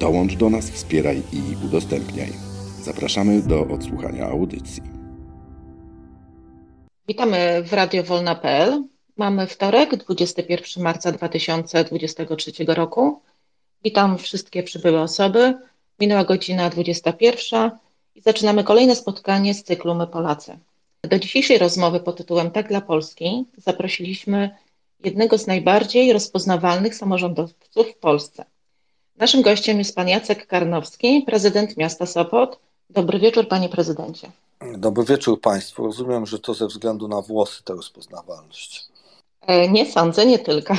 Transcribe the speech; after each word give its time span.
Dołącz 0.00 0.34
do 0.34 0.50
nas, 0.50 0.70
wspieraj 0.70 1.22
i 1.32 1.66
udostępniaj. 1.66 2.32
Zapraszamy 2.82 3.42
do 3.42 3.60
odsłuchania 3.60 4.26
audycji. 4.26 4.82
Witamy 7.08 7.62
w 7.62 7.72
radiowolna.pl. 7.72 8.84
Mamy 9.16 9.46
wtorek, 9.46 9.96
21 9.96 10.84
marca 10.84 11.12
2023 11.12 12.52
roku. 12.66 13.22
Witam 13.84 14.18
wszystkie 14.18 14.62
przybyłe 14.62 15.00
osoby. 15.00 15.58
Minęła 16.00 16.24
godzina 16.24 16.70
21 16.70 17.70
i 18.14 18.20
zaczynamy 18.20 18.64
kolejne 18.64 18.96
spotkanie 18.96 19.54
z 19.54 19.64
cyklu 19.64 19.94
My 19.94 20.06
Polacy. 20.06 20.58
Do 21.02 21.18
dzisiejszej 21.18 21.58
rozmowy 21.58 22.00
pod 22.00 22.16
tytułem 22.16 22.50
Tak 22.50 22.68
dla 22.68 22.80
Polski 22.80 23.44
zaprosiliśmy 23.56 24.50
jednego 25.04 25.38
z 25.38 25.46
najbardziej 25.46 26.12
rozpoznawalnych 26.12 26.94
samorządowców 26.94 27.86
w 27.86 27.96
Polsce. 27.96 28.44
Naszym 29.20 29.42
gościem 29.42 29.78
jest 29.78 29.94
pan 29.94 30.08
Jacek 30.08 30.46
Karnowski, 30.46 31.22
prezydent 31.26 31.76
miasta 31.76 32.06
Sopot. 32.06 32.58
Dobry 32.90 33.18
wieczór, 33.18 33.48
panie 33.48 33.68
prezydencie. 33.68 34.30
Dobry 34.76 35.04
wieczór 35.04 35.40
państwu. 35.40 35.84
Rozumiem, 35.84 36.26
że 36.26 36.38
to 36.38 36.54
ze 36.54 36.66
względu 36.66 37.08
na 37.08 37.22
włosy 37.22 37.64
ta 37.64 37.74
rozpoznawalność. 37.74 38.84
E, 39.46 39.68
nie 39.68 39.86
sądzę, 39.86 40.26
nie 40.26 40.38
tylko. 40.38 40.74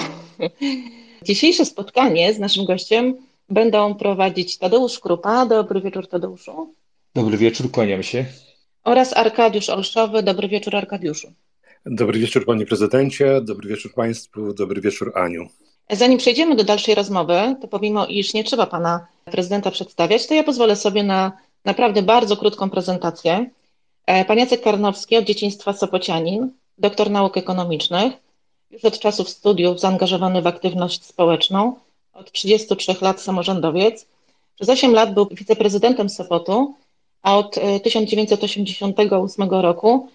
Dzisiejsze 1.27 1.65
spotkanie 1.65 2.33
z 2.33 2.39
naszym 2.39 2.65
gościem 2.65 3.15
będą 3.49 3.95
prowadzić 3.95 4.57
Tadeusz 4.57 4.99
Krupa. 4.99 5.45
Dobry 5.45 5.81
wieczór, 5.81 6.07
Tadeuszu. 6.07 6.73
Dobry 7.15 7.37
wieczór, 7.37 7.71
kłaniam 7.71 8.03
się. 8.03 8.25
Oraz 8.83 9.17
Arkadiusz 9.17 9.69
Olszowy. 9.69 10.23
Dobry 10.23 10.47
wieczór, 10.47 10.75
Arkadiuszu. 10.75 11.31
Dobry 11.85 12.19
wieczór, 12.19 12.45
panie 12.45 12.65
prezydencie. 12.65 13.41
Dobry 13.41 13.69
wieczór 13.69 13.93
państwu. 13.93 14.53
Dobry 14.53 14.81
wieczór, 14.81 15.11
Aniu. 15.15 15.47
Zanim 15.91 16.17
przejdziemy 16.17 16.55
do 16.55 16.63
dalszej 16.63 16.95
rozmowy, 16.95 17.55
to 17.61 17.67
pomimo 17.67 18.05
iż 18.05 18.33
nie 18.33 18.43
trzeba 18.43 18.65
pana 18.65 19.07
prezydenta 19.25 19.71
przedstawiać, 19.71 20.27
to 20.27 20.33
ja 20.33 20.43
pozwolę 20.43 20.75
sobie 20.75 21.03
na 21.03 21.31
naprawdę 21.65 22.01
bardzo 22.01 22.37
krótką 22.37 22.69
prezentację. 22.69 23.49
E, 24.05 24.25
pan 24.25 24.37
Jacek 24.37 24.61
Karnowski 24.61 25.17
od 25.17 25.25
dzieciństwa 25.25 25.73
Sopocianin, 25.73 26.51
doktor 26.77 27.09
nauk 27.09 27.37
ekonomicznych, 27.37 28.13
już 28.71 28.85
od 28.85 28.99
czasów 28.99 29.29
studiów 29.29 29.79
zaangażowany 29.79 30.41
w 30.41 30.47
aktywność 30.47 31.05
społeczną, 31.05 31.75
od 32.13 32.31
33 32.31 32.95
lat 33.01 33.21
samorządowiec. 33.21 34.07
Przez 34.55 34.69
8 34.69 34.93
lat 34.93 35.13
był 35.13 35.27
wiceprezydentem 35.31 36.09
Sopotu, 36.09 36.75
a 37.21 37.37
od 37.37 37.55
1988 37.83 39.53
e, 39.53 39.61
roku 39.61 40.09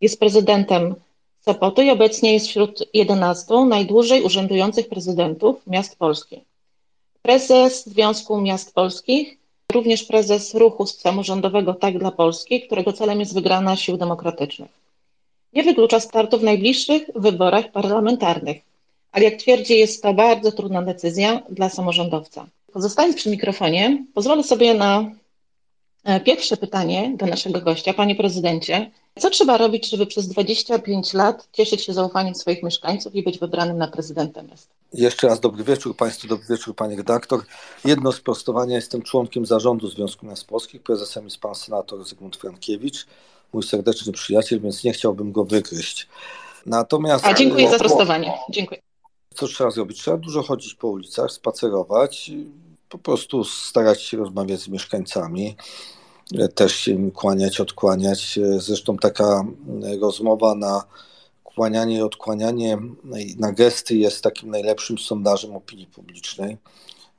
jest 0.00 0.20
prezydentem 0.20 0.94
Sopotu 1.40 1.82
obecnie 1.92 2.32
jest 2.32 2.46
wśród 2.48 2.88
11 2.94 3.54
najdłużej 3.68 4.22
urzędujących 4.22 4.88
prezydentów 4.88 5.66
miast 5.66 5.98
polskich. 5.98 6.40
Prezes 7.22 7.86
Związku 7.86 8.40
Miast 8.40 8.74
Polskich, 8.74 9.38
również 9.72 10.04
prezes 10.04 10.54
ruchu 10.54 10.86
samorządowego 10.86 11.74
Tak 11.74 11.98
dla 11.98 12.10
Polski, 12.10 12.60
którego 12.60 12.92
celem 12.92 13.20
jest 13.20 13.34
wygrana 13.34 13.76
sił 13.76 13.96
demokratycznych. 13.96 14.70
Nie 15.52 15.62
wyklucza 15.62 16.00
startu 16.00 16.38
w 16.38 16.42
najbliższych 16.42 17.10
wyborach 17.14 17.72
parlamentarnych, 17.72 18.56
ale 19.12 19.24
jak 19.24 19.34
twierdzi, 19.34 19.78
jest 19.78 20.02
to 20.02 20.14
bardzo 20.14 20.52
trudna 20.52 20.82
decyzja 20.82 21.42
dla 21.50 21.68
samorządowca. 21.68 22.46
Pozostając 22.72 23.16
przy 23.16 23.30
mikrofonie, 23.30 24.04
pozwolę 24.14 24.42
sobie 24.44 24.74
na 24.74 25.10
pierwsze 26.24 26.56
pytanie 26.56 27.12
do 27.16 27.26
naszego 27.26 27.60
gościa. 27.60 27.94
Panie 27.94 28.14
prezydencie, 28.14 28.90
co 29.18 29.30
trzeba 29.30 29.56
robić, 29.58 29.90
żeby 29.90 30.06
przez 30.06 30.28
25 30.28 31.14
lat 31.14 31.48
cieszyć 31.52 31.84
się 31.84 31.92
zaufaniem 31.92 32.34
swoich 32.34 32.62
mieszkańców 32.62 33.14
i 33.14 33.22
być 33.22 33.38
wybranym 33.38 33.78
na 33.78 33.88
prezydenta 33.88 34.42
miasta? 34.42 34.74
Jeszcze 34.94 35.26
raz 35.26 35.40
dobry 35.40 35.64
wieczór 35.64 35.96
Państwu, 35.96 36.28
dobry 36.28 36.46
wieczór 36.50 36.74
Panie 36.74 36.96
redaktor. 36.96 37.44
Jedno 37.84 38.12
sprostowanie, 38.12 38.74
jestem 38.74 39.02
członkiem 39.02 39.46
zarządu 39.46 39.88
Związku 39.88 40.26
Miast 40.26 40.46
Polskich, 40.46 40.82
prezesem 40.82 41.24
jest 41.24 41.38
Pan 41.38 41.54
Senator 41.54 42.04
Zygmunt 42.04 42.36
Frankiewicz, 42.36 43.06
mój 43.52 43.62
serdeczny 43.62 44.12
przyjaciel, 44.12 44.60
więc 44.60 44.84
nie 44.84 44.92
chciałbym 44.92 45.32
go 45.32 45.44
wygryźć. 45.44 46.08
Natomiast... 46.66 47.26
A 47.26 47.34
dziękuję 47.34 47.70
za 47.70 47.76
sprostowanie, 47.76 48.32
dziękuję. 48.50 48.80
Co 49.34 49.46
trzeba 49.46 49.70
zrobić? 49.70 49.98
Trzeba 49.98 50.16
dużo 50.16 50.42
chodzić 50.42 50.74
po 50.74 50.88
ulicach, 50.88 51.32
spacerować, 51.32 52.30
po 52.90 52.98
prostu 52.98 53.44
starać 53.44 54.02
się 54.02 54.16
rozmawiać 54.16 54.60
z 54.60 54.68
mieszkańcami, 54.68 55.56
też 56.54 56.76
się 56.76 56.92
im 56.92 57.10
kłaniać, 57.10 57.60
odkłaniać. 57.60 58.38
Zresztą 58.58 58.96
taka 58.96 59.44
rozmowa 60.00 60.54
na 60.54 60.84
kłanianie 61.44 61.98
i 61.98 62.02
odkłanianie 62.02 62.78
na 63.38 63.52
gesty 63.52 63.96
jest 63.96 64.22
takim 64.22 64.50
najlepszym 64.50 64.98
sondażem 64.98 65.56
opinii 65.56 65.86
publicznej, 65.86 66.56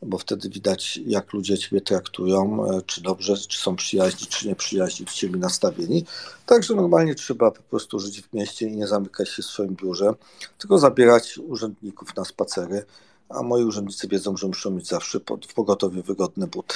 bo 0.01 0.17
wtedy 0.17 0.49
widać, 0.49 0.99
jak 1.05 1.33
ludzie 1.33 1.57
ciebie 1.57 1.81
traktują, 1.81 2.65
czy 2.85 3.01
dobrze, 3.01 3.37
czy 3.37 3.59
są 3.59 3.75
przyjaźni, 3.75 4.27
czy 4.27 4.47
nie 4.47 4.55
przyjaźni, 4.55 5.05
w 5.05 5.13
ciebie 5.13 5.39
nastawieni. 5.39 6.05
Także 6.45 6.75
normalnie 6.75 7.15
trzeba 7.15 7.51
po 7.51 7.63
prostu 7.63 7.99
żyć 7.99 8.21
w 8.21 8.33
mieście 8.33 8.67
i 8.67 8.77
nie 8.77 8.87
zamykać 8.87 9.29
się 9.29 9.43
w 9.43 9.45
swoim 9.45 9.75
biurze, 9.75 10.13
tylko 10.57 10.79
zabierać 10.79 11.37
urzędników 11.37 12.15
na 12.15 12.25
spacery, 12.25 12.85
a 13.33 13.43
moi 13.43 13.63
urzędnicy 13.63 14.07
wiedzą, 14.07 14.37
że 14.37 14.47
muszą 14.47 14.71
mieć 14.71 14.87
zawsze 14.87 15.19
w 15.49 15.53
pogotowie 15.53 16.01
wygodne 16.01 16.47
buty 16.47 16.75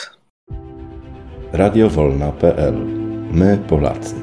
radiowolna.pl. 1.56 2.76
My 3.32 3.58
Polacy. 3.70 4.16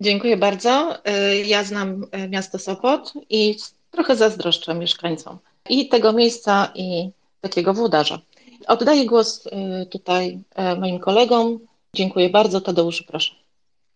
Dziękuję 0.00 0.36
bardzo. 0.36 0.94
Y, 0.96 1.46
ja 1.46 1.64
znam 1.64 2.06
y, 2.24 2.28
miasto 2.28 2.58
Sopot 2.58 3.12
i 3.30 3.56
trochę 3.90 4.16
zazdroszczę 4.16 4.74
mieszkańcom 4.74 5.38
i 5.68 5.88
tego 5.88 6.12
miejsca, 6.12 6.72
i 6.74 7.10
takiego 7.40 7.74
włodarza. 7.74 8.20
Oddaję 8.66 9.06
głos 9.06 9.46
y, 9.46 9.86
tutaj 9.86 10.38
moim 10.78 10.98
kolegom. 10.98 11.58
Dziękuję 11.94 12.30
bardzo. 12.30 12.60
Tadeuszu, 12.60 13.04
proszę. 13.08 13.34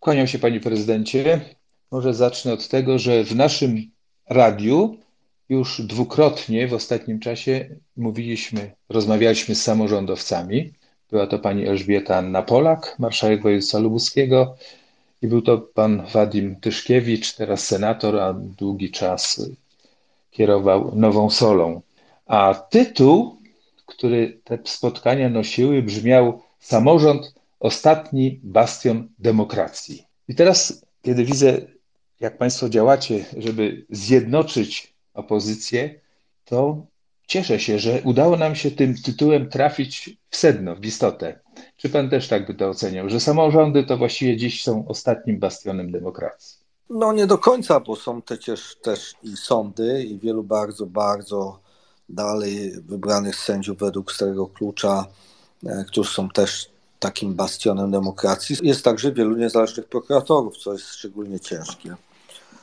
Kłaniam 0.01 0.27
się 0.27 0.39
Panie 0.39 0.61
Prezydencie. 0.61 1.41
Może 1.91 2.15
zacznę 2.15 2.53
od 2.53 2.69
tego, 2.69 2.99
że 2.99 3.25
w 3.25 3.37
naszym 3.37 3.91
radiu 4.29 4.97
już 5.51 5.83
dwukrotnie 5.83 6.69
w 6.69 6.75
ostatnim 6.75 7.21
czasie 7.21 7.69
mówiliśmy, 7.97 8.73
rozmawialiśmy 8.89 9.55
z 9.55 9.63
samorządowcami. 9.63 10.73
Była 11.11 11.27
to 11.27 11.39
pani 11.39 11.67
Elżbieta 11.67 12.17
Anna 12.17 12.43
Polak, 12.43 12.97
marszałek 12.99 13.43
województwa 13.43 13.79
lubuskiego 13.79 14.57
i 15.23 15.27
był 15.27 15.43
to 15.43 15.59
pan 15.59 16.07
Wadim 16.13 16.57
Tyszkiewicz, 16.57 17.35
teraz 17.35 17.65
senator, 17.67 18.21
a 18.21 18.33
długi 18.33 18.91
czas 18.91 19.51
kierował 20.31 20.93
Nową 20.97 21.31
Solą. 21.31 21.81
A 22.27 22.55
tytuł, 22.55 23.37
który 23.87 24.41
te 24.45 24.59
spotkania 24.65 25.29
nosiły, 25.29 25.83
brzmiał 25.83 26.43
Samorząd 26.59 27.35
ostatni 27.61 28.41
bastion 28.43 29.09
demokracji. 29.19 30.05
I 30.29 30.35
teraz, 30.35 30.85
kiedy 31.03 31.25
widzę, 31.25 31.61
jak 32.21 32.39
Państwo 32.39 32.69
działacie, 32.69 33.25
żeby 33.37 33.87
zjednoczyć 33.91 34.91
opozycję, 35.15 36.01
to 36.45 36.87
Cieszę 37.31 37.61
się, 37.61 37.79
że 37.79 38.01
udało 38.05 38.37
nam 38.37 38.55
się 38.55 38.71
tym 38.71 38.95
tytułem 38.95 39.49
trafić 39.49 40.19
w 40.31 40.37
sedno, 40.37 40.77
w 40.77 40.85
istotę. 40.85 41.39
Czy 41.77 41.89
pan 41.89 42.11
też 42.11 42.29
tak 42.29 42.47
by 42.47 42.55
to 42.55 42.69
oceniał, 42.69 43.09
że 43.09 43.21
samorządy 43.21 43.85
to 43.85 43.97
właściwie 43.97 44.37
dziś 44.37 44.63
są 44.63 44.89
ostatnim 44.89 45.39
bastionem 45.39 45.93
demokracji? 45.93 46.59
No 46.91 47.13
nie 47.13 47.27
do 47.27 47.39
końca, 47.39 47.81
bo 47.81 47.97
są 47.97 48.23
przecież 48.23 48.77
też 48.83 49.15
i 49.23 49.37
sądy 49.37 50.05
i 50.05 50.19
wielu 50.19 50.43
bardzo, 50.43 50.87
bardzo 50.87 51.59
dalej 52.09 52.73
wybranych 52.81 53.37
sędziów 53.37 53.79
według 53.79 54.13
starego 54.13 54.47
klucza, 54.47 55.07
e, 55.67 55.85
którzy 55.89 56.11
są 56.11 56.29
też 56.29 56.71
takim 56.99 57.35
bastionem 57.35 57.91
demokracji. 57.91 58.57
Jest 58.63 58.85
także 58.85 59.13
wielu 59.13 59.37
niezależnych 59.37 59.87
prokuratorów, 59.87 60.57
co 60.57 60.73
jest 60.73 60.87
szczególnie 60.87 61.41
ciężkie. 61.41 61.97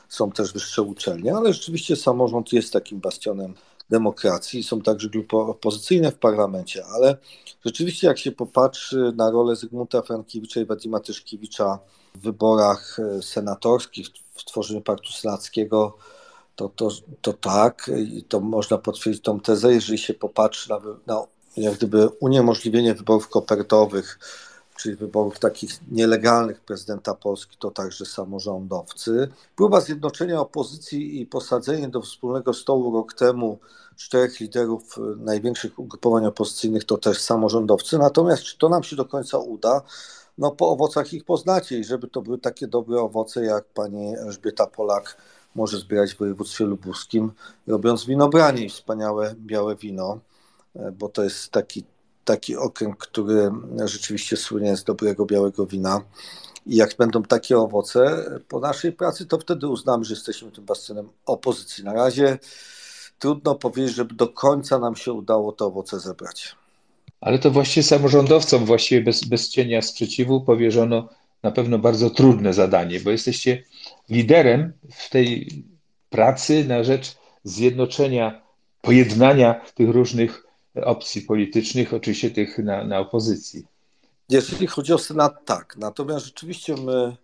Są 0.09 0.31
też 0.31 0.53
wyższe 0.53 0.81
uczelnie, 0.81 1.35
ale 1.35 1.53
rzeczywiście 1.53 1.95
samorząd 1.95 2.53
jest 2.53 2.73
takim 2.73 2.99
bastionem 2.99 3.53
demokracji, 3.89 4.63
są 4.63 4.81
także 4.81 5.09
grupy 5.09 5.37
opozycyjne 5.37 6.11
w 6.11 6.15
parlamencie, 6.15 6.85
ale 6.85 7.17
rzeczywiście 7.65 8.07
jak 8.07 8.19
się 8.19 8.31
popatrzy 8.31 9.13
na 9.15 9.31
rolę 9.31 9.55
Zygmunta 9.55 10.01
Frankiewicza 10.01 10.59
i 10.59 10.65
Wadima 10.65 10.99
Tyszkiewicza 10.99 11.79
w 12.15 12.19
wyborach 12.19 12.97
e, 12.99 13.21
senatorskich, 13.21 14.07
w 14.33 14.45
tworzeniu 14.45 14.81
Paktu 14.81 15.11
Senackiego, 15.11 15.97
to, 16.55 16.69
to, 16.69 16.89
to 17.21 17.33
tak, 17.33 17.91
i 17.97 18.23
to 18.23 18.39
można 18.39 18.77
potwierdzić 18.77 19.23
tą 19.23 19.39
tezę, 19.39 19.73
jeżeli 19.73 19.97
się 19.97 20.13
popatrzy 20.13 20.69
na, 20.69 20.79
na 21.07 21.23
jak 21.57 21.73
gdyby 21.73 22.09
uniemożliwienie 22.19 22.93
wyborów 22.93 23.29
kopertowych, 23.29 24.19
czyli 24.77 24.95
wyborów 24.95 25.39
takich 25.39 25.71
nielegalnych 25.91 26.59
prezydenta 26.59 27.15
Polski, 27.15 27.57
to 27.59 27.71
także 27.71 28.05
samorządowcy. 28.05 29.27
Próba 29.55 29.81
zjednoczenia 29.81 30.41
opozycji 30.41 31.21
i 31.21 31.25
posadzenie 31.25 31.89
do 31.89 32.01
wspólnego 32.01 32.53
stołu 32.53 32.93
rok 32.93 33.13
temu 33.13 33.59
czterech 33.95 34.39
liderów 34.39 34.95
największych 35.17 35.79
ugrupowań 35.79 36.25
opozycyjnych 36.25 36.83
to 36.83 36.97
też 36.97 37.21
samorządowcy. 37.21 37.97
Natomiast 37.97 38.43
czy 38.43 38.57
to 38.57 38.69
nam 38.69 38.83
się 38.83 38.95
do 38.95 39.05
końca 39.05 39.37
uda? 39.37 39.81
No 40.37 40.51
po 40.51 40.69
owocach 40.69 41.13
ich 41.13 41.25
poznacie 41.25 41.79
i 41.79 41.83
żeby 41.83 42.07
to 42.07 42.21
były 42.21 42.37
takie 42.37 42.67
dobre 42.67 43.01
owoce, 43.01 43.45
jak 43.45 43.65
pani 43.65 44.17
Elżbieta 44.17 44.67
Polak 44.67 45.17
może 45.55 45.77
zbierać 45.77 46.13
w 46.13 46.17
województwie 46.17 46.65
lubuskim, 46.65 47.31
robiąc 47.67 48.05
winobranie 48.05 48.65
i 48.65 48.69
wspaniałe 48.69 49.35
białe 49.37 49.75
wino, 49.75 50.19
bo 50.93 51.09
to 51.09 51.23
jest 51.23 51.51
taki 51.51 51.83
taki 52.27 52.55
okręg, 52.55 52.97
który 52.97 53.51
rzeczywiście 53.85 54.37
słynie 54.37 54.77
z 54.77 54.83
dobrego 54.83 55.25
białego 55.25 55.65
wina. 55.65 56.01
I 56.65 56.75
jak 56.75 56.95
będą 56.97 57.23
takie 57.23 57.57
owoce 57.57 58.25
po 58.47 58.59
naszej 58.59 58.91
pracy, 58.91 59.25
to 59.25 59.39
wtedy 59.39 59.67
uznamy, 59.67 60.05
że 60.05 60.13
jesteśmy 60.13 60.51
tym 60.51 60.65
bastionem 60.65 61.09
opozycji. 61.25 61.83
Na 61.83 61.93
razie 61.93 62.37
trudno 63.19 63.55
powiedzieć, 63.55 63.95
żeby 63.95 64.15
do 64.15 64.27
końca 64.27 64.79
nam 64.79 64.95
się 64.95 65.13
udało 65.13 65.51
te 65.51 65.65
owoce 65.65 65.99
zebrać. 65.99 66.55
Ale 67.21 67.39
to 67.39 67.51
właściwie 67.51 67.83
samorządowcom, 67.83 68.65
właściwie 68.65 69.01
bez, 69.01 69.25
bez 69.25 69.49
cienia 69.49 69.81
sprzeciwu, 69.81 70.41
powierzono 70.41 71.09
na 71.43 71.51
pewno 71.51 71.79
bardzo 71.79 72.09
trudne 72.09 72.53
zadanie, 72.53 72.99
bo 72.99 73.09
jesteście 73.11 73.63
liderem 74.09 74.73
w 74.91 75.09
tej 75.09 75.63
pracy 76.09 76.65
na 76.65 76.83
rzecz 76.83 77.15
zjednoczenia, 77.43 78.41
pojednania 78.81 79.61
tych 79.75 79.89
różnych 79.89 80.46
opcji 80.83 81.21
politycznych, 81.21 81.93
oczywiście 81.93 82.31
tych 82.31 82.57
na, 82.57 82.83
na 82.83 82.99
opozycji. 82.99 83.65
Jeżeli 84.29 84.67
chodzi 84.67 84.93
o 84.93 84.97
Senat, 84.97 85.45
tak. 85.45 85.75
Natomiast 85.77 86.25
rzeczywiście 86.25 86.75
my 86.75 87.17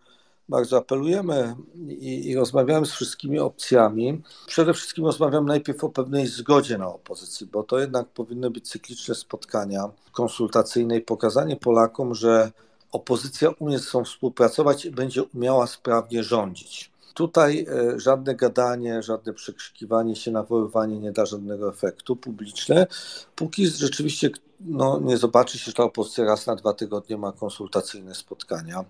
bardzo 0.50 0.78
apelujemy 0.78 1.56
i, 1.76 2.30
i, 2.30 2.36
rozmawiamy 2.36 2.86
z 2.86 2.92
wszystkimi 2.92 3.40
opcjami. 3.40 4.22
Przede 4.48 4.74
wszystkim 4.74 5.06
rozmawiamy 5.06 5.48
najpierw 5.48 5.84
o 5.84 5.90
pewnej 5.90 6.28
zgodzie 6.28 6.78
na 6.78 6.88
opozycji, 6.88 7.48
bo 7.48 7.64
to 7.64 7.80
jednak 7.80 8.08
powinny 8.08 8.50
być 8.50 8.70
cykliczne 8.70 9.16
spotkania 9.16 9.90
konsultacyjne 10.12 10.98
i 10.98 11.02
pokazanie 11.02 11.56
Polakom, 11.56 12.16
że 12.16 12.52
opozycja 12.92 13.50
umie 13.60 13.80
ze 13.80 13.86
sobą 13.86 14.06
współpracować 14.06 14.86
i 14.86 14.92
będzie 14.92 15.24
umiała 15.24 15.68
sprawnie 15.68 16.24
rządzić. 16.24 16.93
Tutaj 17.14 17.66
e, 17.70 18.00
żadne 18.00 18.36
gadanie, 18.36 19.04
żadne 19.04 19.34
przekrzykiwanie 19.34 20.16
się, 20.16 20.32
nawoływanie 20.32 21.00
nie 21.00 21.12
da 21.12 21.26
żadnego 21.26 21.70
efektu 21.70 22.16
publiczne, 22.16 22.88
póki 23.36 23.68
rzeczywiście 23.68 24.30
no, 24.60 25.00
nie 25.04 25.18
zobaczy 25.18 25.58
się, 25.58 25.66
że 25.66 25.74
ta 25.74 25.84
opozycja 25.84 26.26
raz 26.26 26.48
na 26.48 26.56
dwa 26.56 26.74
tygodnie 26.74 27.18
ma 27.18 27.32
konsultacyjne 27.32 28.16
spotkania 28.16 28.86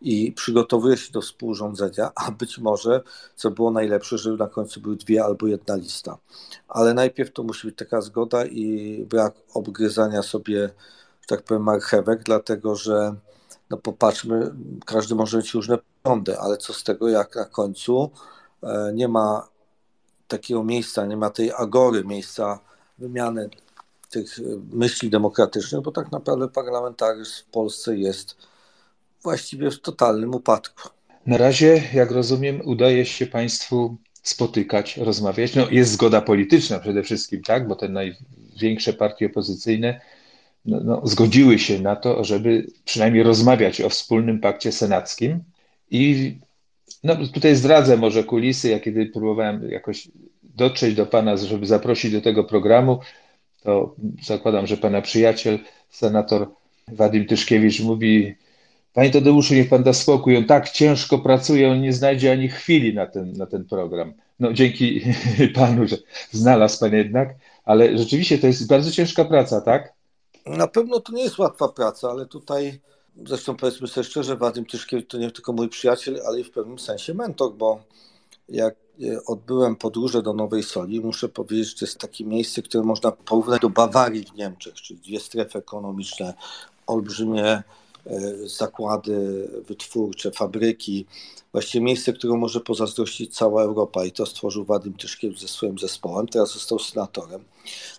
i 0.00 0.32
przygotowuje 0.32 0.96
się 0.96 1.12
do 1.12 1.20
współrządzenia, 1.20 2.10
a 2.14 2.30
być 2.30 2.58
może, 2.58 3.00
co 3.36 3.50
było 3.50 3.70
najlepsze, 3.70 4.18
żeby 4.18 4.36
na 4.36 4.46
końcu 4.46 4.80
były 4.80 4.96
dwie 4.96 5.24
albo 5.24 5.46
jedna 5.46 5.76
lista. 5.76 6.18
Ale 6.68 6.94
najpierw 6.94 7.32
to 7.32 7.42
musi 7.42 7.66
być 7.66 7.76
taka 7.76 8.00
zgoda 8.00 8.44
i 8.44 9.04
brak 9.10 9.34
obgryzania 9.54 10.22
sobie, 10.22 10.60
że 11.20 11.26
tak 11.26 11.42
powiem, 11.42 11.62
marchewek, 11.62 12.22
dlatego 12.22 12.76
że 12.76 13.14
no 13.70 13.76
popatrzmy, 13.76 14.50
każdy 14.86 15.14
może 15.14 15.36
mieć 15.36 15.54
różne 15.54 15.78
poglądy, 16.02 16.38
ale 16.38 16.56
co 16.56 16.72
z 16.72 16.84
tego, 16.84 17.08
jak 17.08 17.36
na 17.36 17.44
końcu 17.44 18.10
e, 18.62 18.92
nie 18.94 19.08
ma 19.08 19.48
takiego 20.28 20.64
miejsca, 20.64 21.06
nie 21.06 21.16
ma 21.16 21.30
tej 21.30 21.52
agory, 21.52 22.04
miejsca 22.04 22.60
wymiany 22.98 23.50
tych 24.10 24.38
e, 24.38 24.42
myśli 24.72 25.10
demokratycznych, 25.10 25.82
bo 25.82 25.92
tak 25.92 26.12
naprawdę 26.12 26.48
parlamentaryzm 26.48 27.32
w 27.42 27.44
Polsce 27.44 27.96
jest 27.96 28.36
właściwie 29.22 29.70
w 29.70 29.80
totalnym 29.80 30.34
upadku. 30.34 30.88
Na 31.26 31.36
razie, 31.36 31.82
jak 31.94 32.10
rozumiem, 32.10 32.60
udaje 32.64 33.06
się 33.06 33.26
Państwu 33.26 33.96
spotykać, 34.22 34.96
rozmawiać. 34.96 35.54
No, 35.54 35.70
jest 35.70 35.92
zgoda 35.92 36.20
polityczna 36.20 36.78
przede 36.78 37.02
wszystkim, 37.02 37.42
tak, 37.42 37.68
bo 37.68 37.76
te 37.76 37.88
największe 37.88 38.92
partie 38.92 39.26
opozycyjne 39.26 40.00
no, 40.64 40.80
no, 40.84 41.00
zgodziły 41.04 41.58
się 41.58 41.78
na 41.78 41.96
to, 41.96 42.24
żeby 42.24 42.66
przynajmniej 42.84 43.22
rozmawiać 43.22 43.80
o 43.80 43.88
wspólnym 43.88 44.40
pakcie 44.40 44.72
senackim. 44.72 45.40
I 45.90 46.34
no, 47.04 47.16
tutaj 47.26 47.56
zdradzę 47.56 47.96
może 47.96 48.24
kulisy. 48.24 48.68
Ja 48.68 48.80
kiedy 48.80 49.06
próbowałem 49.06 49.70
jakoś 49.70 50.08
dotrzeć 50.42 50.94
do 50.94 51.06
Pana, 51.06 51.36
żeby 51.36 51.66
zaprosić 51.66 52.12
do 52.12 52.20
tego 52.20 52.44
programu, 52.44 53.00
to 53.62 53.94
zakładam, 54.22 54.66
że 54.66 54.76
Pana 54.76 55.02
przyjaciel, 55.02 55.58
senator 55.90 56.48
Wadim 56.88 57.26
Tyszkiewicz 57.26 57.80
mówi, 57.80 58.34
Panie 58.92 59.10
Tadeuszu, 59.10 59.54
niech 59.54 59.68
Pan 59.68 59.82
da 59.82 59.92
spokój, 59.92 60.36
on 60.36 60.44
tak 60.44 60.70
ciężko 60.70 61.18
pracuje, 61.18 61.70
on 61.70 61.80
nie 61.80 61.92
znajdzie 61.92 62.32
ani 62.32 62.48
chwili 62.48 62.94
na 62.94 63.06
ten, 63.06 63.32
na 63.32 63.46
ten 63.46 63.64
program. 63.64 64.12
No 64.40 64.52
dzięki 64.52 65.02
Panu, 65.54 65.88
że 65.88 65.96
znalazł 66.30 66.80
Pan 66.80 66.94
jednak, 66.94 67.34
ale 67.64 67.98
rzeczywiście 67.98 68.38
to 68.38 68.46
jest 68.46 68.68
bardzo 68.68 68.90
ciężka 68.90 69.24
praca, 69.24 69.60
tak? 69.60 69.99
Na 70.46 70.68
pewno 70.68 71.00
to 71.00 71.12
nie 71.12 71.22
jest 71.22 71.38
łatwa 71.38 71.68
praca, 71.68 72.10
ale 72.10 72.26
tutaj 72.26 72.80
zresztą 73.26 73.56
powiedzmy 73.56 73.88
sobie 73.88 74.04
szczerze, 74.04 74.36
Wadim 74.36 74.66
Tyszkiewicz 74.66 75.10
to 75.10 75.18
nie 75.18 75.30
tylko 75.30 75.52
mój 75.52 75.68
przyjaciel, 75.68 76.20
ale 76.26 76.40
i 76.40 76.44
w 76.44 76.50
pewnym 76.50 76.78
sensie 76.78 77.14
mentor, 77.14 77.54
bo 77.54 77.80
jak 78.48 78.74
e, 79.02 79.24
odbyłem 79.26 79.76
podróże 79.76 80.22
do 80.22 80.32
Nowej 80.32 80.62
Soli, 80.62 81.00
muszę 81.00 81.28
powiedzieć, 81.28 81.68
że 81.68 81.74
to 81.74 81.84
jest 81.84 81.98
takie 81.98 82.24
miejsce, 82.24 82.62
które 82.62 82.84
można 82.84 83.12
porównać 83.12 83.60
do 83.60 83.70
Bawarii 83.70 84.24
w 84.24 84.34
Niemczech, 84.34 84.74
czyli 84.74 85.00
dwie 85.00 85.20
strefy 85.20 85.58
ekonomiczne, 85.58 86.34
olbrzymie 86.86 87.62
zakłady 88.44 89.48
wytwórcze, 89.68 90.30
fabryki, 90.30 91.06
właściwie 91.52 91.84
miejsce, 91.84 92.12
które 92.12 92.34
może 92.34 92.60
pozazdrościć 92.60 93.36
cała 93.36 93.62
Europa 93.62 94.04
i 94.04 94.12
to 94.12 94.26
stworzył 94.26 94.64
Wadim 94.64 94.92
Tyszkiewicz 94.92 95.40
ze 95.40 95.48
swoim 95.48 95.78
zespołem, 95.78 96.28
teraz 96.28 96.52
został 96.52 96.78
senatorem. 96.78 97.44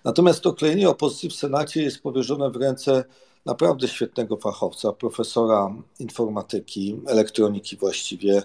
Natomiast 0.04 0.42
to 0.42 0.54
klejenie 0.54 0.90
opozycji 0.90 1.30
w 1.30 1.36
Senacie 1.36 1.84
jest 1.84 2.02
powierzone 2.02 2.52
w 2.52 2.56
ręce 2.56 3.04
naprawdę 3.46 3.88
świetnego 3.88 4.38
fachowca, 4.38 4.92
profesora 4.92 5.76
informatyki, 6.00 7.00
elektroniki 7.08 7.78
właściwie, 7.78 8.44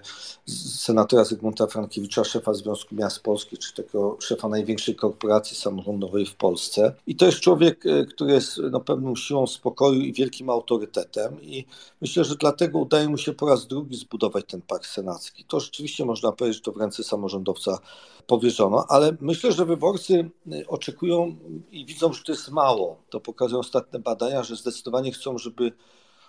senatora 0.78 1.24
Zygmunta 1.24 1.66
Frankiewicza, 1.66 2.24
szefa 2.24 2.54
Związku 2.54 2.94
Miast 2.94 3.22
Polskich, 3.22 3.58
czy 3.58 3.74
tego 3.74 4.16
szefa 4.20 4.48
największej 4.48 4.94
korporacji 4.94 5.56
samorządowej 5.56 6.26
w 6.26 6.34
Polsce. 6.34 6.94
I 7.06 7.16
to 7.16 7.26
jest 7.26 7.40
człowiek, 7.40 7.86
e, 7.86 8.04
który 8.04 8.32
jest 8.32 8.60
no, 8.70 8.80
pewną 8.80 9.16
siłą 9.16 9.46
spokoju 9.46 10.00
i 10.00 10.12
wielkim 10.12 10.50
autorytetem 10.50 11.42
i 11.42 11.66
myślę, 12.00 12.24
że 12.24 12.36
dlatego 12.36 12.78
udaje 12.78 13.08
mu 13.08 13.18
się 13.18 13.32
po 13.32 13.48
raz 13.48 13.66
drugi 13.66 13.96
zbudować 13.96 14.44
ten 14.48 14.62
park 14.62 14.86
senacki. 14.86 15.44
To 15.44 15.60
rzeczywiście 15.60 16.04
można 16.04 16.32
powiedzieć, 16.32 16.56
że 16.56 16.62
to 16.62 16.72
w 16.72 16.76
ręce 16.76 17.04
samorządowca 17.04 17.78
powierzono, 18.26 18.84
ale 18.88 19.16
myślę, 19.20 19.52
że 19.52 19.64
wyborcy 19.64 20.30
e, 20.52 20.66
oczekują 20.66 21.36
i 21.70 21.86
widzą, 21.86 22.12
że 22.12 22.22
to 22.24 22.32
jest 22.32 22.50
mało. 22.50 22.96
To 23.10 23.20
pokazują 23.20 23.60
ostatnie 23.60 23.98
badania, 23.98 24.42
że 24.42 24.56
zdecydowanie 24.56 24.85
zdecydowanie 24.86 25.12
chcą, 25.12 25.38
żeby 25.38 25.72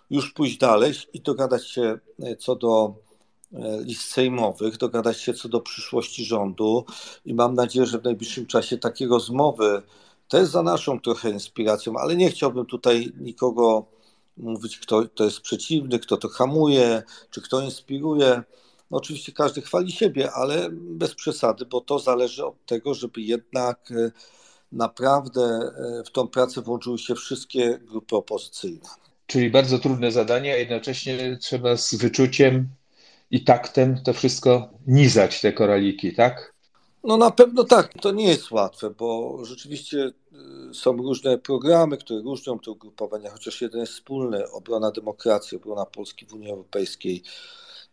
już 0.10 0.34
pójść 0.34 0.58
dalej 0.58 0.94
i 1.14 1.22
dogadać 1.22 1.68
się 1.68 2.00
e, 2.24 2.36
co 2.36 2.56
do 2.56 2.96
e, 3.54 3.82
list 3.82 4.02
sejmowych, 4.02 4.78
dogadać 4.78 5.22
się 5.22 5.34
co 5.34 5.50
do 5.50 5.62
przyszłości 5.62 6.26
rządu 6.26 6.86
i 7.26 7.34
mam 7.34 7.54
nadzieję, 7.54 7.86
że 7.86 8.00
w 8.00 8.04
najbliższym 8.04 8.46
czasie 8.46 8.78
takie 8.78 9.08
rozmowy 9.08 9.82
też 10.28 10.48
za 10.48 10.64
naszą 10.64 11.00
trochę 11.00 11.30
inspiracją, 11.30 11.98
ale 11.98 12.16
nie 12.16 12.30
chciałbym 12.30 12.66
tutaj 12.66 13.12
nikogo 13.20 13.86
mówić, 14.38 14.80
kto 14.80 15.06
to 15.06 15.24
jest 15.24 15.42
przeciwny, 15.42 16.00
kto 16.00 16.18
to 16.18 16.30
hamuje, 16.30 17.04
czy 17.32 17.42
kto 17.42 17.62
inspiruje. 17.62 18.44
No 18.92 18.98
oczywiście 18.98 19.32
każdy 19.32 19.62
chwali 19.62 19.92
siebie, 19.92 20.32
ale 20.32 20.70
bez 20.72 21.16
przesady, 21.16 21.66
bo 21.66 21.82
to 21.82 22.00
zależy 22.00 22.46
od 22.46 22.66
tego, 22.66 22.94
żeby 22.94 23.22
jednak 23.22 23.92
e, 23.92 24.12
naprawdę 24.72 25.42
e, 25.42 26.04
w 26.04 26.12
tą 26.12 26.28
pracę 26.28 26.62
włączyły 26.62 26.98
się 26.98 27.16
wszystkie 27.16 27.78
grupy 27.78 28.16
opozycyjne. 28.16 28.90
Czyli 29.28 29.50
bardzo 29.50 29.80
trudne 29.80 30.12
zadanie, 30.12 30.54
a 30.54 30.58
jednocześnie 30.58 31.38
trzeba 31.42 31.78
z 31.78 31.96
wyczuciem 31.96 32.70
i 33.32 33.44
taktem 33.44 34.04
to 34.04 34.14
wszystko 34.14 34.70
nizać, 34.88 35.42
te 35.42 35.54
koraliki, 35.54 36.16
tak? 36.16 36.54
No 37.04 37.18
na 37.18 37.32
pewno 37.32 37.64
tak, 37.64 37.94
to 38.02 38.12
nie 38.12 38.28
jest 38.28 38.52
łatwe, 38.52 38.90
bo 38.90 39.40
rzeczywiście 39.46 40.12
e, 40.70 40.74
są 40.74 40.98
różne 40.98 41.38
programy, 41.38 41.98
które 41.98 42.22
różnią 42.22 42.60
te 42.60 42.72
ugrupowania, 42.72 43.32
chociaż 43.32 43.62
jeden 43.62 43.82
jest 43.82 43.94
wspólny, 43.94 44.52
obrona 44.52 44.92
demokracji, 44.92 45.58
obrona 45.58 45.86
Polski 45.86 46.26
w 46.26 46.34
Unii 46.34 46.50
Europejskiej, 46.50 47.24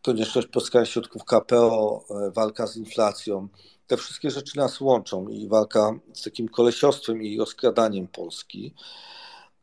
konieczność 0.03 0.49
pozyskania 0.49 0.87
środków 0.87 1.25
KPO, 1.25 2.05
e, 2.11 2.31
walka 2.31 2.67
z 2.67 2.77
inflacją 2.77 3.49
te 3.87 3.97
wszystkie 3.97 4.31
rzeczy 4.31 4.57
nas 4.57 4.81
łączą 4.81 5.29
i 5.29 5.49
walka 5.49 5.99
z 6.13 6.23
takim 6.23 6.49
kolesiostwem 6.49 7.23
i 7.23 7.39
rozkradaniem 7.39 8.07
Polski. 8.07 8.75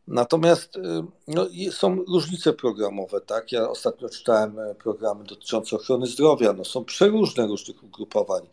Natomiast 0.07 0.75
y, 0.75 0.79
no, 1.27 1.47
są 1.71 1.95
różnice 1.95 2.53
programowe, 2.53 3.21
tak? 3.21 3.51
Ja 3.51 3.69
ostatnio 3.69 4.09
czytałem 4.09 4.59
e, 4.59 4.75
programy 4.75 5.23
dotyczące 5.23 5.75
ochrony 5.75 6.07
zdrowia. 6.07 6.53
No, 6.53 6.65
są 6.65 6.85
przeróżne 6.85 7.47
różnych 7.47 7.83
ugrupowań. 7.83 8.47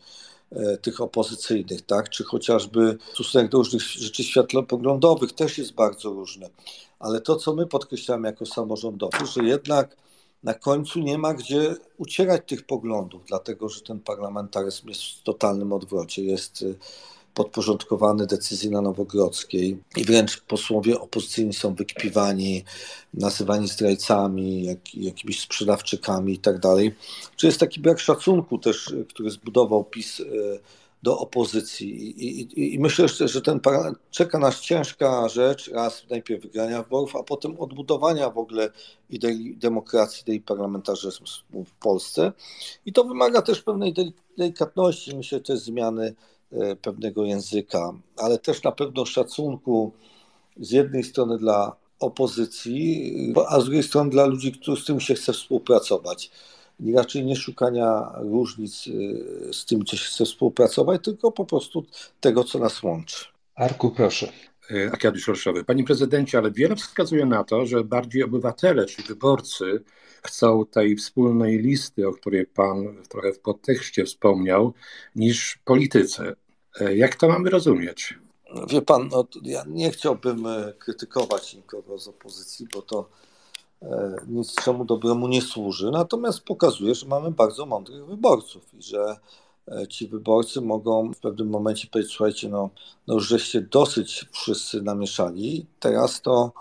tych 0.81 1.01
opozycyjnych, 1.01 1.81
tak? 1.81 2.09
czy 2.09 2.23
chociażby 2.23 2.97
stosunek 3.13 3.51
do 3.51 3.57
różnych 3.57 3.81
rzeczy 3.81 4.23
światłopoglądowych 4.23 5.33
też 5.33 5.57
jest 5.57 5.73
bardzo 5.73 6.09
różny. 6.09 6.49
Ale 6.99 7.21
to, 7.21 7.35
co 7.35 7.53
my 7.53 7.67
podkreślamy 7.67 8.27
jako 8.27 8.45
samorządowi, 8.45 9.25
że 9.35 9.43
jednak 9.43 9.95
na 10.43 10.53
końcu 10.53 10.99
nie 10.99 11.17
ma 11.17 11.33
gdzie 11.33 11.75
ucierać 11.97 12.41
tych 12.47 12.65
poglądów, 12.65 13.21
dlatego 13.27 13.69
że 13.69 13.81
ten 13.81 13.99
parlamentaryzm 13.99 14.89
jest 14.89 15.01
w 15.01 15.23
totalnym 15.23 15.73
odwrocie, 15.73 16.23
jest 16.23 16.61
y, 16.61 16.75
podporządkowany 17.33 18.27
decyzji 18.27 18.69
na 18.69 18.81
Nowogrodzkiej 18.81 19.77
i 19.97 20.03
wręcz 20.05 20.41
posłowie 20.41 20.99
opozycyjni 20.99 21.53
są 21.53 21.75
wykpiwani, 21.75 22.63
nazywani 23.13 23.67
zdrajcami, 23.67 24.63
jak, 24.63 24.95
jakimiś 24.95 25.39
sprzedawczykami 25.39 26.33
i 26.33 26.39
tak. 26.39 26.55
Czy 27.35 27.47
jest 27.47 27.59
taki 27.59 27.79
brak 27.79 27.99
szacunku 27.99 28.57
też, 28.57 28.87
y, 28.87 29.05
który 29.09 29.29
zbudował 29.31 29.83
PiS 29.83 30.19
y, 30.19 30.59
do 31.03 31.19
opozycji. 31.19 31.89
I, 31.89 32.41
i, 32.41 32.73
I, 32.73 32.79
myślę, 32.79 33.07
że 33.07 33.41
ten 33.41 33.59
czeka 34.11 34.39
nas 34.39 34.59
ciężka 34.59 35.29
rzecz, 35.29 35.71
raz 35.71 36.03
najpierw 36.09 36.43
wygrania 36.43 36.83
wyborów, 36.83 37.15
a 37.15 37.23
potem 37.23 37.59
odbudowania 37.59 38.29
w 38.29 38.37
ogóle 38.37 38.69
idei 39.09 39.55
demokracji, 39.57 40.21
idei 40.21 40.41
parlamentaryzmu 40.41 41.27
w 41.65 41.71
Polsce. 41.71 42.31
I 42.85 42.93
to 42.93 43.03
wymaga 43.03 43.41
też 43.41 43.61
pewnej 43.61 43.93
delikatności, 44.37 45.15
myślę, 45.15 45.39
też 45.39 45.59
zmiany 45.59 46.15
e, 46.51 46.75
pewnego 46.75 47.25
języka, 47.25 47.93
ale 48.17 48.37
też 48.37 48.63
na 48.63 48.71
pewno 48.71 49.05
szacunku 49.05 49.91
z 50.57 50.71
jednej 50.71 51.03
strony 51.03 51.37
dla 51.37 51.75
opozycji, 51.99 53.13
a 53.47 53.59
z 53.59 53.63
drugiej 53.63 53.83
strony 53.83 54.09
dla 54.09 54.25
ludzi, 54.25 54.59
z 54.77 54.83
którymi 54.83 55.01
się 55.01 55.13
chce 55.13 55.33
współpracować 55.33 56.31
raczej 56.95 57.25
nie 57.25 57.35
szukania 57.35 58.11
różnic 58.15 58.87
y, 58.87 59.53
z 59.53 59.65
tym, 59.65 59.85
co 59.85 59.97
się 59.97 60.05
chce 60.05 60.25
współpracować, 60.25 61.03
tylko 61.03 61.31
po 61.31 61.45
prostu 61.45 61.85
tego, 62.19 62.43
co 62.43 62.59
nas 62.59 62.83
łączy. 62.83 63.25
Arku, 63.55 63.91
proszę. 63.91 64.31
E, 64.71 64.91
Arkadiusz 64.91 65.29
Orszowy. 65.29 65.63
Panie 65.63 65.83
prezydencie, 65.83 66.37
ale 66.37 66.51
wiele 66.51 66.75
wskazuje 66.75 67.25
na 67.25 67.43
to, 67.43 67.65
że 67.65 67.83
bardziej 67.83 68.23
obywatele, 68.23 68.85
czyli 68.85 69.07
wyborcy, 69.07 69.83
chcą 70.23 70.65
tej 70.65 70.95
wspólnej 70.95 71.57
listy, 71.57 72.07
o 72.07 72.11
której 72.11 72.45
pan 72.45 73.03
trochę 73.09 73.33
w 73.33 73.39
podtekście 73.39 74.05
wspomniał, 74.05 74.73
niż 75.15 75.59
politycy. 75.65 76.35
E, 76.79 76.95
jak 76.95 77.15
to 77.15 77.27
mamy 77.27 77.49
rozumieć? 77.49 78.19
Wie 78.69 78.81
pan, 78.81 79.09
no, 79.11 79.27
ja 79.43 79.63
nie 79.67 79.91
chciałbym 79.91 80.45
e, 80.45 80.73
krytykować 80.79 81.53
nikogo 81.53 81.99
z 81.99 82.07
opozycji, 82.07 82.67
bo 82.73 82.81
to 82.81 83.09
E, 83.81 84.15
niczemu 84.27 84.85
dobremu 84.85 85.27
nie 85.27 85.41
służy, 85.41 85.91
natomiast 85.91 86.41
pokazuje, 86.41 86.95
że 86.95 87.05
mamy 87.05 87.31
bardzo 87.31 87.65
mądrych 87.65 88.05
wyborców 88.05 88.73
i 88.73 88.81
że 88.81 89.15
e, 89.67 89.87
ci 89.87 90.07
wyborcy 90.07 90.61
mogą 90.61 91.13
w 91.13 91.19
pewnym 91.19 91.49
momencie 91.49 91.87
powiedzieć, 91.87 92.13
słuchajcie, 92.13 92.49
no, 92.49 92.69
no 93.07 93.19
żeście 93.19 93.61
dosyć 93.61 94.25
wszyscy 94.31 94.81
namieszali, 94.81 95.65
teraz 95.79 96.21
to 96.21 96.51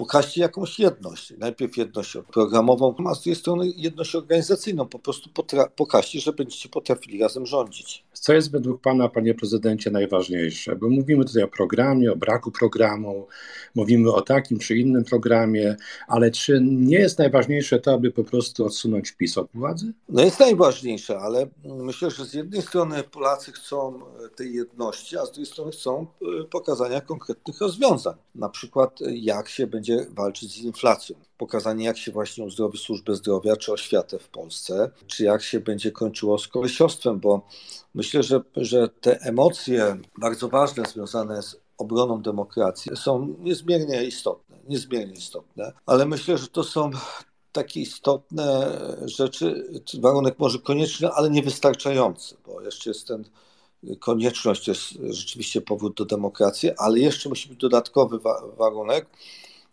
pokażcie 0.00 0.40
jakąś 0.40 0.78
jedność. 0.78 1.32
Najpierw 1.38 1.76
jedność 1.76 2.16
programową, 2.32 2.94
a 3.06 3.14
z 3.14 3.18
drugiej 3.18 3.36
strony 3.36 3.72
jedność 3.76 4.14
organizacyjną. 4.14 4.86
Po 4.86 4.98
prostu 4.98 5.30
pokażcie, 5.76 6.20
że 6.20 6.32
będziecie 6.32 6.68
potrafili 6.68 7.20
razem 7.20 7.46
rządzić. 7.46 8.04
Co 8.12 8.32
jest 8.32 8.50
według 8.50 8.80
Pana, 8.80 9.08
Panie 9.08 9.34
Prezydencie, 9.34 9.90
najważniejsze? 9.90 10.76
Bo 10.76 10.88
mówimy 10.88 11.24
tutaj 11.24 11.42
o 11.42 11.48
programie, 11.48 12.12
o 12.12 12.16
braku 12.16 12.50
programu, 12.50 13.26
mówimy 13.74 14.12
o 14.12 14.20
takim 14.20 14.58
czy 14.58 14.76
innym 14.76 15.04
programie, 15.04 15.76
ale 16.08 16.30
czy 16.30 16.60
nie 16.62 16.98
jest 16.98 17.18
najważniejsze 17.18 17.80
to, 17.80 17.92
aby 17.92 18.10
po 18.10 18.24
prostu 18.24 18.64
odsunąć 18.64 19.12
PiS 19.12 19.38
od 19.38 19.48
władzy? 19.54 19.92
No 20.08 20.24
jest 20.24 20.40
najważniejsze, 20.40 21.18
ale 21.18 21.46
myślę, 21.64 22.10
że 22.10 22.24
z 22.24 22.34
jednej 22.34 22.62
strony 22.62 23.02
Polacy 23.02 23.52
chcą 23.52 24.00
tej 24.36 24.54
jedności, 24.54 25.18
a 25.18 25.26
z 25.26 25.32
drugiej 25.32 25.46
strony 25.46 25.72
chcą 25.72 26.06
e, 26.40 26.44
pokazania 26.44 27.00
konkretnych 27.00 27.60
rozwiązań. 27.60 28.14
Na 28.34 28.48
przykład 28.48 28.98
jak 29.10 29.48
się 29.48 29.66
będzie 29.66 29.89
walczyć 30.10 30.52
z 30.52 30.58
inflacją. 30.58 31.16
Pokazanie, 31.38 31.84
jak 31.84 31.98
się 31.98 32.12
właśnie 32.12 32.44
uzdrowi 32.44 32.78
służbę 32.78 33.14
zdrowia 33.14 33.56
czy 33.56 33.72
oświatę 33.72 34.18
w 34.18 34.28
Polsce, 34.28 34.90
czy 35.06 35.24
jak 35.24 35.42
się 35.42 35.60
będzie 35.60 35.92
kończyło 35.92 36.38
z 36.38 36.48
kolesiostwem, 36.48 37.20
bo 37.20 37.46
myślę, 37.94 38.22
że, 38.22 38.40
że 38.56 38.88
te 38.88 39.20
emocje 39.20 39.96
bardzo 40.18 40.48
ważne 40.48 40.84
związane 40.84 41.42
z 41.42 41.56
obroną 41.78 42.22
demokracji 42.22 42.92
są 42.96 43.36
niezmiernie 43.38 44.04
istotne, 44.04 44.56
niezmiernie 44.68 45.14
istotne, 45.14 45.72
ale 45.86 46.06
myślę, 46.06 46.38
że 46.38 46.48
to 46.48 46.64
są 46.64 46.90
takie 47.52 47.80
istotne 47.80 48.78
rzeczy, 49.04 49.66
warunek 50.00 50.38
może 50.38 50.58
konieczny, 50.58 51.08
ale 51.08 51.30
niewystarczający, 51.30 52.36
bo 52.46 52.60
jeszcze 52.60 52.90
jest 52.90 53.08
ten 53.08 53.24
konieczność, 54.00 54.64
to 54.64 54.70
jest 54.70 54.82
rzeczywiście 55.10 55.60
powód 55.60 55.96
do 55.96 56.04
demokracji, 56.04 56.70
ale 56.76 56.98
jeszcze 56.98 57.28
musi 57.28 57.48
być 57.48 57.58
dodatkowy 57.58 58.18
wa 58.18 58.42
warunek, 58.58 59.06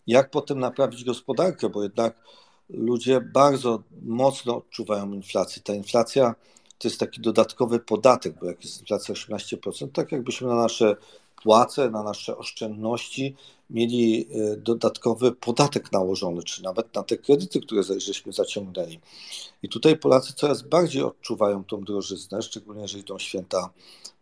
jak 0.08 0.32
potem 0.32 0.60
naprawić 0.60 1.04
gospodarkę, 1.04 1.70
bo 1.70 1.84
jednak 1.84 2.24
ludzie 2.70 3.22
bardzo 3.22 3.84
mocno 4.02 4.58
odczuwają 4.58 5.14
inflację. 5.14 5.62
Ta 5.64 5.74
inflacja 5.74 6.36
to 6.78 6.88
jest 6.88 7.00
taki 7.00 7.22
dodatkowy 7.22 7.80
podatek, 7.80 8.40
bo 8.40 8.46
jak 8.46 8.64
jest 8.64 8.80
inflacja 8.80 9.16
18%, 9.16 9.92
tak 9.94 10.12
jakbyśmy 10.12 10.48
na 10.48 10.56
nasze 10.56 10.96
płace, 11.44 11.90
na 11.90 12.04
nasze 12.04 12.38
oszczędności 12.38 13.36
mieli 13.70 14.28
e, 14.32 14.58
dodatkowy 14.58 15.32
podatek 15.32 15.92
nałożony, 15.92 16.44
czy 16.44 16.64
nawet 16.64 16.96
na 16.96 17.04
te 17.04 17.18
kredyty, 17.18 17.62
które 17.62 17.84
żeśmy 17.98 18.34
zaciągnęli. 18.34 19.00
I 19.64 19.70
tutaj 19.70 19.98
Polacy 19.98 20.34
coraz 20.34 20.62
bardziej 20.62 21.04
odczuwają 21.04 21.64
tą 21.64 21.84
drożyznę, 21.84 22.42
szczególnie 22.42 22.82
jeżeli 22.82 23.02
idą 23.02 23.20
święta 23.20 23.70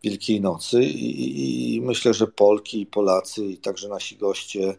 Wielkiej 0.04 0.42
Nocy 0.42 0.84
i, 0.84 1.76
i 1.76 1.82
myślę, 1.82 2.14
że 2.14 2.28
Polki 2.28 2.82
i 2.82 2.86
Polacy 2.86 3.46
i 3.46 3.58
także 3.58 3.90
nasi 3.90 4.18
goście 4.18 4.76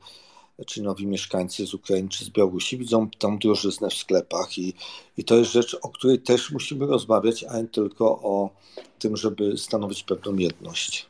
czy 0.66 0.82
nowi 0.82 1.06
mieszkańcy 1.06 1.66
z 1.66 1.74
Ukrainy 1.74 2.08
czy 2.08 2.24
z 2.24 2.30
Białorusi 2.30 2.78
widzą 2.78 3.08
tą 3.18 3.38
drożyznę 3.38 3.90
w 3.90 3.94
sklepach 3.94 4.58
i, 4.58 4.74
i 5.16 5.24
to 5.24 5.36
jest 5.36 5.52
rzecz, 5.52 5.76
o 5.82 5.88
której 5.88 6.18
też 6.18 6.50
musimy 6.50 6.86
rozmawiać, 6.86 7.44
a 7.44 7.60
nie 7.60 7.68
tylko 7.68 8.04
o 8.22 8.50
tym, 8.98 9.16
żeby 9.16 9.58
stanowić 9.58 10.02
pewną 10.02 10.36
jedność. 10.36 11.06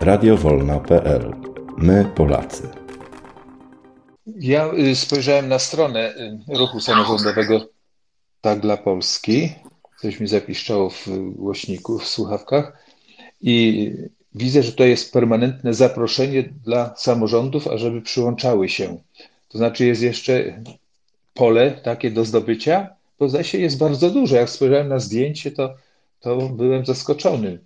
Radiowolna.pl 0.00 1.34
My 1.78 2.12
Polacy. 2.14 2.68
Ja 4.26 4.72
y, 4.72 4.96
spojrzałem 4.96 5.48
na 5.48 5.58
stronę 5.58 6.14
y, 6.48 6.58
ruchu 6.58 6.80
samorządowego 6.80 7.60
Tak 8.40 8.60
dla 8.60 8.76
Polski. 8.76 9.52
Coś 10.00 10.20
mi 10.20 10.26
zapiszczało 10.26 10.90
w 10.90 11.06
głośniku, 11.36 11.98
w 11.98 12.08
słuchawkach. 12.08 12.78
I 13.40 13.92
widzę, 14.36 14.62
że 14.62 14.72
to 14.72 14.84
jest 14.84 15.12
permanentne 15.12 15.74
zaproszenie 15.74 16.52
dla 16.64 16.94
samorządów, 16.96 17.68
ażeby 17.68 18.02
przyłączały 18.02 18.68
się. 18.68 18.98
To 19.48 19.58
znaczy 19.58 19.86
jest 19.86 20.02
jeszcze 20.02 20.62
pole 21.34 21.70
takie 21.70 22.10
do 22.10 22.24
zdobycia, 22.24 22.88
bo 23.18 23.28
zdaje 23.28 23.44
się 23.44 23.58
jest 23.58 23.78
bardzo 23.78 24.10
duże. 24.10 24.36
Jak 24.36 24.50
spojrzałem 24.50 24.88
na 24.88 24.98
zdjęcie, 24.98 25.50
to, 25.50 25.74
to 26.20 26.36
byłem 26.36 26.86
zaskoczony. 26.86 27.58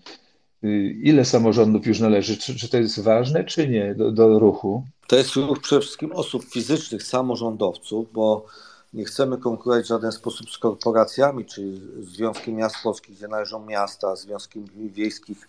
Y, 0.65 0.97
ile 1.03 1.25
samorządów 1.25 1.87
już 1.87 2.01
należy? 2.01 2.37
Czy, 2.37 2.57
czy 2.57 2.69
to 2.69 2.77
jest 2.77 3.01
ważne, 3.01 3.45
czy 3.45 3.69
nie 3.69 3.95
do, 3.95 4.13
do 4.13 4.39
ruchu? 4.39 4.85
To 5.07 5.17
jest 5.17 5.37
ruch 5.37 5.61
przede 5.61 5.81
wszystkim 5.81 6.13
osób 6.13 6.45
fizycznych, 6.45 7.03
samorządowców, 7.03 8.13
bo 8.13 8.47
nie 8.93 9.05
chcemy 9.05 9.39
konkurować 9.39 9.85
w 9.85 9.89
żaden 9.89 10.13
sposób 10.13 10.51
z 10.51 10.59
korporacjami, 10.59 11.45
czy 11.45 11.73
Związkiem 12.01 12.55
Miast 12.55 12.77
Polskich, 12.83 13.17
gdzie 13.17 13.29
należą 13.29 13.67
miasta, 13.67 14.17
Związkiem 14.17 14.65
Wiejskich, 14.75 15.49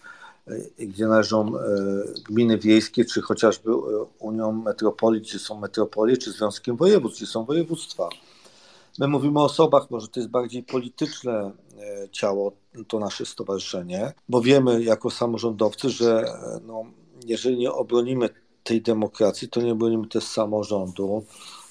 gdzie 0.80 1.08
należą 1.08 1.58
e, 1.58 1.62
gminy 2.30 2.58
wiejskie, 2.58 3.06
czy 3.06 3.22
chociażby 3.22 3.72
e, 3.72 3.76
Unią 4.20 4.52
Metropolii, 4.52 5.22
gdzie 5.22 5.40
są 5.40 5.60
metropolie, 5.60 6.18
czy 6.18 6.32
Związkiem 6.32 6.78
Województw, 6.78 7.18
gdzie 7.18 7.28
są 7.28 7.46
województwa. 7.46 8.10
My 9.00 9.08
mówimy 9.08 9.40
o 9.40 9.44
osobach, 9.44 9.92
może 9.92 10.08
to 10.08 10.20
jest 10.20 10.30
bardziej 10.30 10.64
polityczne 10.64 11.52
ciało, 12.12 12.52
to 12.88 13.00
nasze 13.00 13.26
stowarzyszenie, 13.26 14.14
bo 14.30 14.42
wiemy 14.42 14.84
jako 14.84 15.10
samorządowcy, 15.10 15.90
że 15.90 16.26
no, 16.68 16.86
jeżeli 17.26 17.58
nie 17.58 17.72
obronimy 17.72 18.30
tej 18.64 18.82
demokracji, 18.82 19.50
to 19.50 19.62
nie 19.62 19.72
obronimy 19.72 20.08
też 20.08 20.24
samorządu, 20.24 21.26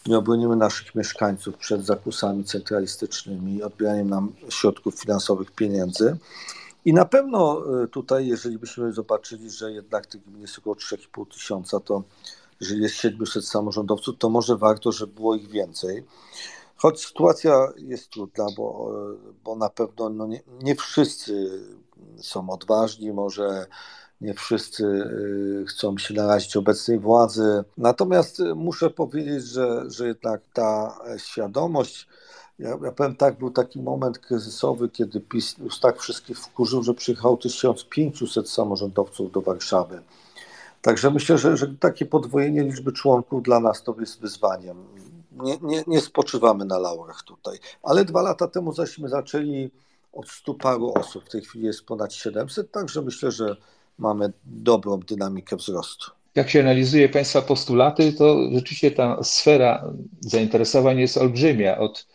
nie 0.07 0.19
obronimy 0.19 0.57
naszych 0.57 0.95
mieszkańców 0.95 1.57
przed 1.57 1.87
zakusami 1.87 2.45
centralistycznymi, 2.45 3.63
odbieraniem 3.63 4.11
nam 4.11 4.33
środków 4.49 5.01
finansowych, 5.01 5.51
pieniędzy. 5.51 6.17
I 6.85 6.93
na 6.93 7.05
pewno 7.05 7.63
e, 7.83 7.87
tutaj, 7.87 8.27
jeżeli 8.27 8.59
byśmy 8.59 8.93
zobaczyli, 8.93 9.51
że 9.51 9.73
jednak 9.73 10.07
tych 10.07 10.25
gmin 10.25 10.41
jest 10.41 10.59
około 10.59 10.77
3,5 10.77 11.33
tysiąca, 11.33 11.81
to 11.81 12.03
jeżeli 12.61 12.83
jest 12.83 12.95
700 12.95 13.45
samorządowców, 13.45 14.15
to 14.19 14.29
może 14.29 14.57
warto, 14.57 14.93
żeby 14.93 15.13
było 15.13 15.35
ich 15.35 15.51
więcej. 15.51 16.05
Choć 16.77 17.07
sytuacja 17.07 17.69
jest 17.77 18.11
trudna, 18.11 18.47
bo, 18.57 18.93
e, 19.13 19.33
bo 19.45 19.57
na 19.57 19.71
pewno 19.71 20.09
no 20.09 20.27
nie, 20.27 20.41
nie 20.63 20.77
wszyscy 20.77 21.51
są 22.17 22.51
odważni, 22.51 23.13
może 23.13 23.67
nie 24.21 24.35
wszyscy 24.35 24.85
e, 25.63 25.67
chcą 25.67 25.99
się 25.99 26.15
narazić 26.15 26.57
obecnej 26.57 26.99
władzy. 26.99 27.65
Natomiast 27.77 28.39
muszę 28.57 28.91
powiedzieć, 28.91 29.45
że, 29.45 29.91
że 29.91 30.07
jednak 30.07 30.41
ta 30.53 30.99
świadomość 31.17 32.07
Ja, 32.61 32.79
ja 32.85 32.93
powiem 32.93 33.17
tak, 33.17 33.39
był 33.39 33.51
taki 33.51 33.83
moment 33.83 34.19
kryzysowy, 34.19 34.89
kiedy 34.89 35.21
PiS 35.21 35.59
już 35.59 35.79
tak 35.79 36.01
wszystkich 36.01 36.39
wkurzył, 36.39 36.83
że 36.83 36.95
przyjechało 36.95 37.37
1500 37.37 38.51
samorządowców 38.51 39.33
do 39.33 39.41
Warszawy. 39.41 40.03
Także 40.83 41.11
myślę, 41.11 41.39
że, 41.39 41.57
że 41.57 41.67
takie 41.81 42.07
podwojenie 42.07 42.63
liczby 42.63 42.93
członków 42.93 43.43
dla 43.43 43.61
nas 43.61 43.83
to 43.83 43.97
jest 44.01 44.21
wyzwaniem. 44.21 44.77
Nie, 45.33 45.59
nie, 45.63 45.85
nie 45.87 46.01
spoczywamy 46.01 46.65
na 46.65 46.79
laurach 46.79 47.23
tutaj. 47.23 47.59
Ale 47.83 48.05
dwa 48.05 48.23
lata 48.23 48.49
temu 48.49 48.73
zaśmy 48.73 49.09
zaczęli 49.09 49.71
od 50.13 50.29
stu 50.29 50.55
paru 50.55 50.93
osób. 50.95 51.25
W 51.25 51.29
tej 51.29 51.43
chwili 51.43 51.65
jest 51.67 51.85
ponad 51.85 52.15
700, 52.15 52.73
także 52.73 53.03
myślę, 53.03 53.31
że 53.31 53.57
mamy 53.99 54.33
dobrą 54.45 55.01
dynamikę 55.01 55.57
wzrostu. 55.57 56.11
Jak 56.35 56.51
się 56.51 56.61
analizuje 56.61 57.09
Państwa 57.09 57.43
postulaty, 57.43 58.13
to 58.13 58.37
rzeczywiście 58.53 58.91
ta 58.91 59.23
sfera 59.23 59.93
zainteresowań 60.21 60.99
jest 60.99 61.17
olbrzymia. 61.17 61.79
Od 61.79 62.07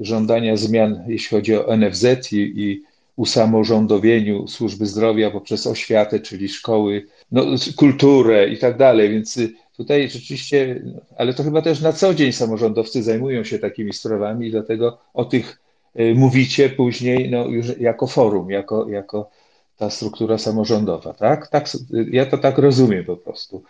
żądania 0.00 0.56
zmian, 0.56 1.04
jeśli 1.08 1.36
chodzi 1.36 1.56
o 1.56 1.76
NFZ 1.76 2.32
i, 2.32 2.36
i 2.36 2.82
usamorządowieniu 3.16 4.48
służby 4.48 4.86
zdrowia 4.86 5.30
poprzez 5.30 5.66
oświatę, 5.66 6.20
czyli 6.20 6.48
szkoły, 6.48 7.06
no, 7.32 7.44
kulturę 7.76 8.48
i 8.48 8.58
tak 8.58 8.76
dalej. 8.76 9.10
Więc 9.10 9.36
y, 9.36 9.52
tutaj 9.76 10.08
rzeczywiście, 10.08 10.82
ale 11.16 11.34
to 11.34 11.42
chyba 11.42 11.62
też 11.62 11.80
na 11.80 11.92
co 11.92 12.14
dzień 12.14 12.32
samorządowcy 12.32 13.02
zajmują 13.02 13.44
się 13.44 13.58
takimi 13.58 13.92
sprawami 13.92 14.46
i 14.46 14.50
dlatego 14.50 14.98
o 15.14 15.24
tych 15.24 15.60
y, 16.00 16.14
mówicie 16.14 16.68
później 16.68 17.30
no, 17.30 17.46
już 17.46 17.78
jako 17.78 18.06
forum, 18.06 18.50
jako, 18.50 18.88
jako 18.88 19.30
ta 19.76 19.90
struktura 19.90 20.38
samorządowa, 20.38 21.14
tak? 21.14 21.48
tak? 21.48 21.68
Ja 22.10 22.26
to 22.26 22.38
tak 22.38 22.58
rozumiem 22.58 23.04
po 23.04 23.16
prostu. 23.16 23.62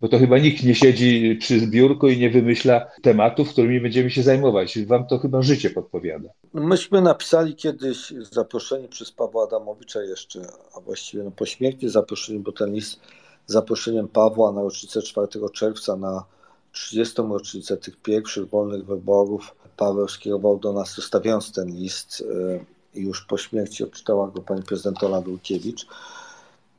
Bo 0.00 0.08
to 0.08 0.18
chyba 0.18 0.38
nikt 0.38 0.64
nie 0.64 0.74
siedzi 0.74 1.36
przy 1.40 1.66
biurku 1.66 2.08
i 2.08 2.18
nie 2.18 2.30
wymyśla 2.30 2.86
tematów, 3.02 3.48
którymi 3.48 3.80
będziemy 3.80 4.10
się 4.10 4.22
zajmować. 4.22 4.78
Wam 4.86 5.06
to 5.06 5.18
chyba 5.18 5.42
życie 5.42 5.70
podpowiada. 5.70 6.28
Myśmy 6.54 7.00
napisali 7.02 7.54
kiedyś 7.54 8.14
zaproszeni 8.32 8.88
przez 8.88 9.12
Pawła 9.12 9.44
Adamowicza 9.44 10.02
jeszcze, 10.02 10.40
a 10.76 10.80
właściwie 10.80 11.22
no 11.22 11.30
po 11.30 11.46
śmierci 11.46 11.88
zaproszeni, 11.88 12.38
bo 12.38 12.52
ten 12.52 12.74
list 12.74 13.00
zaproszeniem 13.46 14.08
Pawła 14.08 14.52
na 14.52 14.62
rocznicę 14.62 15.02
4 15.02 15.28
czerwca 15.52 15.96
na 15.96 16.24
30. 16.72 17.22
rocznicę 17.22 17.76
tych 17.76 17.96
pierwszych 17.96 18.48
wolnych 18.48 18.86
wyborów 18.86 19.54
Paweł 19.76 20.08
skierował 20.08 20.58
do 20.58 20.72
nas, 20.72 20.94
zostawiając 20.94 21.52
ten 21.52 21.68
list 21.68 22.20
y, 22.20 22.64
i 22.94 23.02
już 23.02 23.24
po 23.24 23.38
śmierci 23.38 23.84
odczytała 23.84 24.30
go 24.30 24.42
pani 24.42 24.62
prezydent 24.62 25.04
Ola. 25.04 25.22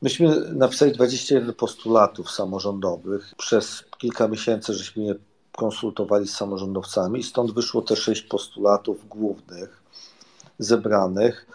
Myśmy 0.02 0.54
napisali 0.54 0.92
21 0.92 1.54
postulatów 1.54 2.32
samorządowych. 2.32 3.34
Przez 3.38 3.84
kilka 3.98 4.28
miesięcy 4.28 4.74
żeśmy 4.74 5.04
je 5.04 5.16
konsultowali 5.52 6.28
z 6.28 6.36
samorządowcami 6.36 7.24
stąd 7.24 7.54
wyszło 7.54 7.82
te 7.82 7.96
sześć 7.96 8.22
postulatów 8.22 9.08
głównych 9.08 9.84
zebranych, 10.60 11.46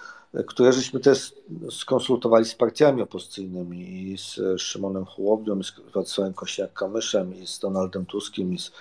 które 0.47 0.73
żeśmy 0.73 1.01
też 1.01 1.35
skonsultowali 1.71 2.45
z 2.45 2.55
partiami 2.55 3.03
opozycyjnymi 3.03 4.11
i 4.13 4.19
z 4.19 4.61
Szymonem 4.61 5.05
Hołownią, 5.05 5.59
i 5.59 5.65
z 5.65 5.73
Władysławem 5.93 6.35
Kośniak-Kamyszem, 6.35 7.43
i 7.43 7.47
z 7.47 7.59
Donaldem 7.59 8.07
Tuskiem, 8.07 8.53
i 8.53 8.59
z 8.59 8.73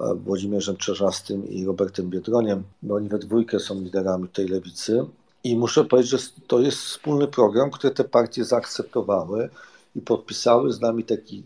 e, 0.00 0.14
Włodzimierzem 0.14 0.76
Czerzastym 0.76 1.48
i 1.48 1.64
Robertem 1.64 2.10
Biedroniem, 2.10 2.62
bo 2.82 2.94
oni 2.94 3.08
we 3.08 3.18
dwójkę 3.18 3.60
są 3.60 3.80
liderami 3.80 4.28
tej 4.28 4.48
lewicy. 4.48 5.04
I 5.44 5.56
muszę 5.56 5.84
powiedzieć, 5.84 6.10
że 6.10 6.18
to 6.46 6.60
jest 6.60 6.78
wspólny 6.78 7.28
program, 7.28 7.70
który 7.70 7.94
te 7.94 8.04
partie 8.04 8.44
zaakceptowały 8.44 9.50
i 9.96 10.00
podpisały 10.00 10.72
z 10.72 10.80
nami 10.80 11.04
taki 11.04 11.42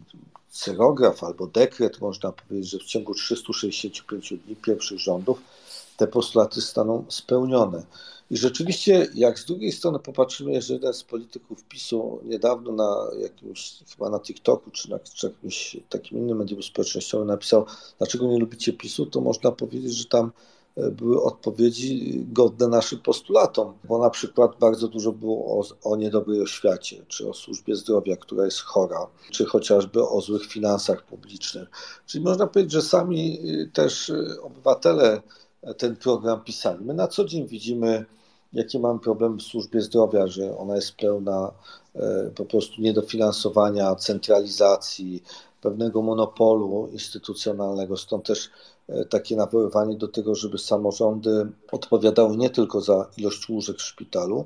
cyrograf 0.51 1.25
albo 1.25 1.47
dekret, 1.47 2.01
można 2.01 2.33
powiedzieć, 2.33 2.71
że 2.71 2.79
w 2.79 2.85
ciągu 2.85 3.15
365 3.15 4.35
dni 4.47 4.57
pierwszych 4.57 4.99
rządów 4.99 5.39
te 5.97 6.07
postulaty 6.07 6.61
staną 6.61 7.05
spełnione. 7.09 7.83
I 8.31 8.37
rzeczywiście, 8.37 9.09
jak 9.15 9.39
z 9.39 9.45
drugiej 9.45 9.73
strony 9.73 9.99
popatrzymy, 9.99 10.63
że 10.63 10.75
jeden 10.75 10.95
z 10.95 11.05
polityków 11.05 11.65
PiSu 11.65 12.21
niedawno 12.25 12.73
na 12.73 13.07
jakimś, 13.23 13.73
chyba 13.91 14.11
na 14.11 14.21
TikToku, 14.21 14.71
czy 14.71 14.91
na 14.91 14.99
jakimś 15.23 15.77
takim 15.89 16.19
innym 16.19 16.39
medium 16.39 16.63
społecznościowym 16.63 17.29
napisał, 17.29 17.67
dlaczego 17.99 18.27
nie 18.27 18.39
lubicie 18.39 18.73
PiSu, 18.73 19.07
to 19.07 19.21
można 19.21 19.53
powiedzieć, 19.53 19.95
że 19.95 20.05
tam 20.05 20.33
były 20.77 21.23
odpowiedzi 21.23 22.25
godne 22.33 22.69
naszym 22.69 22.99
postulatom, 22.99 23.73
bo 23.85 23.99
na 23.99 24.11
przykład 24.11 24.59
bardzo 24.59 24.89
dużo 24.89 25.13
było 25.13 25.61
o, 25.61 25.91
o 25.91 25.97
niedobrej 25.97 26.43
oświacie, 26.43 27.05
czy 27.09 27.29
o 27.29 27.35
służbie 27.35 27.77
zdrowia, 27.77 28.17
która 28.17 28.45
jest 28.45 28.61
chora, 28.61 29.07
czy 29.31 29.47
chociażby 29.47 30.09
o 30.09 30.21
złych 30.21 30.47
finansach 30.47 31.05
publicznych. 31.05 31.69
Czyli 32.07 32.25
można 32.25 32.47
powiedzieć, 32.47 32.73
że 32.73 32.83
sami 32.83 33.39
y, 33.51 33.71
też 33.73 34.09
y, 34.09 34.43
obywatele 34.43 35.23
ten 35.79 35.97
program 35.97 36.45
pisali. 36.45 36.85
My 36.85 36.95
na 36.95 37.09
co 37.09 37.25
dzień 37.25 37.47
widzimy, 37.47 38.05
jakie 38.53 38.79
mamy 38.79 39.01
problemy 39.01 39.37
w 39.37 39.43
służbie 39.43 39.81
zdrowia, 39.81 40.27
że 40.27 40.59
ona 40.59 40.77
jest 40.77 40.97
pełna 40.97 41.53
e, 41.95 42.31
po 42.35 42.45
prostu 42.45 42.83
niedofinansowania, 42.83 43.95
centralizacji, 43.95 45.23
pewnego 45.61 46.03
monopolu 46.03 46.89
instytucjonalnego. 46.93 47.97
Stąd 47.97 48.27
też 48.27 48.51
E, 48.51 48.72
takie 49.11 49.37
nawoływanie 49.37 49.97
do 49.97 50.09
tego, 50.09 50.35
żeby 50.35 50.59
samorządy 50.59 51.47
odpowiadały 51.73 52.37
nie 52.37 52.51
tylko 52.51 52.81
za 52.81 53.11
ilość 53.17 53.49
łóżek 53.49 53.77
w 53.77 53.83
szpitalu, 53.83 54.45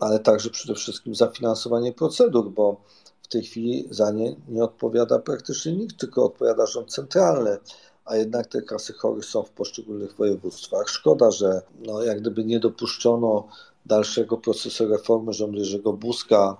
ale 0.00 0.18
także 0.18 0.50
przede 0.50 0.74
wszystkim 0.74 1.14
za 1.14 1.26
finansowanie 1.26 1.92
procedur, 1.92 2.50
bo 2.50 2.80
w 3.22 3.28
tej 3.28 3.42
chwili 3.42 3.88
za 3.90 4.10
nie 4.10 4.36
nie 4.48 4.64
odpowiada 4.64 5.18
praktycznie 5.18 5.72
nikt, 5.72 5.96
tylko 5.96 6.24
odpowiada 6.24 6.66
rząd 6.66 6.90
centralny, 6.90 7.58
a 8.04 8.16
jednak 8.16 8.46
te 8.46 8.62
kasy 8.62 8.92
chorych 8.92 9.24
są 9.24 9.42
w 9.42 9.50
poszczególnych 9.50 10.16
województwach. 10.16 10.88
Szkoda, 10.88 11.30
że 11.30 11.62
no, 11.86 12.02
jak 12.02 12.20
gdyby 12.20 12.44
nie 12.44 12.60
dopuszczono 12.60 13.48
dalszego 13.86 14.36
procesu 14.36 14.88
reformy 14.88 15.32
rządu 15.32 15.58
Jerzego 15.58 15.92
Buzka, 15.92 16.56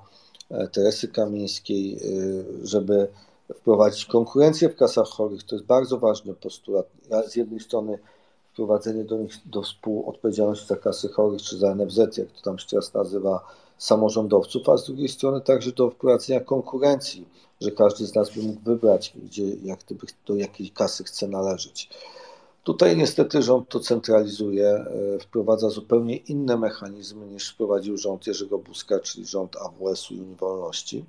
e, 0.50 0.68
Teresy 0.68 1.08
Kamińskiej, 1.08 1.96
e, 1.96 1.98
żeby 2.66 3.08
wprowadzić 3.54 4.04
konkurencję 4.04 4.68
w 4.68 4.76
kasach 4.76 5.08
chorych. 5.08 5.44
To 5.44 5.54
jest 5.54 5.66
bardzo 5.66 5.98
ważny 5.98 6.34
postulat. 6.34 6.86
Z 7.28 7.36
jednej 7.36 7.60
strony 7.60 7.98
wprowadzenie 8.52 9.04
do 9.04 9.18
nich 9.18 9.32
do 9.46 9.62
współodpowiedzialności 9.62 10.66
za 10.66 10.76
kasy 10.76 11.08
chorych, 11.08 11.42
czy 11.42 11.58
za 11.58 11.74
NFZ, 11.74 11.98
jak 11.98 12.32
to 12.32 12.42
tam 12.44 12.58
się 12.58 12.66
teraz 12.66 12.94
nazywa, 12.94 13.44
samorządowców, 13.78 14.68
a 14.68 14.76
z 14.76 14.86
drugiej 14.86 15.08
strony 15.08 15.40
także 15.40 15.72
do 15.72 15.90
wprowadzenia 15.90 16.40
konkurencji, 16.40 17.28
że 17.60 17.70
każdy 17.70 18.06
z 18.06 18.14
nas 18.14 18.34
by 18.34 18.42
mógł 18.42 18.60
wybrać, 18.60 19.12
gdzie, 19.24 19.50
jak 19.62 19.84
gdyby, 19.84 20.06
do 20.26 20.34
jakiej 20.34 20.70
kasy 20.70 21.04
chce 21.04 21.28
należeć. 21.28 21.88
Tutaj 22.64 22.96
niestety 22.96 23.42
rząd 23.42 23.68
to 23.68 23.80
centralizuje, 23.80 24.68
e, 24.68 25.18
wprowadza 25.18 25.70
zupełnie 25.70 26.16
inne 26.16 26.56
mechanizmy 26.56 27.26
niż 27.26 27.48
wprowadził 27.48 27.96
rząd 27.96 28.26
Jerzego 28.26 28.58
Buzka, 28.58 29.00
czyli 29.00 29.26
rząd 29.26 29.56
AWS-u 29.56 30.14
i 30.14 30.34
Wolności. 30.34 31.04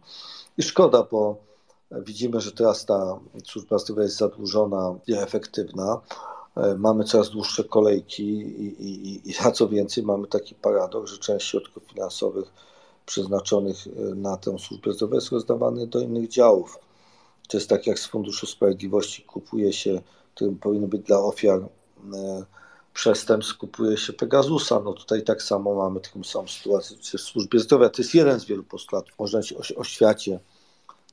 I 0.58 0.64
szkoda, 0.64 1.08
bo 1.12 1.36
Widzimy, 1.92 2.42
że 2.42 2.52
teraz 2.52 2.86
ta 2.86 3.20
służba 3.46 3.78
zdrowia 3.78 4.04
jest 4.04 4.18
zadłużona, 4.18 4.96
nieefektywna. 5.08 6.02
E, 6.58 6.76
mamy 6.76 7.04
coraz 7.04 7.30
dłuższe 7.30 7.64
kolejki 7.64 8.24
i, 8.24 8.84
i, 8.86 9.30
i 9.30 9.34
a 9.40 9.52
co 9.52 9.68
więcej, 9.70 10.04
mamy 10.04 10.28
taki 10.28 10.56
paradoks, 10.56 11.12
że 11.12 11.18
część 11.18 11.48
środków 11.48 11.84
finansowych 11.84 12.52
przeznaczonych 13.06 13.78
e, 13.88 14.16
na 14.16 14.38
tę 14.38 14.60
służbę 14.60 14.94
zdrowia 14.94 15.16
jest 15.16 15.32
rozdawane 15.32 15.88
do 15.88 16.00
innych 16.00 16.30
działów. 16.30 16.80
To 17.48 17.58
jest 17.58 17.70
tak 17.70 17.88
jak 17.88 18.00
z 18.00 18.06
Funduszu 18.06 18.48
Sprawiedliwości 18.48 19.24
kupuje 19.24 19.74
się, 19.74 20.02
który 20.36 20.52
powinien 20.52 20.90
być 20.90 21.02
dla 21.02 21.20
ofiar 21.20 21.60
e, 21.60 22.46
przestępstw, 22.94 23.58
kupuje 23.58 23.98
się 23.98 24.14
Pegasusa. 24.14 24.80
No 24.80 24.94
tutaj 24.94 25.24
tak 25.24 25.42
samo 25.44 25.76
mamy 25.76 26.00
taką 26.00 26.24
samą 26.24 26.48
sytuację 26.48 26.98
w 26.98 27.22
służbie 27.22 27.60
zdrowia. 27.60 27.90
To 27.90 28.02
jest 28.02 28.16
jeden 28.16 28.40
z 28.40 28.46
wielu 28.46 28.64
postulatów. 28.64 29.20
Można 29.20 29.40
mówić 29.40 29.54
o, 29.54 29.80
o 29.80 29.84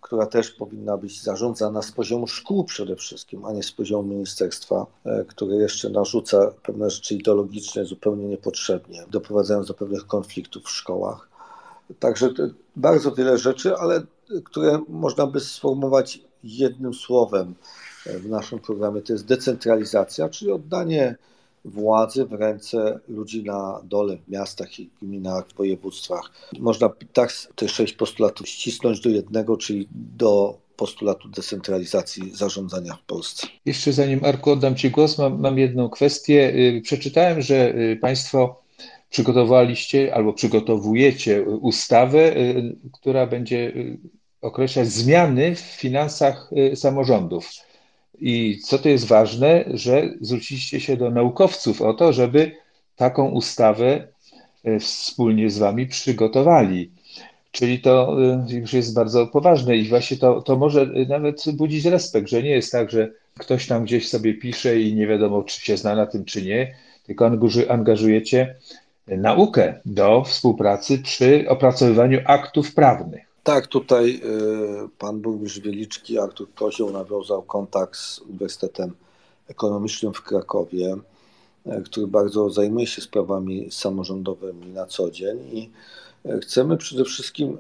która 0.01 0.27
też 0.27 0.51
powinna 0.51 0.97
być 0.97 1.23
zarządzana 1.23 1.83
z 1.83 1.93
poziomu 1.93 2.27
szkół 2.27 2.65
przede 2.65 2.97
wszystkim, 2.97 3.45
a 3.45 3.53
nie 3.53 3.63
z 3.63 3.73
poziomu 3.73 4.09
ministerstwa, 4.09 4.87
e, 5.05 5.25
które 5.25 5.57
jeszcze 5.57 5.91
narzuca 5.91 6.53
pewne 6.63 6.91
rzeczy 6.91 7.15
ideologiczne 7.15 7.85
zupełnie 7.85 8.25
niepotrzebnie, 8.25 9.05
doprowadzając 9.11 9.67
do 9.67 9.75
pewnych 9.75 10.07
konfliktów 10.07 10.65
w 10.65 10.71
szkołach. 10.71 11.29
Także 11.99 12.31
bardzo 12.77 13.13
wiele 13.13 13.39
rzeczy, 13.39 13.77
ale 13.77 14.03
które 14.45 14.81
można 14.89 15.27
by 15.27 15.41
sformułować 15.41 16.21
jednym 16.45 16.95
słowem 16.95 17.55
e, 18.07 18.19
w 18.19 18.29
naszym 18.29 18.59
programie, 18.59 19.03
to 19.03 19.13
jest 19.13 19.27
decentralizacja, 19.27 20.29
czyli 20.29 20.53
oddanie 20.53 21.17
władzy 21.65 22.25
w 22.25 22.33
ręce 22.33 23.01
ludzi 23.09 23.45
na 23.45 23.81
dole, 23.85 24.17
w 24.17 24.29
miastach 24.29 24.81
i 24.81 24.91
gminach, 25.03 25.49
w 25.49 25.55
województwach. 25.55 26.31
Można 26.59 26.91
tak 27.13 27.33
te 27.57 27.69
sześć 27.69 27.93
postulatów 27.93 28.49
ścisnąć 28.49 29.01
do 29.01 29.11
jednego, 29.11 29.57
czyli 29.57 29.89
do 29.91 30.59
postulatu 30.79 31.29
decentralizacji 31.29 32.31
zarządzania 32.35 32.95
w 32.95 33.03
Polsce. 33.03 33.47
Jeszcze 33.65 33.93
zanim 33.93 34.25
Arku 34.25 34.51
oddam 34.51 34.75
Ci 34.75 34.91
głos, 34.91 35.19
mam, 35.19 35.41
mam 35.41 35.59
jedną 35.59 35.89
kwestię. 35.89 36.55
Y, 36.55 36.81
przeczytałem, 36.85 37.43
że 37.43 37.75
y, 37.75 37.99
Państwo 38.01 38.63
przygotowaliście 39.11 40.15
albo 40.15 40.33
przygotowujecie 40.33 41.43
ustawę, 41.43 42.37
y, 42.37 42.77
która 42.93 43.27
będzie 43.27 43.73
określać 44.41 44.89
zmiany 44.89 45.55
w 45.55 45.61
finansach 45.61 46.51
samorządów. 46.75 47.51
I 48.21 48.59
co 48.65 48.79
to 48.79 48.89
jest 48.89 49.07
ważne, 49.07 49.65
że 49.75 50.09
zwróciliście 50.21 50.81
się 50.81 50.97
do 50.97 51.11
naukowców 51.11 51.83
o 51.83 51.95
to, 51.95 52.13
żeby 52.13 52.53
taką 52.97 53.31
ustawę 53.31 54.09
e, 54.65 54.79
wspólnie 54.79 55.51
z 55.51 55.59
Wami 55.59 55.87
przygotowali. 55.87 56.91
Czyli 57.51 57.81
to 57.81 58.17
e, 58.23 58.47
już 58.51 58.73
jest 58.73 58.95
bardzo 58.95 59.27
poważne 59.27 59.77
i 59.77 59.89
właśnie 59.89 60.17
to, 60.17 60.43
to 60.43 60.57
może 60.57 60.87
nawet 61.09 61.45
budzić 61.53 61.85
respekt, 61.85 62.29
że 62.29 62.43
nie 62.43 62.51
jest 62.51 62.73
tak, 62.73 62.91
że 62.91 63.11
ktoś 63.39 63.67
tam 63.67 63.85
gdzieś 63.85 64.09
sobie 64.09 64.35
pisze 64.35 64.81
i 64.81 64.95
nie 64.95 65.07
wiadomo, 65.07 65.43
czy 65.43 65.61
się 65.61 65.77
zna 65.77 65.95
na 65.95 66.07
tym, 66.07 66.25
czy 66.25 66.43
nie, 66.43 66.75
tylko 67.07 67.31
angażujecie 67.69 68.55
naukę 69.07 69.81
do 69.85 70.25
współpracy 70.25 70.99
przy 70.99 71.49
opracowywaniu 71.49 72.21
aktów 72.25 72.75
prawnych. 72.75 73.28
Tak, 73.45 73.67
tutaj 73.67 74.21
y, 74.85 74.89
pan 74.99 75.21
burmistrz 75.21 75.61
Wielicki, 75.61 76.19
Artur 76.19 76.49
Kozioł 76.55 76.91
nawiązał 76.91 77.43
kontakt 77.43 77.97
z 77.97 78.19
Uniwersytetem 78.19 78.95
Ekonomicznym 79.49 80.15
w 80.15 80.23
Krakowie, 80.23 80.97
y, 81.67 81.83
który 81.85 82.07
bardzo 82.07 82.51
zajmuje 82.51 82.87
się 82.87 83.03
sprawami 83.03 83.71
samorządowymi 83.71 84.67
na 84.67 84.87
co 84.87 85.11
dzień 85.11 85.39
i 85.53 85.71
y, 86.27 86.41
chcemy 86.41 86.77
przede 86.77 87.05
wszystkim 87.05 87.59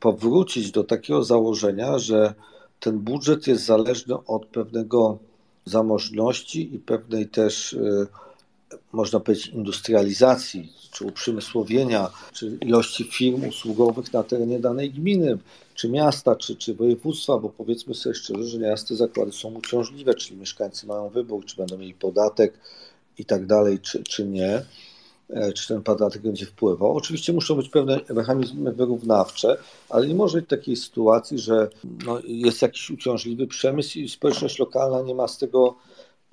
powrócić 0.00 0.70
do 0.70 0.84
takiego 0.84 1.24
założenia, 1.24 1.98
że 1.98 2.34
ten 2.80 2.98
budżet 2.98 3.46
jest 3.46 3.64
zależny 3.64 4.14
od 4.26 4.46
pewnego 4.46 5.18
zamożności 5.64 6.74
i 6.74 6.78
pewnej 6.78 7.28
też 7.28 7.76
można 8.92 9.20
powiedzieć, 9.20 9.46
industrializacji, 9.46 10.72
czy 10.92 11.04
uprzemysłowienia, 11.04 12.10
czy 12.32 12.58
ilości 12.60 13.04
firm 13.04 13.48
usługowych 13.48 14.12
na 14.12 14.22
terenie 14.22 14.58
danej 14.58 14.90
gminy, 14.90 15.38
czy 15.74 15.88
miasta, 15.88 16.36
czy, 16.36 16.56
czy 16.56 16.74
województwa, 16.74 17.38
bo 17.38 17.48
powiedzmy 17.48 17.94
sobie 17.94 18.14
szczerze, 18.14 18.44
że 18.44 18.58
miaste 18.58 18.96
zakłady 18.96 19.32
są 19.32 19.54
uciążliwe, 19.54 20.14
czyli 20.14 20.40
mieszkańcy 20.40 20.86
mają 20.86 21.08
wybór, 21.08 21.44
czy 21.44 21.56
będą 21.56 21.78
mieli 21.78 21.94
podatek 21.94 22.54
i 23.18 23.24
tak 23.24 23.46
dalej, 23.46 23.78
czy, 23.78 24.02
czy 24.02 24.24
nie, 24.24 24.62
e, 25.30 25.52
czy 25.52 25.68
ten 25.68 25.82
podatek 25.82 26.22
będzie 26.22 26.46
wpływał. 26.46 26.96
Oczywiście 26.96 27.32
muszą 27.32 27.54
być 27.54 27.68
pewne 27.68 28.00
mechanizmy 28.14 28.72
wyrównawcze, 28.72 29.56
ale 29.88 30.06
nie 30.06 30.14
może 30.14 30.40
być 30.40 30.50
takiej 30.50 30.76
sytuacji, 30.76 31.38
że 31.38 31.68
no, 32.06 32.20
jest 32.24 32.62
jakiś 32.62 32.90
uciążliwy 32.90 33.46
przemysł 33.46 33.98
i 33.98 34.08
społeczność 34.08 34.58
lokalna 34.58 35.02
nie 35.02 35.14
ma 35.14 35.28
z 35.28 35.38
tego 35.38 35.74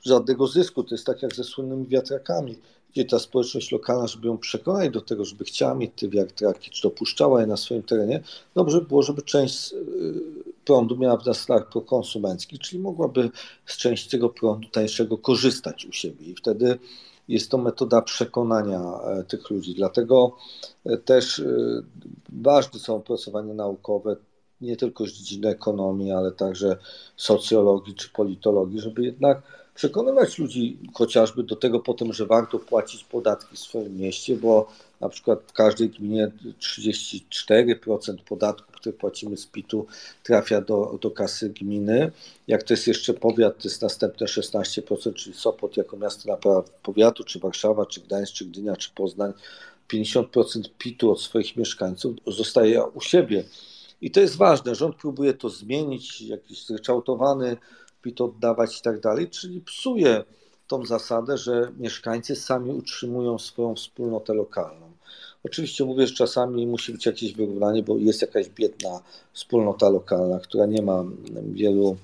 żadnego 0.06 0.48
zysku. 0.48 0.84
To 0.84 0.96
jest 0.96 1.06
tak 1.06 1.22
jak 1.22 1.36
ze 1.36 1.44
słynnymi 1.44 1.88
wiatrakami, 1.88 2.58
gdzie 2.92 3.06
ta 3.06 3.20
społeczność 3.20 3.72
lokalna, 3.72 4.08
żeby 4.08 4.28
ją 4.28 4.38
przekonać 4.38 4.90
do 4.90 5.02
tego, 5.02 5.26
żeby 5.26 5.46
chciała 5.46 5.76
mieć 5.76 5.92
te 5.96 6.08
wiatraki, 6.08 6.72
czy 6.72 6.82
dopuszczała 6.82 7.42
je 7.42 7.48
na 7.48 7.58
swoim 7.58 7.84
terenie, 7.84 8.24
dobrze 8.56 8.82
było, 8.82 9.04
żeby 9.04 9.22
część 9.22 9.74
y, 9.74 9.78
prądu 10.66 10.98
miała 10.98 11.18
w 11.18 11.38
start 11.38 11.72
prokonsumencki, 11.72 12.60
czyli 12.60 12.80
mogłaby 12.80 13.30
z 13.66 13.78
części 13.78 14.10
tego 14.10 14.30
prądu 14.30 14.70
tańszego 14.70 15.18
korzystać 15.18 15.86
u 15.86 15.92
siebie 15.92 16.26
i 16.26 16.36
wtedy 16.36 16.80
jest 17.28 17.52
to 17.52 17.58
metoda 17.58 18.02
przekonania 18.02 18.82
e, 18.82 19.24
tych 19.24 19.50
ludzi. 19.50 19.76
Dlatego 19.76 20.36
e, 20.86 20.98
też 20.98 21.40
e, 21.40 21.44
ważne 22.30 22.80
są 22.80 22.96
opracowania 22.96 23.54
naukowe, 23.54 24.16
nie 24.62 24.78
tylko 24.78 25.06
z 25.06 25.12
dziedziny 25.12 25.50
ekonomii, 25.50 26.12
ale 26.12 26.32
także 26.32 26.78
socjologii 27.18 27.96
czy 27.96 28.10
politologii, 28.10 28.80
żeby 28.80 29.06
jednak 29.06 29.42
przekonywać 29.78 30.38
ludzi 30.38 30.78
chociażby 30.94 31.44
do 31.44 31.56
tego 31.56 31.80
potem, 31.80 32.14
że 32.14 32.26
warto 32.26 32.60
płacić 32.60 33.04
podatki 33.04 33.56
w 33.56 33.60
swoim 33.60 33.98
mieście, 33.98 34.36
bo 34.36 34.68
na 35.02 35.10
przykład 35.10 35.40
w 35.48 35.54
każdej 35.54 35.90
gminie 35.90 36.32
34% 36.60 38.18
podatku, 38.30 38.72
które 38.72 38.94
płacimy 38.94 39.38
z 39.38 39.46
PIT-u, 39.46 39.86
trafia 40.24 40.62
do, 40.62 40.98
do 41.02 41.12
kasy 41.12 41.50
gminy. 41.50 42.12
Jak 42.48 42.64
to 42.64 42.74
jest 42.74 42.88
jeszcze 42.88 43.14
powiat, 43.14 43.58
to 43.58 43.68
jest 43.68 43.82
następne 43.82 44.28
16%, 44.28 45.14
czyli 45.14 45.36
Sopot 45.36 45.78
jako 45.78 45.98
miasto 45.98 46.30
na 46.30 46.64
powiatu, 46.84 47.24
czy 47.24 47.40
Warszawa, 47.40 47.86
czy 47.86 48.02
Gdańsk, 48.02 48.34
czy 48.34 48.46
Gdynia, 48.46 48.76
czy 48.76 48.90
Poznań. 48.96 49.34
50% 49.94 50.70
PIT-u 50.78 51.12
od 51.12 51.22
swoich 51.22 51.58
mieszkańców 51.58 52.16
zostaje 52.28 52.84
u 52.84 53.02
siebie. 53.02 53.44
I 54.02 54.12
to 54.12 54.20
jest 54.20 54.36
ważne. 54.36 54.76
Rząd 54.76 54.96
próbuje 54.96 55.34
to 55.34 55.50
zmienić, 55.50 56.22
jakiś 56.22 56.66
zryczałtowany 56.66 57.58
PIT 58.02 58.22
oddawać 58.22 58.80
i 58.80 58.82
tak 58.82 59.00
dalej, 59.00 59.30
czyli 59.30 59.62
psuje 59.62 60.24
tą 60.68 60.86
zasadę, 60.86 61.38
że 61.38 61.72
mieszkańcy 61.78 62.36
sami 62.36 62.72
utrzymują 62.72 63.40
swoją 63.40 63.76
wspólnotę 63.76 64.34
lokalną. 64.34 64.92
Oczywiście 65.44 65.86
mówię, 65.86 66.08
że 66.08 66.14
czasami 66.14 66.68
musi 66.68 66.92
być 66.92 67.06
jakieś 67.06 67.34
wyrównanie, 67.34 67.84
bo 67.84 67.98
jest 67.98 68.22
jakaś 68.22 68.50
biedna 68.50 69.02
wspólnota 69.34 69.90
lokalna, 69.90 70.40
która 70.40 70.66
nie 70.66 70.82
ma 70.82 71.04
wielu, 71.52 71.98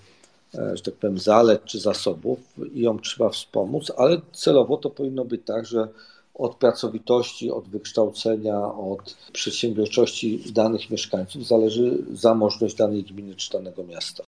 e, 0.55 0.77
że 0.77 0.83
tak 0.83 0.93
powiem, 0.93 1.19
zalet 1.19 1.65
czy 1.65 1.79
zasobów 1.79 2.39
i 2.73 2.81
ją 2.81 2.99
trzeba 2.99 3.29
wspomóc, 3.29 3.91
ale 3.97 4.21
celowo 4.33 4.77
to 4.77 4.89
powinno 4.89 5.25
być 5.25 5.41
tak, 5.45 5.65
że 5.65 5.87
od 6.33 6.55
pracowitości, 6.55 7.51
od 7.51 7.67
wykształcenia, 7.69 8.59
od 8.65 9.17
przedsiębiorczości 9.33 10.43
danych 10.51 10.89
mieszkańców 10.89 11.47
zależy 11.47 11.97
zamożność 12.13 12.75
danej 12.75 13.03
gminy 13.03 13.35
czy 13.35 13.51
danego 13.51 13.83
miasta 13.83 14.23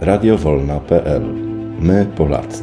radiowolna.pl. 0.00 1.22
My 1.80 2.06
Polacy. 2.16 2.62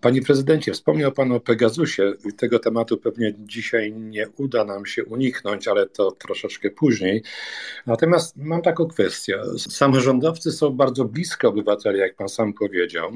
Panie 0.00 0.22
prezydencie, 0.22 0.72
wspomniał 0.72 1.12
Pan 1.12 1.32
o 1.32 1.40
Pegasusie. 1.40 2.12
Tego 2.36 2.58
tematu 2.58 2.96
pewnie 2.96 3.34
dzisiaj 3.38 3.92
nie 3.92 4.28
uda 4.36 4.64
nam 4.64 4.86
się 4.86 5.04
uniknąć, 5.04 5.68
ale 5.68 5.86
to 5.86 6.10
troszeczkę 6.10 6.70
później. 6.70 7.22
Natomiast 7.86 8.36
mam 8.36 8.62
taką 8.62 8.86
kwestię. 8.86 9.40
Samorządowcy 9.58 10.52
są 10.52 10.70
bardzo 10.70 11.04
blisko 11.04 11.48
obywateli, 11.48 11.98
jak 11.98 12.14
Pan 12.14 12.28
sam 12.28 12.52
powiedział. 12.52 13.10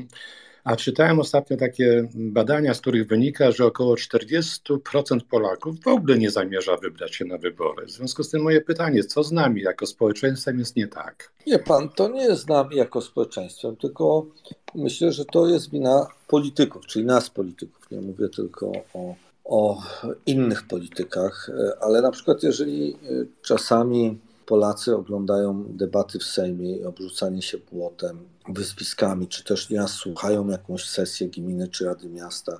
A 0.64 0.76
czytałem 0.76 1.20
ostatnio 1.20 1.56
takie 1.56 2.08
badania, 2.14 2.74
z 2.74 2.80
których 2.80 3.06
wynika, 3.06 3.50
że 3.50 3.66
około 3.66 3.94
40% 3.94 5.20
Polaków 5.30 5.80
w 5.80 5.88
ogóle 5.88 6.18
nie 6.18 6.30
zamierza 6.30 6.76
wybrać 6.76 7.14
się 7.14 7.24
na 7.24 7.38
wybory. 7.38 7.86
W 7.86 7.90
związku 7.90 8.22
z 8.22 8.30
tym 8.30 8.42
moje 8.42 8.60
pytanie, 8.60 9.04
co 9.04 9.22
z 9.24 9.32
nami 9.32 9.60
jako 9.62 9.86
społeczeństwem 9.86 10.58
jest 10.58 10.76
nie 10.76 10.86
tak? 10.86 11.32
Nie, 11.46 11.58
pan, 11.58 11.88
to 11.88 12.08
nie 12.08 12.22
jest 12.22 12.42
z 12.42 12.48
nami 12.48 12.76
jako 12.76 13.00
społeczeństwem, 13.00 13.76
tylko 13.76 14.26
myślę, 14.74 15.12
że 15.12 15.24
to 15.24 15.48
jest 15.48 15.70
wina 15.70 16.06
polityków, 16.28 16.86
czyli 16.86 17.04
nas 17.04 17.30
polityków. 17.30 17.90
Nie 17.90 18.00
mówię 18.00 18.28
tylko 18.28 18.72
o, 18.94 19.14
o 19.44 19.82
innych 20.26 20.62
politykach, 20.62 21.50
ale 21.80 22.02
na 22.02 22.10
przykład 22.10 22.42
jeżeli 22.42 22.96
czasami 23.42 24.18
Polacy 24.52 24.96
oglądają 24.96 25.64
debaty 25.68 26.18
w 26.18 26.24
Sejmie 26.24 26.76
i 26.76 26.84
obrzucanie 26.84 27.42
się 27.42 27.58
błotem, 27.58 28.18
wyspiskami, 28.48 29.28
czy 29.28 29.44
też 29.44 29.70
nie 29.70 29.88
słuchają 29.88 30.48
jakąś 30.48 30.88
sesję 30.88 31.28
gminy 31.28 31.68
czy 31.68 31.84
Rady 31.84 32.08
Miasta 32.08 32.58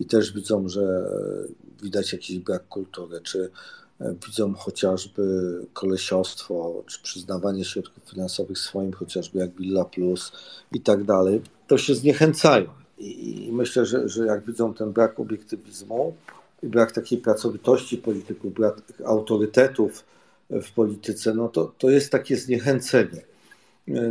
i 0.00 0.06
też 0.06 0.32
widzą, 0.32 0.68
że 0.68 1.10
widać 1.82 2.12
jakiś 2.12 2.38
brak 2.38 2.68
kultury, 2.68 3.20
czy 3.20 3.50
widzą 4.26 4.54
chociażby 4.54 5.22
kolesiostwo, 5.72 6.84
czy 6.86 7.02
przyznawanie 7.02 7.64
środków 7.64 8.04
finansowych 8.10 8.58
swoim, 8.58 8.92
chociażby 8.92 9.38
jak 9.38 9.54
Villa 9.54 9.84
Plus 9.84 10.32
i 10.72 10.80
tak 10.80 11.04
dalej, 11.04 11.42
to 11.66 11.78
się 11.78 11.94
zniechęcają. 11.94 12.66
I 12.98 13.50
myślę, 13.52 13.86
że, 13.86 14.08
że 14.08 14.26
jak 14.26 14.44
widzą 14.44 14.74
ten 14.74 14.92
brak 14.92 15.20
obiektywizmu 15.20 16.14
i 16.62 16.66
brak 16.66 16.92
takiej 16.92 17.18
pracowitości 17.18 17.98
polityków, 17.98 18.54
brak 18.54 18.82
autorytetów, 19.04 20.04
w 20.50 20.72
polityce, 20.72 21.34
no 21.34 21.48
to, 21.48 21.72
to 21.78 21.90
jest 21.90 22.12
takie 22.12 22.36
zniechęcenie. 22.36 23.22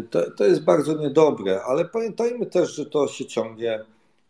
To, 0.09 0.31
to 0.31 0.45
jest 0.45 0.63
bardzo 0.63 0.93
niedobre, 0.93 1.63
ale 1.63 1.85
pamiętajmy 1.85 2.45
też, 2.45 2.75
że 2.75 2.85
to 2.85 3.07
się 3.07 3.25
ciągnie 3.25 3.79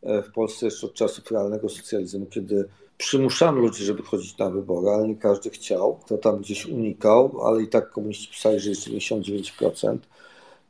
e, 0.03 0.21
w 0.21 0.31
Polsce 0.31 0.65
jeszcze 0.65 0.87
od 0.87 0.93
czasów 0.93 1.31
realnego 1.31 1.69
socjalizmu, 1.69 2.25
kiedy 2.25 2.69
przymuszano 2.97 3.57
ludzi, 3.57 3.83
żeby 3.83 4.03
chodzić 4.03 4.37
na 4.37 4.49
wybory, 4.49 4.89
ale 4.89 5.07
nie 5.07 5.15
każdy 5.15 5.49
chciał. 5.49 5.99
To 6.07 6.17
tam 6.17 6.37
gdzieś 6.37 6.65
unikał, 6.65 7.45
ale 7.45 7.63
i 7.63 7.67
tak 7.67 7.89
komuniści 7.89 8.31
pisali, 8.31 8.59
że 8.59 8.69
jest 8.69 8.87
99%. 8.87 9.97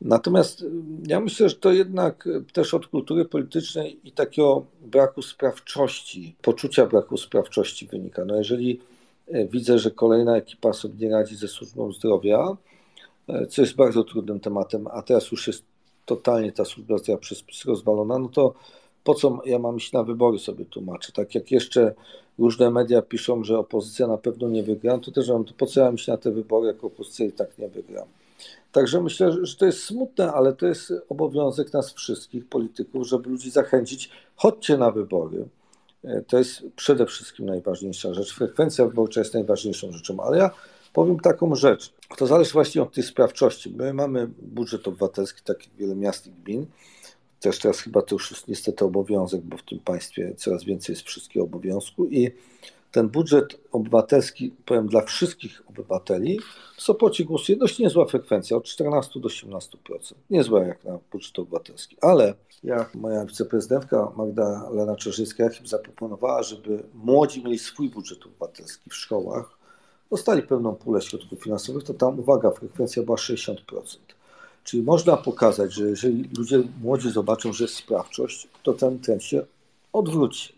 Natomiast 0.00 0.64
ja 1.06 1.20
myślę, 1.20 1.48
że 1.48 1.56
to 1.56 1.72
jednak 1.72 2.28
też 2.52 2.74
od 2.74 2.86
kultury 2.86 3.24
politycznej 3.24 4.00
i 4.04 4.12
takiego 4.12 4.64
braku 4.80 5.22
sprawczości, 5.22 6.36
poczucia 6.42 6.86
braku 6.86 7.16
sprawczości 7.16 7.86
wynika. 7.86 8.24
No 8.24 8.36
jeżeli 8.36 8.80
E, 8.80 8.96
widzę, 9.50 9.78
że 9.78 9.90
kolejna 9.90 10.36
ekipa 10.36 10.72
sobie 10.72 11.06
nie 11.06 11.12
radzi 11.12 11.36
ze 11.36 11.48
służbą 11.48 11.92
zdrowia, 11.92 12.56
e, 13.28 13.46
co 13.46 13.62
jest 13.62 13.76
bardzo 13.76 14.04
trudnym 14.04 14.40
tematem, 14.40 14.86
a 14.92 15.02
teraz 15.02 15.30
już 15.30 15.46
jest 15.46 15.64
totalnie 16.06 16.52
ta 16.52 16.64
służba 16.64 16.98
zdrowia 16.98 17.18
przez 17.18 17.42
PiS 17.42 17.64
rozwalona, 17.64 18.18
no 18.18 18.28
to 18.28 18.54
po 19.04 19.14
co 19.14 19.40
ja 19.44 19.58
mam 19.58 19.76
iść 19.76 19.92
na 19.92 20.02
wybory 20.02 20.38
sobie 20.38 20.64
tłumaczę. 20.64 21.12
Tak 21.12 21.34
jak 21.34 21.50
jeszcze 21.50 21.94
różne 22.38 22.70
media 22.70 23.02
piszą, 23.02 23.44
że 23.44 23.58
opozycja 23.58 24.06
na 24.06 24.18
pewno 24.18 24.48
nie 24.48 24.62
wygra, 24.62 24.92
no 24.92 25.02
to 25.02 25.10
też 25.10 25.28
mam, 25.28 25.44
to 25.44 25.54
po 25.54 25.66
co 25.66 25.80
ja 25.80 25.86
mam 25.86 25.94
iść 25.94 26.06
na 26.06 26.16
te 26.16 26.30
wybory, 26.30 26.66
jak 26.66 26.84
opozycja 26.84 27.26
i 27.26 27.32
tak 27.32 27.58
nie 27.58 27.68
wygra. 27.68 28.04
Także 28.72 29.00
myślę, 29.00 29.32
że 29.42 29.56
to 29.56 29.66
jest 29.66 29.84
smutne, 29.84 30.32
ale 30.32 30.52
to 30.52 30.66
jest 30.66 30.92
obowiązek 31.08 31.72
nas 31.72 31.92
wszystkich, 31.92 32.48
polityków, 32.48 33.06
żeby 33.06 33.30
ludzi 33.30 33.50
zachęcić, 33.50 34.10
chodźcie 34.36 34.76
na 34.76 34.90
wybory. 34.90 35.44
To 36.26 36.38
jest 36.38 36.62
przede 36.76 37.06
wszystkim 37.06 37.46
najważniejsza 37.46 38.14
rzecz. 38.14 38.34
Frekwencja 38.34 38.86
wyborcza 38.86 39.20
jest 39.20 39.34
najważniejszą 39.34 39.92
rzeczą, 39.92 40.20
ale 40.20 40.38
ja 40.38 40.50
Powiem 40.92 41.20
taką 41.20 41.54
rzecz. 41.54 41.92
To 42.16 42.26
zależy 42.26 42.52
właśnie 42.52 42.82
od 42.82 42.94
tej 42.94 43.04
sprawczości. 43.04 43.70
My 43.70 43.94
mamy 43.94 44.28
budżet 44.42 44.88
obywatelski, 44.88 45.42
tak 45.44 45.66
jak 45.66 45.74
wiele 45.74 45.94
miast 45.94 46.26
i 46.26 46.30
gmin. 46.30 46.66
Też 47.40 47.58
teraz 47.58 47.80
chyba 47.80 48.02
to 48.02 48.14
już 48.14 48.30
jest 48.30 48.48
niestety 48.48 48.84
obowiązek, 48.84 49.40
bo 49.40 49.56
w 49.56 49.62
tym 49.62 49.78
państwie 49.78 50.34
coraz 50.36 50.64
więcej 50.64 50.92
jest 50.92 51.06
wszystkiego 51.06 51.44
obowiązku 51.44 52.06
i 52.06 52.30
ten 52.92 53.08
budżet 53.08 53.60
obywatelski, 53.72 54.54
powiem, 54.64 54.86
dla 54.86 55.02
wszystkich 55.02 55.62
obywateli, 55.66 56.40
w 56.76 56.82
Sopocie 56.82 57.24
głosuje 57.24 57.58
dość 57.58 57.78
niezła 57.78 58.04
frekwencja, 58.04 58.56
od 58.56 58.64
14 58.64 59.20
do 59.20 59.28
18%. 59.28 59.68
Niezła 60.30 60.64
jak 60.64 60.84
na 60.84 60.98
budżet 61.12 61.38
obywatelski. 61.38 61.96
Ale 62.00 62.34
jak 62.64 62.94
moja 62.94 63.24
wiceprezydentka 63.24 64.12
Magdalena 64.16 64.96
Czerzyńska 64.96 65.44
zaproponowała, 65.64 66.42
żeby 66.42 66.82
młodzi 66.94 67.44
mieli 67.44 67.58
swój 67.58 67.90
budżet 67.90 68.26
obywatelski 68.26 68.90
w 68.90 68.94
szkołach, 68.94 69.58
dostali 70.10 70.42
pełną 70.42 70.74
pulę 70.74 71.02
środków 71.02 71.42
finansowych, 71.42 71.84
to 71.84 71.94
tam, 71.94 72.20
uwaga, 72.20 72.50
frekwencja 72.50 73.02
była 73.02 73.16
60%. 73.16 73.54
Czyli 74.64 74.82
można 74.82 75.16
pokazać, 75.16 75.72
że 75.72 75.88
jeżeli 75.88 76.30
ludzie 76.38 76.62
młodzi 76.82 77.10
zobaczą, 77.10 77.52
że 77.52 77.64
jest 77.64 77.74
sprawczość, 77.74 78.48
to 78.62 78.72
ten 78.72 78.98
trend 78.98 79.22
się 79.22 79.46
odwróci. 79.92 80.57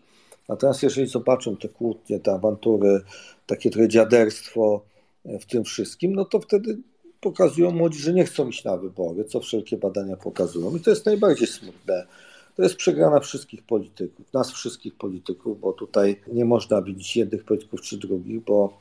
Natomiast 0.51 0.83
jeżeli 0.83 1.07
zobaczą 1.07 1.57
te 1.57 1.69
kłótnie, 1.69 2.19
te 2.19 2.33
awantury, 2.33 3.01
takie 3.45 3.69
trochę 3.69 3.87
dziaderstwo 3.87 4.81
w 5.25 5.45
tym 5.45 5.63
wszystkim, 5.63 6.15
no 6.15 6.25
to 6.25 6.39
wtedy 6.39 6.77
pokazują 7.21 7.71
młodzi, 7.71 7.99
że 7.99 8.13
nie 8.13 8.25
chcą 8.25 8.49
iść 8.49 8.63
na 8.63 8.77
wybory, 8.77 9.25
co 9.25 9.39
wszelkie 9.39 9.77
badania 9.77 10.17
pokazują. 10.17 10.75
I 10.75 10.79
to 10.79 10.89
jest 10.89 11.05
najbardziej 11.05 11.47
smutne. 11.47 12.07
To 12.55 12.63
jest 12.63 12.75
przegrana 12.75 13.19
wszystkich 13.19 13.63
polityków, 13.63 14.33
nas 14.33 14.51
wszystkich 14.51 14.95
polityków, 14.95 15.59
bo 15.59 15.73
tutaj 15.73 16.21
nie 16.27 16.45
można 16.45 16.81
widzieć 16.81 17.17
jednych 17.17 17.43
polityków 17.43 17.81
czy 17.81 17.97
drugich, 17.97 18.43
bo 18.43 18.77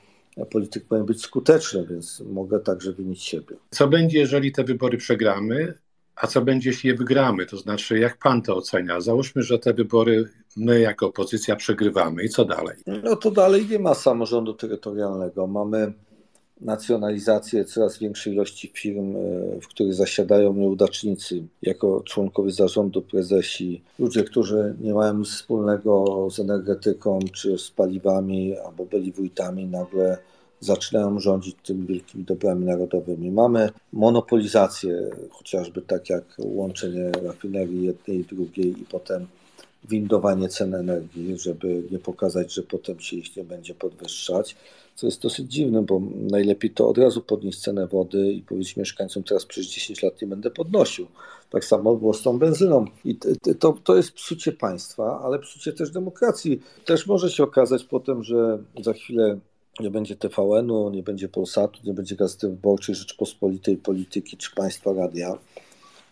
polityk 0.51 0.85
powinien 0.85 1.07
być 1.07 1.23
skuteczny, 1.23 1.87
więc 1.87 2.23
mogę 2.33 2.61
także 2.61 2.93
winić 2.93 3.23
siebie. 3.23 3.57
Co 3.71 3.89
będzie, 3.89 4.19
jeżeli 4.19 4.53
te 4.53 4.65
wybory 4.65 4.99
przegramy, 4.99 5.75
a 6.23 6.27
co 6.27 6.41
będzie, 6.41 6.71
jeśli 6.71 6.89
je 6.89 6.95
wygramy? 6.95 7.47
To 7.47 7.57
znaczy, 7.57 7.99
jak 7.99 8.19
pan 8.19 8.43
to 8.43 8.57
ocenia? 8.57 9.01
Załóżmy, 9.01 9.43
że 9.43 9.59
te 9.59 9.75
wybory 9.75 10.25
my 10.57 10.81
jako 10.81 11.07
opozycja 11.07 11.57
przegrywamy 11.57 12.25
i 12.25 12.29
co 12.29 12.45
dalej? 12.45 12.77
No 13.05 13.17
to 13.17 13.31
dalej 13.31 13.67
nie 13.71 13.79
ma 13.79 13.95
samorządu 13.95 14.55
terytorialnego. 14.55 15.47
Mamy 15.47 15.93
nacjonalizację 16.61 17.65
coraz 17.65 17.99
większej 17.99 18.33
ilości 18.33 18.73
firm, 18.75 19.17
e, 19.17 19.61
w 19.61 19.69
których 19.69 19.95
zasiadają 19.95 20.55
nieudacznicy 20.55 21.43
jako 21.63 22.03
członkowie 22.05 22.51
zarządu, 22.51 23.03
prezesi, 23.03 23.83
ludzie, 23.99 24.25
którzy 24.25 24.75
nie 24.81 24.95
mają 24.95 25.19
nic 25.19 25.29
wspólnego 25.29 26.29
z 26.31 26.39
energetyką 26.39 27.19
czy 27.33 27.59
z 27.59 27.71
paliwami 27.71 28.59
albo 28.59 28.85
byli 28.85 29.13
wójtami, 29.13 29.67
nagle 29.67 30.19
zaczynają 30.61 31.21
rządzić 31.21 31.57
tymi 31.65 31.87
wielkimi 31.87 32.25
dobrami 32.25 32.67
narodowymi. 32.67 33.31
Mamy 33.31 33.71
monopolizację, 33.93 35.11
chociażby 35.31 35.83
tak 35.83 36.11
jak 36.11 36.25
łączenie 36.39 37.11
rafinerii 37.11 37.85
jednej 37.87 38.21
i 38.21 38.25
drugiej 38.25 38.81
i 38.81 38.85
potem 38.91 39.27
windowanie 39.85 40.49
cen 40.49 40.75
energii, 40.75 41.39
żeby 41.39 41.83
nie 41.91 41.99
pokazać, 41.99 42.55
że 42.55 42.63
potem 42.63 43.01
się 43.01 43.17
ich 43.17 43.37
nie 43.37 43.45
będzie 43.45 43.75
podwyższać, 43.75 44.57
co 44.95 45.07
jest 45.07 45.23
dosyć 45.23 45.53
dziwne, 45.53 45.83
bo 45.83 46.01
najlepiej 46.31 46.71
to 46.71 46.89
od 46.89 46.99
razu 46.99 47.21
podnieść 47.21 47.61
cenę 47.61 47.87
wody 47.87 48.33
i 48.33 48.43
powiedzieć 48.43 48.77
mieszkańcom 48.77 49.23
teraz 49.23 49.47
przez 49.47 49.67
10 49.67 50.03
lat 50.03 50.23
nie 50.23 50.29
będę 50.29 50.51
podnosił. 50.51 51.07
Tak 51.51 51.65
samo 51.65 51.97
było 51.97 52.15
z 52.15 52.23
tą 52.23 52.39
benzyną. 52.39 52.85
I 53.05 53.19
to, 53.59 53.73
to 53.85 53.97
jest 53.97 54.13
psucie 54.13 54.53
państwa, 54.53 55.21
ale 55.25 55.39
psucie 55.39 55.73
też 55.73 55.91
demokracji. 55.91 56.61
Też 56.85 57.07
może 57.07 57.31
się 57.31 57.43
okazać 57.43 57.85
potem, 57.85 58.23
że 58.23 58.59
za 58.83 58.93
chwilę 58.93 59.39
nie 59.81 59.91
będzie 59.91 60.17
TVN-u, 60.17 60.91
nie 60.91 61.03
będzie 61.03 61.29
Polsatu, 61.29 61.81
nie 61.85 61.95
będzie 61.95 62.17
Gazety 62.17 62.49
Wyborczej 62.49 62.95
Rzeczpospolitej 62.95 63.77
Polityki 63.77 64.37
czy 64.37 64.55
Państwa 64.55 64.93
Radia 64.93 65.39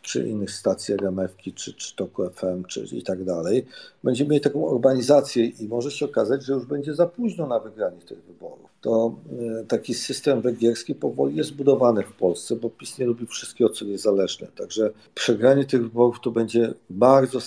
czy 0.03 0.29
innych 0.29 0.51
stacji 0.51 0.94
RMF-ki, 0.94 1.53
czy, 1.53 1.75
czy 1.75 1.97
TOKU 1.97 2.31
FM, 2.31 2.64
czy 2.64 2.85
i 2.92 3.03
tak 3.03 3.25
dalej, 3.25 3.66
będziemy 4.05 4.31
mieli 4.31 4.40
taką 4.40 4.59
urbanizację 4.59 5.47
i 5.47 5.68
może 5.68 5.90
się 5.90 6.05
okazać, 6.05 6.44
że 6.44 6.53
już 6.53 6.66
będzie 6.66 6.94
za 6.94 7.07
późno 7.07 7.47
na 7.47 7.59
wygranie 7.59 8.01
tych 8.01 8.23
wyborów. 8.23 8.71
To 8.81 9.14
e, 9.61 9.64
taki 9.64 9.94
system 9.94 10.40
węgierski 10.40 10.94
powoli 10.94 11.37
jest 11.37 11.55
budowany 11.55 12.03
w 12.03 12.12
Polsce, 12.12 12.57
bo 12.57 12.71
PiS 12.71 12.99
nie 12.99 13.07
lubi 13.07 13.27
wszystkiego, 13.27 13.71
co 13.71 13.85
niezależne. 13.85 14.47
Także 14.57 14.90
przegranie 15.14 15.64
tych 15.64 15.83
wyborów 15.83 16.21
to 16.23 16.31
będzie 16.31 16.75
bardzo 16.90 17.38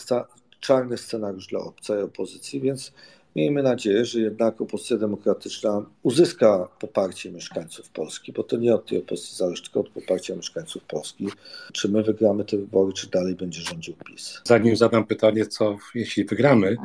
czarny 0.60 0.97
scenariusz 0.97 1.47
dla 1.47 1.60
obcej 1.60 2.02
opozycji, 2.02 2.62
więc 2.62 2.91
Miejmy 3.36 3.63
nadzieję, 3.63 4.06
że 4.06 4.20
jednak 4.20 4.62
opozycja 4.62 4.98
demokratyczna 4.98 5.86
uzyska 6.04 6.67
poparcie 6.80 7.32
mieszkańców 7.32 7.89
Polski, 7.89 8.34
bo 8.34 8.44
to 8.44 8.58
nie 8.58 8.76
od 8.76 8.86
tej 8.86 8.98
opozycji 8.98 9.38
zależy, 9.38 9.63
tylko 9.63 9.80
od 9.80 9.89
poparcia 9.89 10.36
mieszkańców 10.36 10.84
Polski. 10.84 11.28
Czy 11.74 11.89
my 11.89 12.04
wygramy 12.04 12.46
te 12.46 12.58
wybory, 12.58 12.94
czy 12.94 13.10
dalej 13.10 13.36
będzie 13.36 13.62
rządził 13.62 13.96
PiS? 14.06 14.41
Zanim 14.44 14.76
zadam 14.76 15.06
pytanie, 15.06 15.46
co 15.46 15.78
jeśli 15.96 16.26
wygramy, 16.26 16.78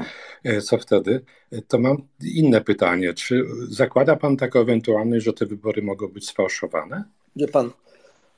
e, 0.45 0.61
co 0.61 0.79
wtedy, 0.79 1.21
e, 1.53 1.63
to 1.63 1.79
mam 1.79 1.97
inne 2.35 2.61
pytanie. 2.61 3.15
Czy 3.15 3.45
zakłada 3.69 4.17
Pan 4.17 4.37
taką 4.37 4.61
ewentualność, 4.61 5.25
że 5.25 5.33
te 5.33 5.47
wybory 5.47 5.83
mogą 5.83 6.09
być 6.09 6.29
sfałszowane? 6.29 7.05
Nie 7.37 7.49
Pan, 7.49 7.71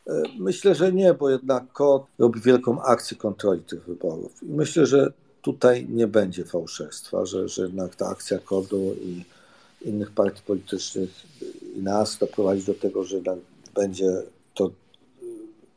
e, 0.07 0.23
Myślę, 0.39 0.75
że 0.75 0.93
nie, 0.93 1.15
bo 1.15 1.31
jednak 1.31 1.73
KOT 1.73 2.07
robi 2.19 2.41
wielką 2.41 2.83
akcję 2.83 3.17
kontroli 3.17 3.63
tych 3.63 3.85
wyborów. 3.85 4.43
I 4.43 4.47
myślę, 4.47 4.87
że 4.87 5.13
tutaj 5.53 5.87
nie 5.89 6.07
będzie 6.07 6.45
fałszerstwa, 6.45 7.27
że, 7.27 7.49
że 7.49 7.63
jednak 7.63 7.97
ta 7.97 8.07
akcja 8.07 8.39
kodu 8.39 8.95
i 9.03 9.25
innych 9.89 10.11
partii 10.11 10.43
politycznych 10.47 11.11
i 11.77 11.83
nas 11.83 12.19
doprowadzi 12.19 12.65
do 12.65 12.75
tego, 12.75 13.05
że 13.05 13.17
będzie 13.75 14.23
to 14.55 14.71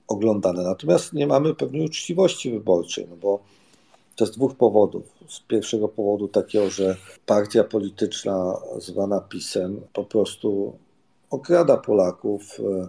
oglądane. 0.08 0.64
Natomiast 0.64 1.14
nie 1.14 1.28
mamy 1.28 1.56
pewnej 1.56 1.86
uczciwości 1.86 2.52
wyborczej, 2.52 3.08
no 3.10 3.16
bo 3.16 3.40
to 4.16 4.26
z 4.26 4.32
dwóch 4.32 4.56
powodów. 4.56 5.04
Z 5.30 5.40
pierwszego 5.40 5.88
powodu 5.88 6.28
takiego, 6.28 6.70
że 6.70 6.98
partia 7.26 7.64
polityczna 7.64 8.54
zwana 8.78 9.22
PiSem 9.22 9.82
po 9.94 10.04
prostu 10.04 10.74
okrada 11.30 11.78
Polaków, 11.78 12.60
e, 12.60 12.88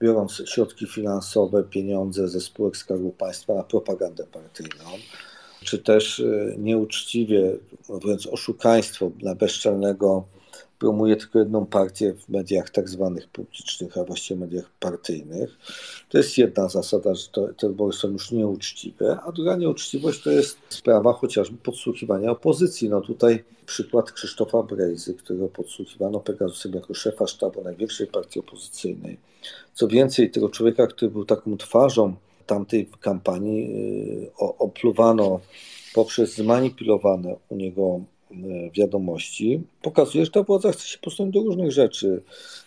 biorąc 0.00 0.42
środki 0.46 0.86
finansowe, 0.86 1.62
pieniądze 1.62 2.28
ze 2.28 2.40
spółek 2.40 2.76
Skarbu 2.76 3.10
Państwa 3.10 3.54
na 3.54 3.62
propagandę 3.62 4.24
partyjną 4.24 4.84
czy 5.64 5.78
też 5.78 6.20
e, 6.20 6.54
nieuczciwie, 6.58 7.56
mówiąc 7.88 8.26
oszukaństwo 8.26 9.10
dla 9.18 9.34
bezczelnego 9.34 10.24
promuje 10.80 11.16
tylko 11.16 11.38
jedną 11.38 11.66
partię 11.66 12.14
w 12.14 12.28
mediach 12.28 12.70
tak 12.70 12.88
zwanych 12.88 13.28
publicznych, 13.28 13.98
a 13.98 14.04
właściwie 14.04 14.40
mediach 14.40 14.70
partyjnych. 14.80 15.58
To 16.08 16.18
jest 16.18 16.38
jedna 16.38 16.68
zasada, 16.68 17.14
że 17.14 17.28
to, 17.28 17.48
te 17.48 17.68
wybory 17.68 17.92
są 17.92 18.08
już 18.08 18.30
nieuczciwe, 18.30 19.18
a 19.26 19.32
druga 19.32 19.56
nieuczciwość 19.56 20.22
to 20.22 20.30
jest 20.30 20.58
sprawa 20.68 21.12
chociażby 21.12 21.58
podsłuchiwania 21.58 22.30
opozycji. 22.30 22.88
No 22.88 23.00
tutaj 23.00 23.44
przykład 23.66 24.12
Krzysztofa 24.12 24.62
Brejzy, 24.62 25.14
którego 25.14 25.48
podsłuchiwano 25.48 26.20
Pegasusem 26.20 26.72
jako 26.72 26.94
szefa 26.94 27.26
sztabu 27.26 27.62
największej 27.62 28.06
partii 28.06 28.40
opozycyjnej. 28.40 29.18
Co 29.74 29.88
więcej, 29.88 30.30
tego 30.30 30.48
człowieka, 30.48 30.86
który 30.86 31.10
był 31.10 31.24
taką 31.24 31.56
twarzą 31.56 32.14
tamtej 32.46 32.88
kampanii 33.00 33.70
y, 34.26 34.30
opluwano 34.38 35.40
poprzez 35.94 36.34
zmanipulowane 36.34 37.36
u 37.48 37.56
niego 37.56 38.00
y, 38.30 38.34
wiadomości, 38.74 39.60
pokazuje, 39.82 40.24
że 40.24 40.30
ta 40.30 40.42
władza 40.42 40.72
chce 40.72 40.88
się 40.88 40.98
posunąć 40.98 41.34
do 41.34 41.40
różnych 41.40 41.72
rzeczy, 41.72 42.22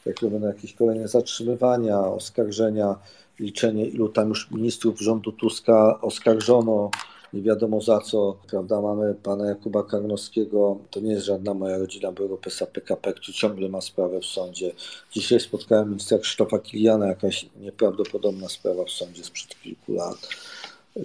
jak 0.06 0.16
będą 0.22 0.48
jakieś 0.48 0.74
kolejne 0.74 1.08
zatrzymywania, 1.08 2.00
oskarżenia, 2.00 2.96
liczenie, 3.40 3.86
ilu 3.86 4.10
tam 4.10 4.30
już 4.30 4.52
ministrów 4.52 5.02
rządu 5.02 5.32
Tuska 5.32 6.02
oskarżono 6.02 6.92
nie 7.34 7.42
wiadomo 7.42 7.82
za 7.82 8.00
co, 8.00 8.38
prawda, 8.50 8.82
mamy 8.82 9.16
pana 9.24 9.48
Jakuba 9.48 9.84
Karnowskiego, 9.84 10.78
to 10.92 11.00
nie 11.00 11.12
jest 11.12 11.26
żadna 11.26 11.54
moja 11.54 11.78
rodzina, 11.78 12.12
byłego 12.12 12.38
PESA 12.38 12.66
PKP, 12.66 13.14
który 13.14 13.34
ciągle 13.34 13.70
ma 13.70 13.82
sprawę 13.82 14.20
w 14.20 14.26
sądzie. 14.26 14.72
Dzisiaj 15.12 15.40
spotkałem 15.40 15.90
ministra 15.90 16.18
Krzysztofa 16.18 16.60
Kiliana, 16.60 17.08
jakaś 17.08 17.46
nieprawdopodobna 17.62 18.50
sprawa 18.50 18.86
w 18.86 18.92
sądzie 18.92 19.24
sprzed 19.24 19.62
kilku 19.62 19.94
lat. 19.94 20.30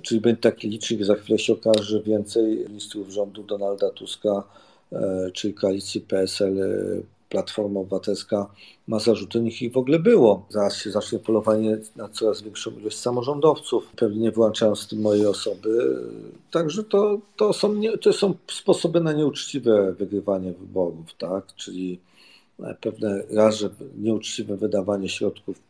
Czyli 0.03 0.21
będzie 0.21 0.41
taki 0.41 0.69
licznik, 0.69 1.05
za 1.05 1.15
chwilę 1.15 1.39
się 1.39 1.53
okaże, 1.53 1.85
że 1.85 2.03
więcej 2.03 2.45
ministrów 2.69 3.09
rządu 3.09 3.43
Donalda 3.43 3.91
Tuska, 3.91 4.43
e, 4.93 5.31
czyli 5.33 5.55
koalicji 5.55 6.01
PSL, 6.01 6.57
Platforma 7.29 7.81
Obywatelska 7.81 8.47
ma 8.87 8.99
zarzuty, 8.99 9.41
niech 9.41 9.63
ich 9.63 9.73
w 9.73 9.77
ogóle 9.77 9.99
było. 9.99 10.47
Zaraz 10.49 10.77
się 10.77 10.91
zacznie 10.91 11.19
polowanie 11.19 11.79
na 11.97 12.09
coraz 12.09 12.43
większą 12.43 12.71
ilość 12.71 12.99
samorządowców, 12.99 13.87
pewnie 13.97 14.21
nie 14.21 14.31
wyłączając 14.31 14.79
z 14.79 14.89
tym 14.89 15.01
mojej 15.01 15.27
osoby. 15.27 15.97
Także 16.51 16.85
to, 16.85 17.19
to, 17.37 17.53
są, 17.53 17.75
nie, 17.75 17.99
to 17.99 18.13
są 18.13 18.35
sposoby 18.51 19.01
na 19.01 19.13
nieuczciwe 19.13 19.93
wygrywanie 19.93 20.53
wyborów, 20.53 21.15
tak? 21.19 21.55
Czyli 21.57 21.99
pewne 22.81 23.23
raz, 23.31 23.57
że 23.57 23.71
nieuczciwe 23.99 24.57
wydawanie 24.57 25.09
środków 25.09 25.69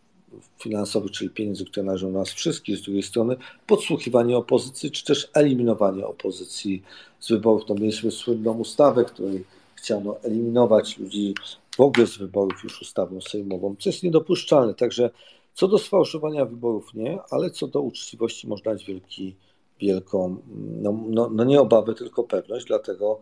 finansowych, 0.63 1.11
czyli 1.11 1.31
pieniędzy, 1.31 1.65
które 1.65 1.87
należą 1.87 2.11
nas 2.11 2.31
wszystkich, 2.31 2.77
z 2.77 2.83
drugiej 2.83 3.03
strony 3.03 3.37
podsłuchiwanie 3.67 4.37
opozycji, 4.37 4.91
czy 4.91 5.05
też 5.05 5.31
eliminowanie 5.35 6.07
opozycji 6.07 6.83
z 7.21 7.29
wyborów. 7.29 7.65
To 7.65 7.75
mieliśmy 7.75 8.11
słynną 8.11 8.59
ustawę, 8.59 9.05
której 9.05 9.45
chciano 9.79 10.17
eliminować 10.23 10.99
ludzi 10.99 11.35
w 11.77 11.81
ogóle 11.81 12.07
z 12.07 12.17
wyborów 12.17 12.65
już 12.65 12.83
ustawą 12.83 13.21
sejmową, 13.21 13.77
co 13.79 13.89
jest 13.89 14.03
niedopuszczalne. 14.03 14.75
Także 14.75 15.11
co 15.55 15.69
do 15.69 15.79
sfałszowania 15.79 16.45
wyborów 16.45 16.95
nie, 16.95 17.19
ale 17.31 17.51
co 17.51 17.67
do 17.67 17.81
uczciwości 17.81 18.49
można 18.49 18.73
mieć 18.73 18.85
wielki, 18.85 19.37
wielką, 19.81 20.37
no, 20.83 20.95
no, 21.09 21.31
no 21.33 21.45
nie 21.45 21.61
obawę, 21.61 21.95
tylko 21.95 22.25
pewność, 22.25 22.67
dlatego 22.67 23.21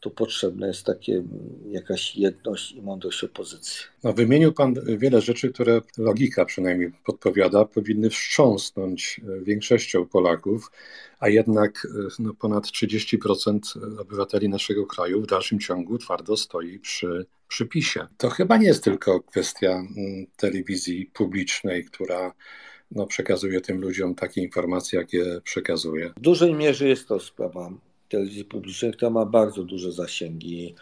tu 0.00 0.10
potrzebna 0.10 0.66
jest 0.66 0.86
takie 0.86 1.22
jakaś 1.66 2.16
jedność 2.16 2.72
i 2.72 2.82
mądrość 2.82 3.24
opozycji. 3.24 3.84
No, 4.04 4.12
wymienił 4.12 4.52
Pan 4.52 4.74
wiele 4.98 5.20
rzeczy, 5.20 5.52
które 5.52 5.82
logika 5.98 6.44
przynajmniej 6.44 6.92
podpowiada, 7.04 7.64
powinny 7.64 8.10
wstrząsnąć 8.10 9.20
większością 9.42 10.06
Polaków, 10.06 10.70
a 11.20 11.28
jednak 11.28 11.86
no, 12.18 12.34
ponad 12.34 12.64
30% 12.64 13.58
obywateli 14.00 14.48
naszego 14.48 14.86
kraju 14.86 15.22
w 15.22 15.26
dalszym 15.26 15.60
ciągu 15.60 15.98
twardo 15.98 16.36
stoi 16.36 16.78
przy 16.78 17.26
przypisie. 17.48 18.06
To 18.16 18.30
chyba 18.30 18.56
nie 18.56 18.66
jest 18.66 18.84
tylko 18.84 19.20
kwestia 19.20 19.70
mm, 19.70 20.26
telewizji 20.36 21.10
publicznej, 21.14 21.84
która 21.84 22.32
no, 22.90 23.06
przekazuje 23.06 23.60
tym 23.60 23.80
ludziom 23.80 24.14
takie 24.14 24.40
informacje, 24.40 24.98
jakie 24.98 25.40
przekazuje. 25.44 26.10
W 26.16 26.20
dużej 26.20 26.54
mierze 26.54 26.88
jest 26.88 27.08
to 27.08 27.20
sprawa 27.20 27.70
telewizji 28.08 28.44
publicznej, 28.44 28.92
która 28.92 29.10
ma 29.10 29.24
bardzo 29.24 29.62
duże 29.62 29.92
zasięgi, 29.92 30.74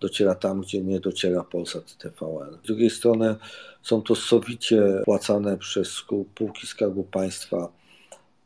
dociera 0.00 0.34
tam, 0.34 0.60
gdzie 0.60 0.80
nie 0.80 1.00
dociera 1.00 1.44
Polsat 1.44 1.98
TVN. 1.98 2.58
Z 2.64 2.66
drugiej 2.66 2.90
strony 2.90 3.36
są 3.82 4.02
to 4.02 4.14
sowicie 4.14 5.02
płacane 5.04 5.58
przez 5.58 5.88
spółki 5.88 6.66
Skarbu 6.66 7.04
Państwa 7.04 7.72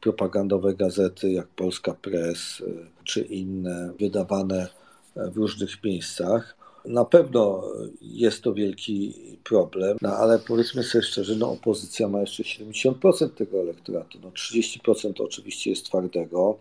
propagandowe 0.00 0.74
gazety 0.74 1.32
jak 1.32 1.46
Polska 1.46 1.94
Press 1.94 2.60
y, 2.60 2.86
czy 3.04 3.20
inne, 3.20 3.92
wydawane 4.00 4.68
w 5.16 5.36
różnych 5.36 5.84
miejscach. 5.84 6.56
Na 6.84 7.04
pewno 7.04 7.64
jest 8.00 8.42
to 8.42 8.54
wielki 8.54 9.14
problem, 9.44 9.96
no 10.00 10.08
ale 10.16 10.38
powiedzmy 10.38 10.82
sobie 10.82 11.04
szczerze, 11.04 11.36
no 11.36 11.50
opozycja 11.50 12.08
ma 12.08 12.20
jeszcze 12.20 12.42
70% 12.42 13.30
tego 13.30 13.60
elektoratu, 13.60 14.18
no 14.22 14.30
30% 14.30 15.14
to 15.14 15.24
oczywiście 15.24 15.70
jest 15.70 15.84
twardego 15.84 16.58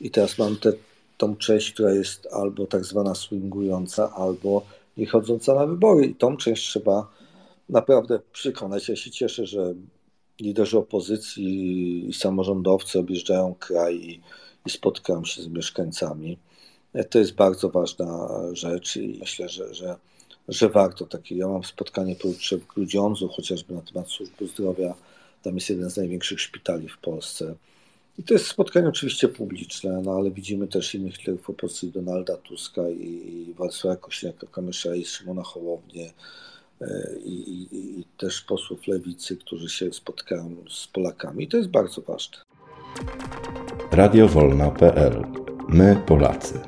i 0.00 0.10
teraz 0.10 0.38
mam 0.38 0.56
te 0.56 0.72
tą 1.20 1.36
część, 1.36 1.72
która 1.72 1.92
jest 1.92 2.28
albo 2.32 2.66
tak 2.66 2.84
zwana 2.84 3.14
swingująca, 3.14 4.12
albo 4.14 4.62
nie 4.96 5.06
chodząca 5.06 5.54
na 5.54 5.66
wybory. 5.66 6.06
I 6.06 6.14
tą 6.14 6.36
część 6.36 6.68
trzeba 6.68 7.06
naprawdę 7.68 8.20
przekonać. 8.32 8.88
Ja 8.88 8.96
się 8.96 9.10
cieszę, 9.10 9.46
że 9.46 9.74
liderzy 10.40 10.78
opozycji 10.78 12.08
i 12.08 12.14
samorządowcy 12.14 12.98
objeżdżają 12.98 13.54
kraj 13.58 13.96
i, 13.96 14.20
i 14.66 14.70
spotkają 14.70 15.24
się 15.24 15.42
z 15.42 15.48
mieszkańcami. 15.48 16.38
To 17.10 17.18
jest 17.18 17.34
bardzo 17.34 17.68
ważna 17.68 18.28
rzecz 18.52 18.96
i 18.96 19.18
myślę, 19.20 19.48
że, 19.48 19.74
że, 19.74 19.96
że 20.48 20.68
warto 20.68 21.06
takie. 21.06 21.36
Ja 21.36 21.48
mam 21.48 21.64
spotkanie 21.64 22.16
pojutrze 22.16 22.56
w 22.56 22.66
Grudziądzu, 22.66 23.28
chociażby 23.28 23.74
na 23.74 23.80
temat 23.80 24.08
służby 24.08 24.46
zdrowia. 24.46 24.94
Tam 25.42 25.54
jest 25.54 25.70
jeden 25.70 25.90
z 25.90 25.96
największych 25.96 26.40
szpitali 26.40 26.88
w 26.88 26.98
Polsce. 26.98 27.54
I 28.18 28.22
to 28.22 28.34
jest 28.34 28.46
spotkanie 28.46 28.88
oczywiście 28.88 29.28
publiczne, 29.28 30.02
no 30.04 30.12
ale 30.12 30.30
widzimy 30.30 30.68
też 30.68 30.94
innych 30.94 31.18
liderów 31.18 31.50
opozycji, 31.50 31.92
Donalda 31.92 32.36
Tuska 32.36 32.90
i 32.90 33.54
Władysława 33.56 33.96
Kośniaka-Kamysza 33.96 34.96
i 34.96 35.04
Szymona 35.04 35.42
Hołownię 35.42 36.12
e, 36.80 37.16
i, 37.24 37.50
i, 37.50 38.00
i, 38.00 38.04
też 38.18 38.42
posłów 38.42 38.86
lewicy, 38.86 39.36
którzy 39.36 39.68
się 39.68 39.92
spotkają 39.92 40.56
z 40.70 40.86
Polakami. 40.86 41.44
I 41.44 41.48
to 41.48 41.56
jest 41.56 41.68
bardzo 41.68 42.02
ważne. 42.02 42.38
Radiowolna.pl 43.92 45.24
My 45.68 46.02
Polacy. 46.06 46.60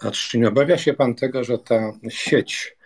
A 0.00 0.10
czy 0.10 0.38
nie 0.38 0.48
obawia 0.48 0.78
się 0.78 0.94
Pan 0.94 1.14
tego, 1.14 1.44
że 1.44 1.58
ta 1.58 1.92
sieć 2.08 2.76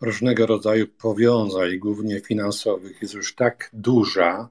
różnego 0.00 0.46
rodzaju 0.46 0.86
powiązań, 0.88 1.78
głównie 1.78 2.20
finansowych, 2.20 3.02
jest 3.02 3.14
już 3.14 3.34
tak 3.34 3.70
duża, 3.72 4.48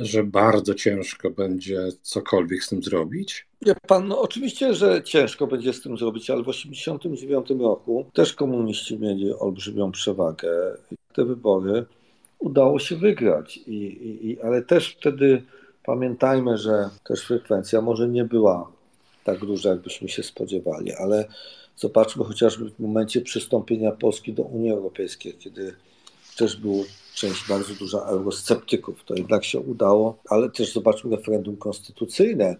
że 0.00 0.24
bardzo 0.24 0.74
ciężko 0.74 1.30
będzie 1.30 1.88
cokolwiek 2.02 2.64
z 2.64 2.68
tym 2.68 2.82
zrobić? 2.82 3.46
Nie, 3.66 3.74
pan, 3.86 4.08
no 4.08 4.20
oczywiście, 4.20 4.74
że 4.74 5.02
ciężko 5.02 5.46
będzie 5.46 5.72
z 5.72 5.82
tym 5.82 5.98
zrobić, 5.98 6.30
ale 6.30 6.42
w 6.42 6.46
1989 6.46 7.62
roku 7.62 8.06
też 8.12 8.34
komuniści 8.34 8.98
mieli 8.98 9.32
olbrzymią 9.32 9.92
przewagę. 9.92 10.76
Te 11.12 11.24
wybory 11.24 11.84
udało 12.38 12.78
się 12.78 12.96
wygrać, 12.96 13.56
I, 13.56 14.30
i, 14.30 14.40
ale 14.40 14.62
też 14.62 14.96
wtedy 15.00 15.42
pamiętajmy, 15.84 16.58
że 16.58 16.90
też 17.04 17.26
frekwencja 17.26 17.80
może 17.80 18.08
nie 18.08 18.24
była 18.24 18.72
tak 19.24 19.40
duża, 19.40 19.70
jakbyśmy 19.70 20.08
się 20.08 20.22
spodziewali, 20.22 20.92
ale 20.92 21.28
zobaczmy 21.76 22.24
chociażby 22.24 22.70
w 22.70 22.78
momencie 22.78 23.20
przystąpienia 23.20 23.92
Polski 23.92 24.32
do 24.32 24.42
Unii 24.42 24.70
Europejskiej, 24.70 25.34
kiedy 25.38 25.74
też 26.36 26.56
był 26.56 26.84
część 27.20 27.48
bardzo 27.48 27.74
duża 27.74 27.98
eurosceptyków. 27.98 29.04
To 29.04 29.14
jednak 29.14 29.44
się 29.44 29.60
udało, 29.60 30.18
ale 30.28 30.50
też 30.50 30.72
zobaczmy 30.72 31.16
referendum 31.16 31.56
konstytucyjne. 31.56 32.56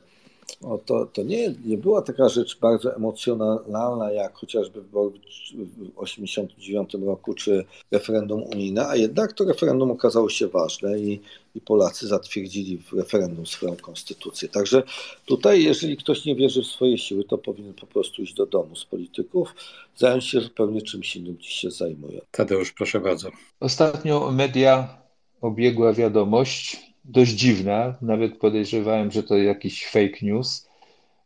O, 0.62 0.78
to 0.78 1.06
to 1.06 1.22
nie, 1.22 1.54
nie 1.64 1.78
była 1.78 2.02
taka 2.02 2.28
rzecz 2.28 2.58
bardzo 2.58 2.96
emocjonalna, 2.96 4.12
jak 4.12 4.34
chociażby 4.34 4.82
wybory 4.82 5.10
w 5.10 5.22
1989 5.22 6.94
roku, 7.06 7.34
czy 7.34 7.64
referendum 7.90 8.42
unijne, 8.42 8.88
a 8.88 8.96
jednak 8.96 9.32
to 9.32 9.44
referendum 9.44 9.90
okazało 9.90 10.28
się 10.28 10.48
ważne 10.48 10.98
i, 10.98 11.20
i 11.54 11.60
Polacy 11.60 12.06
zatwierdzili 12.06 12.78
w 12.78 12.92
referendum 12.92 13.46
swoją 13.46 13.76
konstytucję. 13.76 14.48
Także 14.48 14.82
tutaj, 15.26 15.62
jeżeli 15.64 15.96
ktoś 15.96 16.24
nie 16.24 16.34
wierzy 16.34 16.62
w 16.62 16.66
swoje 16.66 16.98
siły, 16.98 17.24
to 17.24 17.38
powinien 17.38 17.74
po 17.74 17.86
prostu 17.86 18.22
iść 18.22 18.34
do 18.34 18.46
domu 18.46 18.76
z 18.76 18.84
polityków, 18.84 19.54
zająć 19.96 20.24
się 20.24 20.40
zupełnie 20.40 20.82
czymś 20.82 21.16
innym, 21.16 21.34
gdzie 21.34 21.50
się 21.50 21.70
zajmuje. 21.70 22.20
Tadeusz, 22.30 22.72
proszę 22.72 23.00
bardzo. 23.00 23.30
Ostatnio 23.60 24.30
media 24.30 24.98
obiegła 25.40 25.92
wiadomość, 25.92 26.89
dość 27.04 27.30
dziwna, 27.30 27.94
nawet 28.02 28.38
podejrzewałem, 28.38 29.10
że 29.10 29.22
to 29.22 29.36
jakiś 29.38 29.86
fake 29.86 30.16
news, 30.22 30.68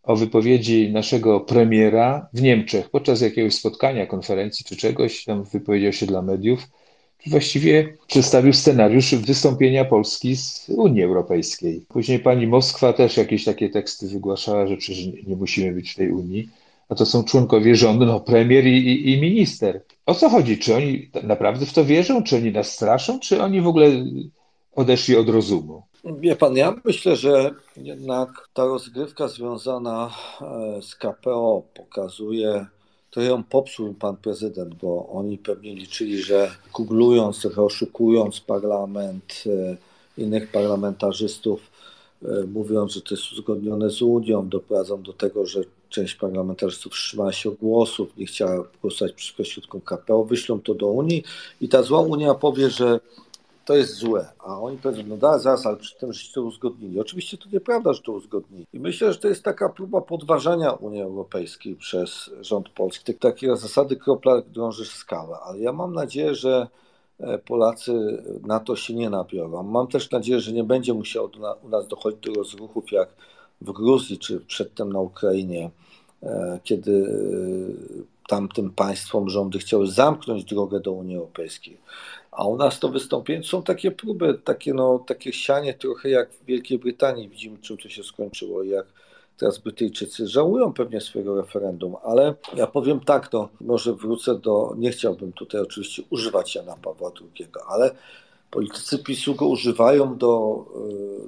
o 0.02 0.16
wypowiedzi 0.16 0.90
naszego 0.92 1.40
premiera 1.40 2.28
w 2.32 2.42
Niemczech 2.42 2.90
podczas 2.90 3.20
jakiegoś 3.20 3.54
spotkania, 3.54 4.06
konferencji 4.06 4.64
czy 4.64 4.76
czegoś, 4.76 5.24
tam 5.24 5.44
wypowiedział 5.44 5.92
się 5.92 6.06
dla 6.06 6.22
mediów, 6.22 6.68
właściwie 7.26 7.96
przedstawił 8.06 8.52
scenariusz 8.52 9.14
wystąpienia 9.14 9.84
Polski 9.84 10.36
z 10.36 10.68
Unii 10.68 11.02
Europejskiej. 11.02 11.84
Później 11.88 12.18
pani 12.18 12.46
Moskwa 12.46 12.92
też 12.92 13.16
jakieś 13.16 13.44
takie 13.44 13.70
teksty 13.70 14.08
wygłaszała, 14.08 14.66
że 14.66 14.76
przecież 14.76 15.06
nie 15.26 15.36
musimy 15.36 15.72
być 15.72 15.90
w 15.90 15.96
tej 15.96 16.10
Unii, 16.10 16.48
a 16.88 16.94
to 16.94 17.06
są 17.06 17.24
członkowie 17.24 17.76
rządu, 17.76 18.06
no 18.06 18.20
premier 18.20 18.66
i, 18.66 18.78
i, 18.78 19.12
i 19.12 19.20
minister. 19.20 19.82
O 20.06 20.14
co 20.14 20.28
chodzi? 20.28 20.58
Czy 20.58 20.74
oni 20.74 21.10
naprawdę 21.22 21.66
w 21.66 21.72
to 21.72 21.84
wierzą? 21.84 22.22
Czy 22.22 22.36
oni 22.36 22.52
nas 22.52 22.72
straszą? 22.72 23.20
Czy 23.20 23.42
oni 23.42 23.60
w 23.60 23.66
ogóle 23.66 23.90
odeszli 24.76 25.16
od 25.16 25.28
rozumu? 25.28 25.82
Wie 26.20 26.36
pan, 26.36 26.56
ja 26.56 26.74
myślę, 26.84 27.16
że 27.16 27.54
jednak 27.76 28.48
ta 28.54 28.64
rozgrywka 28.64 29.28
związana 29.28 30.10
e, 30.40 30.82
z 30.82 30.94
KPO 30.94 31.62
pokazuje, 31.74 32.66
to 33.10 33.20
ją 33.22 33.44
popsuł 33.44 33.94
pan 33.94 34.16
prezydent, 34.16 34.74
bo 34.74 35.08
oni 35.08 35.38
pewnie 35.38 35.74
liczyli, 35.74 36.22
że 36.22 36.50
kuglując, 36.72 37.40
trochę 37.40 37.62
oszukując 37.62 38.40
parlament, 38.40 39.44
e, 39.46 39.76
innych 40.22 40.50
parlamentarzystów, 40.50 41.60
e, 42.22 42.26
mówiąc, 42.46 42.92
że 42.92 43.00
to 43.00 43.14
jest 43.14 43.32
uzgodnione 43.32 43.90
z 43.90 44.02
Unią, 44.02 44.48
doprowadzą 44.48 45.02
do 45.02 45.12
tego, 45.12 45.46
że 45.46 45.60
część 45.88 46.14
parlamentarzystów 46.14 46.92
wstrzymała 46.92 47.32
się 47.32 47.50
głosów, 47.50 48.16
nie 48.16 48.26
chciała 48.26 48.64
głosować 48.82 49.12
przeciwko 49.12 49.44
środkom 49.44 49.80
KPO, 49.80 50.24
wyślą 50.24 50.60
to 50.60 50.74
do 50.74 50.86
Unii 50.86 51.24
i 51.60 51.68
ta 51.68 51.82
zła 51.82 52.00
Unia 52.00 52.34
powie, 52.34 52.70
że 52.70 53.00
to 53.64 53.76
jest 53.76 53.94
złe. 53.94 54.26
A 54.38 54.60
oni 54.60 54.78
powiedzą, 54.78 55.02
no 55.06 55.16
da, 55.16 55.38
zaraz, 55.38 55.66
ale 55.66 55.76
przy 55.76 55.98
tym, 55.98 56.12
żeście 56.12 56.34
to 56.34 56.42
uzgodnili. 56.42 57.00
Oczywiście 57.00 57.38
to 57.38 57.44
nieprawda, 57.52 57.92
że 57.92 58.02
to 58.02 58.12
uzgodnili. 58.12 58.66
I 58.72 58.80
myślę, 58.80 59.12
że 59.12 59.18
to 59.18 59.28
jest 59.28 59.42
taka 59.42 59.68
próba 59.68 60.00
podważania 60.00 60.72
Unii 60.72 61.02
Europejskiej 61.02 61.76
przez 61.76 62.30
rząd 62.40 62.68
polski. 62.68 63.14
Takie 63.14 63.56
zasady 63.56 63.96
kropla 63.96 64.40
drąży 64.40 64.86
skałę. 64.86 65.36
Ale 65.44 65.58
ja 65.58 65.72
mam 65.72 65.94
nadzieję, 65.94 66.34
że 66.34 66.68
e, 67.20 67.38
Polacy 67.38 68.22
na 68.42 68.60
to 68.60 68.76
się 68.76 68.94
nie 68.94 69.10
nabiorą. 69.10 69.62
Mam 69.62 69.86
też 69.86 70.10
nadzieję, 70.10 70.40
że 70.40 70.52
nie 70.52 70.64
będzie 70.64 70.94
musiało 70.94 71.30
u 71.62 71.68
nas 71.68 71.88
dochodzić 71.88 72.20
do 72.20 72.34
rozruchów 72.34 72.92
jak 72.92 73.08
w 73.60 73.72
Gruzji 73.72 74.18
czy 74.18 74.40
przedtem 74.40 74.92
na 74.92 75.00
Ukrainie, 75.00 75.70
e, 76.22 76.60
kiedy 76.64 76.92
e, 76.92 78.04
tamtym 78.28 78.70
państwom 78.70 79.30
rządy 79.30 79.58
chciały 79.58 79.86
zamknąć 79.86 80.44
drogę 80.44 80.80
do 80.80 80.92
Unii 80.92 81.16
Europejskiej. 81.16 81.78
A 82.36 82.46
u 82.46 82.56
nas 82.56 82.80
to 82.80 82.88
wystąpienie 82.88 83.44
są 83.44 83.62
takie 83.62 83.90
próby, 83.90 84.38
takie, 84.44 84.74
no, 84.74 84.98
takie 84.98 85.32
sianie 85.32 85.74
trochę 85.74 86.08
jak 86.10 86.32
w 86.32 86.44
Wielkiej 86.44 86.78
Brytanii. 86.78 87.28
Widzimy, 87.28 87.58
czym 87.58 87.76
to 87.76 87.88
się 87.88 88.02
skończyło. 88.02 88.62
Jak 88.62 88.86
teraz 89.36 89.58
Brytyjczycy 89.58 90.28
żałują 90.28 90.72
pewnie 90.72 91.00
swojego 91.00 91.36
referendum, 91.36 91.96
ale 92.04 92.34
ja 92.56 92.66
powiem 92.66 93.00
tak, 93.00 93.32
no, 93.32 93.48
może 93.60 93.94
wrócę 93.94 94.38
do, 94.38 94.74
nie 94.78 94.90
chciałbym 94.90 95.32
tutaj 95.32 95.60
oczywiście 95.60 96.02
używać 96.10 96.54
Jana 96.54 96.76
Pawła 96.82 97.12
II, 97.20 97.48
ale 97.68 97.90
politycy 98.50 98.98
PiSu 98.98 99.34
go 99.34 99.46
używają 99.46 100.18
do, 100.18 100.64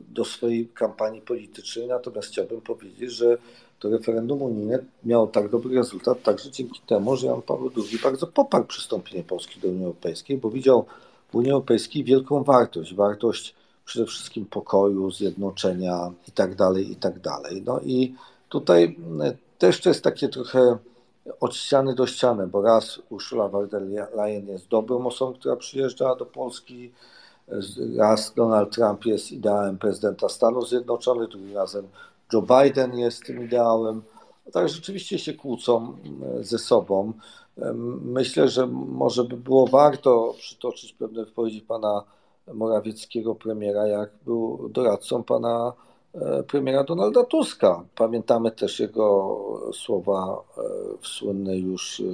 do 0.08 0.24
swojej 0.24 0.68
kampanii 0.68 1.20
politycznej, 1.20 1.86
natomiast 1.86 2.28
chciałbym 2.28 2.60
powiedzieć, 2.60 3.12
że 3.12 3.38
to 3.78 3.90
referendum 3.90 4.42
unijne 4.42 4.78
miało 5.04 5.26
tak 5.26 5.48
dobry 5.48 5.74
rezultat 5.74 6.22
także 6.22 6.50
dzięki 6.50 6.80
temu, 6.86 7.16
że 7.16 7.26
Jan 7.26 7.42
Paweł 7.42 7.70
II 7.76 7.98
bardzo 8.02 8.26
poparł 8.26 8.64
przystąpienie 8.64 9.24
Polski 9.24 9.60
do 9.60 9.68
Unii 9.68 9.84
Europejskiej, 9.84 10.38
bo 10.38 10.50
widział 10.50 10.84
w 11.32 11.34
Unii 11.34 11.50
Europejskiej 11.50 12.04
wielką 12.04 12.44
wartość, 12.44 12.94
wartość 12.94 13.54
przede 13.84 14.06
wszystkim 14.06 14.46
pokoju, 14.46 15.10
zjednoczenia 15.10 16.12
itd., 16.26 16.56
tak 16.56 16.76
itd. 16.88 17.20
Tak 17.22 17.52
no 17.64 17.80
i 17.80 18.14
tutaj 18.48 18.96
też 19.58 19.80
to 19.80 19.88
jest 19.88 20.04
takie 20.04 20.28
trochę 20.28 20.78
od 21.40 21.54
ściany 21.54 21.94
do 21.94 22.06
ściany, 22.06 22.46
bo 22.46 22.62
raz 22.62 23.02
Ursula 23.10 23.48
von 23.48 23.68
der 23.68 23.82
Leyen 24.14 24.46
jest 24.48 24.68
dobrą 24.68 25.06
osobą, 25.06 25.34
która 25.34 25.56
przyjeżdża 25.56 26.14
do 26.14 26.26
Polski, 26.26 26.92
raz 27.96 28.34
Donald 28.34 28.74
Trump 28.74 29.06
jest 29.06 29.32
ideałem 29.32 29.78
prezydenta 29.78 30.28
Stanów 30.28 30.68
Zjednoczonych, 30.68 31.28
drugim 31.28 31.54
razem 31.54 31.86
Joe 32.32 32.42
Biden 32.42 32.98
jest 32.98 33.26
tym 33.26 33.44
ideałem. 33.44 34.02
Tak 34.52 34.68
rzeczywiście 34.68 35.18
się 35.18 35.34
kłócą 35.34 35.96
ze 36.40 36.58
sobą. 36.58 37.12
Myślę, 38.02 38.48
że 38.48 38.66
może 38.66 39.24
by 39.24 39.36
było 39.36 39.66
warto 39.66 40.34
przytoczyć 40.38 40.92
pewne 40.92 41.24
wypowiedzi 41.24 41.60
pana 41.60 42.04
Morawieckiego, 42.54 43.34
premiera, 43.34 43.86
jak 43.86 44.10
był 44.24 44.68
doradcą 44.68 45.22
pana 45.22 45.72
e, 46.14 46.42
premiera 46.42 46.84
Donalda 46.84 47.24
Tuska. 47.24 47.84
Pamiętamy 47.94 48.50
też 48.50 48.80
jego 48.80 49.38
słowa 49.72 50.42
e, 50.58 50.62
w 51.00 51.06
słynnej 51.06 51.62
już 51.62 52.00
e, 52.00 52.04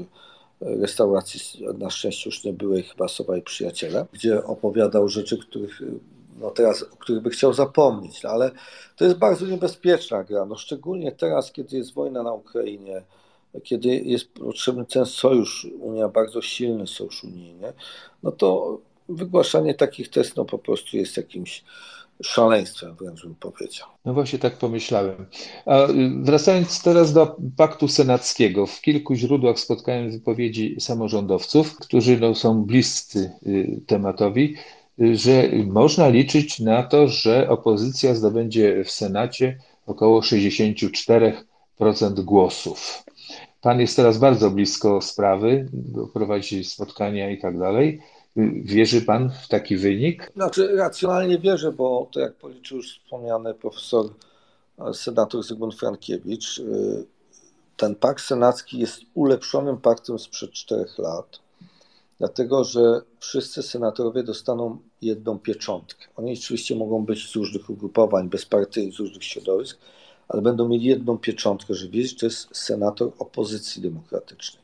restauracji, 0.60 1.66
na 1.78 1.90
szczęście 1.90 2.30
już 2.30 2.44
nie 2.44 2.52
byłej, 2.52 2.82
chyba 2.82 3.08
Sowa 3.08 3.36
i 3.36 3.42
Przyjaciele, 3.42 4.06
gdzie 4.12 4.44
opowiadał 4.44 5.08
rzeczy, 5.08 5.38
których 5.38 5.82
no 6.36 6.50
teraz, 6.50 6.82
o 6.82 6.96
których 6.96 7.22
by 7.22 7.30
chciał 7.30 7.52
zapomnieć, 7.52 8.22
no 8.22 8.30
ale 8.30 8.50
to 8.96 9.04
jest 9.04 9.16
bardzo 9.16 9.46
niebezpieczna 9.46 10.24
gra, 10.24 10.44
no 10.44 10.56
szczególnie 10.56 11.12
teraz, 11.12 11.52
kiedy 11.52 11.76
jest 11.76 11.94
wojna 11.94 12.22
na 12.22 12.32
Ukrainie, 12.32 13.02
kiedy 13.62 13.88
jest 13.88 14.32
potrzebny 14.32 14.84
ten 14.84 15.06
sojusz, 15.06 15.66
Unia 15.80 16.08
bardzo 16.08 16.42
silny 16.42 16.86
sojusz 16.86 17.24
unijny, 17.24 17.72
no 18.22 18.32
to 18.32 18.78
wygłaszanie 19.08 19.74
takich 19.74 20.10
testów 20.10 20.36
no 20.36 20.44
po 20.44 20.58
prostu 20.58 20.96
jest 20.96 21.16
jakimś 21.16 21.64
szaleństwem, 22.22 22.94
wręcz 22.94 23.22
bym 23.22 23.34
powiedział. 23.34 23.88
No 24.04 24.14
właśnie 24.14 24.38
tak 24.38 24.58
pomyślałem. 24.58 25.26
A 25.66 25.86
wracając 26.22 26.82
teraz 26.82 27.12
do 27.12 27.36
paktu 27.56 27.88
senackiego, 27.88 28.66
w 28.66 28.80
kilku 28.80 29.14
źródłach 29.14 29.58
spotkałem 29.58 30.10
wypowiedzi 30.10 30.76
samorządowców, 30.80 31.78
którzy 31.78 32.20
no, 32.20 32.34
są 32.34 32.62
bliscy 32.62 33.32
y, 33.46 33.80
tematowi, 33.86 34.56
że 35.12 35.50
można 35.66 36.08
liczyć 36.08 36.60
na 36.60 36.82
to, 36.82 37.08
że 37.08 37.48
opozycja 37.48 38.14
zdobędzie 38.14 38.84
w 38.84 38.90
Senacie 38.90 39.58
około 39.86 40.20
64% 40.20 41.32
głosów. 42.24 43.04
Pan 43.60 43.80
jest 43.80 43.96
teraz 43.96 44.18
bardzo 44.18 44.50
blisko 44.50 45.00
sprawy, 45.00 45.68
prowadzi 46.12 46.64
spotkania 46.64 47.30
i 47.30 47.40
tak 47.40 47.58
dalej. 47.58 48.00
Wierzy 48.64 49.02
Pan 49.02 49.30
w 49.44 49.48
taki 49.48 49.76
wynik? 49.76 50.32
Znaczy, 50.34 50.76
racjonalnie 50.76 51.38
wierzę, 51.38 51.72
bo 51.72 52.08
to 52.12 52.20
jak 52.20 52.34
policzył 52.34 52.76
już 52.76 52.98
wspomniany 52.98 53.54
profesor 53.54 54.06
e, 54.78 54.94
senator 54.94 55.42
Zygmunt 55.42 55.74
Frankiewicz, 55.74 56.58
e, 56.60 56.62
ten 57.76 57.94
pakt 57.94 58.24
senacki 58.24 58.78
jest 58.78 59.00
ulepszonym 59.14 59.76
paktem 59.76 60.18
sprzed 60.18 60.52
czterech 60.52 60.98
lat, 60.98 61.41
dlatego 62.22 62.64
że 62.64 63.00
wszyscy 63.18 63.62
senatorowie 63.62 64.22
dostaną 64.22 64.78
jedną 65.00 65.38
pieczątkę. 65.38 66.06
Oni 66.16 66.32
oczywiście 66.32 66.76
mogą 66.76 67.04
być 67.04 67.30
z 67.30 67.36
różnych 67.36 67.70
ugrupowań, 67.70 68.28
bezpartyjnych, 68.28 68.94
z 68.94 68.98
różnych 68.98 69.24
środowisk, 69.24 69.78
ale 70.28 70.42
będą 70.42 70.68
mieli 70.68 70.84
jedną 70.84 71.18
pieczątkę, 71.18 71.74
że 71.74 71.88
wiedzieć, 71.88 72.10
że 72.10 72.16
to 72.16 72.26
jest 72.26 72.56
senator 72.56 73.12
opozycji 73.18 73.82
demokratycznej. 73.82 74.62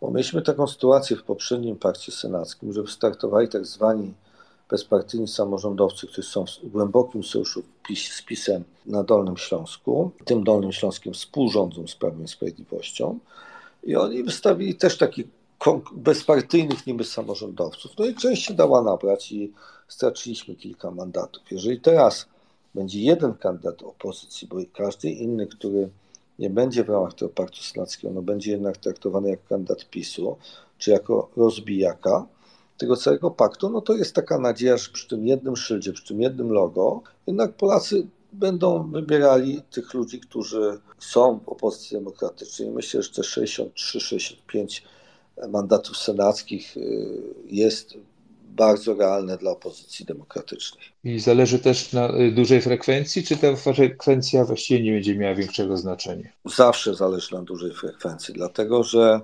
Bo 0.00 0.10
mieliśmy 0.10 0.42
taką 0.42 0.66
sytuację 0.66 1.16
w 1.16 1.22
poprzednim 1.22 1.76
pakcie 1.76 2.12
senackim, 2.12 2.72
że 2.72 2.82
wystartowali 2.82 3.48
tak 3.48 3.66
zwani 3.66 4.14
bezpartyjni 4.70 5.28
samorządowcy, 5.28 6.06
którzy 6.06 6.28
są 6.28 6.44
w 6.62 6.68
głębokim 6.68 7.24
sojuszu 7.24 7.62
z 7.96 8.22
PiSem 8.22 8.64
na 8.86 9.02
Dolnym 9.02 9.36
Śląsku. 9.36 10.10
Tym 10.24 10.44
Dolnym 10.44 10.72
Śląskiem 10.72 11.12
współrządzą 11.12 11.86
z 11.86 11.94
Prawem 11.94 12.24
i 12.24 12.28
Sprawiedliwością. 12.28 13.18
I 13.84 13.96
oni 13.96 14.22
wystawili 14.22 14.74
też 14.74 14.98
takich 14.98 15.26
bezpartyjnych 15.92 16.86
niby 16.86 17.04
samorządowców. 17.04 17.92
No 17.98 18.04
i 18.04 18.14
część 18.14 18.46
się 18.46 18.54
dała 18.54 18.82
nabrać 18.82 19.32
i 19.32 19.52
straciliśmy 19.88 20.54
kilka 20.54 20.90
mandatów. 20.90 21.42
Jeżeli 21.50 21.80
teraz 21.80 22.26
będzie 22.74 23.00
jeden 23.00 23.34
kandydat 23.34 23.82
opozycji, 23.82 24.48
bo 24.48 24.56
każdy 24.74 25.10
inny, 25.10 25.46
który 25.46 25.88
nie 26.38 26.50
będzie 26.50 26.84
w 26.84 26.88
ramach 26.88 27.14
tego 27.14 27.28
paktu 27.28 27.62
senackiego, 27.62 28.14
no 28.14 28.22
będzie 28.22 28.50
jednak 28.50 28.76
traktowany 28.76 29.30
jako 29.30 29.42
kandydat 29.48 29.90
PiSu, 29.90 30.36
czy 30.78 30.90
jako 30.90 31.28
rozbijaka 31.36 32.26
tego 32.78 32.96
całego 32.96 33.30
paktu, 33.30 33.70
no 33.70 33.80
to 33.80 33.94
jest 33.94 34.14
taka 34.14 34.38
nadzieja, 34.38 34.76
że 34.76 34.90
przy 34.92 35.08
tym 35.08 35.26
jednym 35.26 35.56
szyldzie, 35.56 35.92
przy 35.92 36.06
tym 36.06 36.20
jednym 36.20 36.52
logo, 36.52 37.02
jednak 37.26 37.52
Polacy 37.52 38.06
będą 38.32 38.90
wybierali 38.90 39.62
tych 39.70 39.94
ludzi, 39.94 40.20
którzy 40.20 40.78
są 40.98 41.38
w 41.38 41.48
opozycji 41.48 41.96
demokratycznej. 41.96 42.70
Myślę, 42.70 43.02
że 43.02 43.10
te 43.10 43.22
63-65 43.22 44.82
mandatów 45.48 45.96
senackich 45.96 46.76
y, 46.76 47.08
jest 47.46 47.94
bardzo 48.56 48.94
realne 48.94 49.38
dla 49.38 49.50
opozycji 49.50 50.04
demokratycznej. 50.04 50.84
I 51.04 51.20
zależy 51.20 51.58
też 51.58 51.92
na 51.92 52.14
y, 52.14 52.32
dużej 52.32 52.62
frekwencji, 52.62 53.22
czy 53.22 53.36
ta 53.36 53.56
frekwencja 53.56 54.44
właściwie 54.44 54.82
nie 54.82 54.92
będzie 54.92 55.16
miała 55.16 55.34
większego 55.34 55.76
znaczenia? 55.76 56.28
Zawsze 56.44 56.94
zależy 56.94 57.34
na 57.34 57.42
dużej 57.42 57.72
frekwencji, 57.72 58.34
dlatego 58.34 58.82
że 58.82 59.20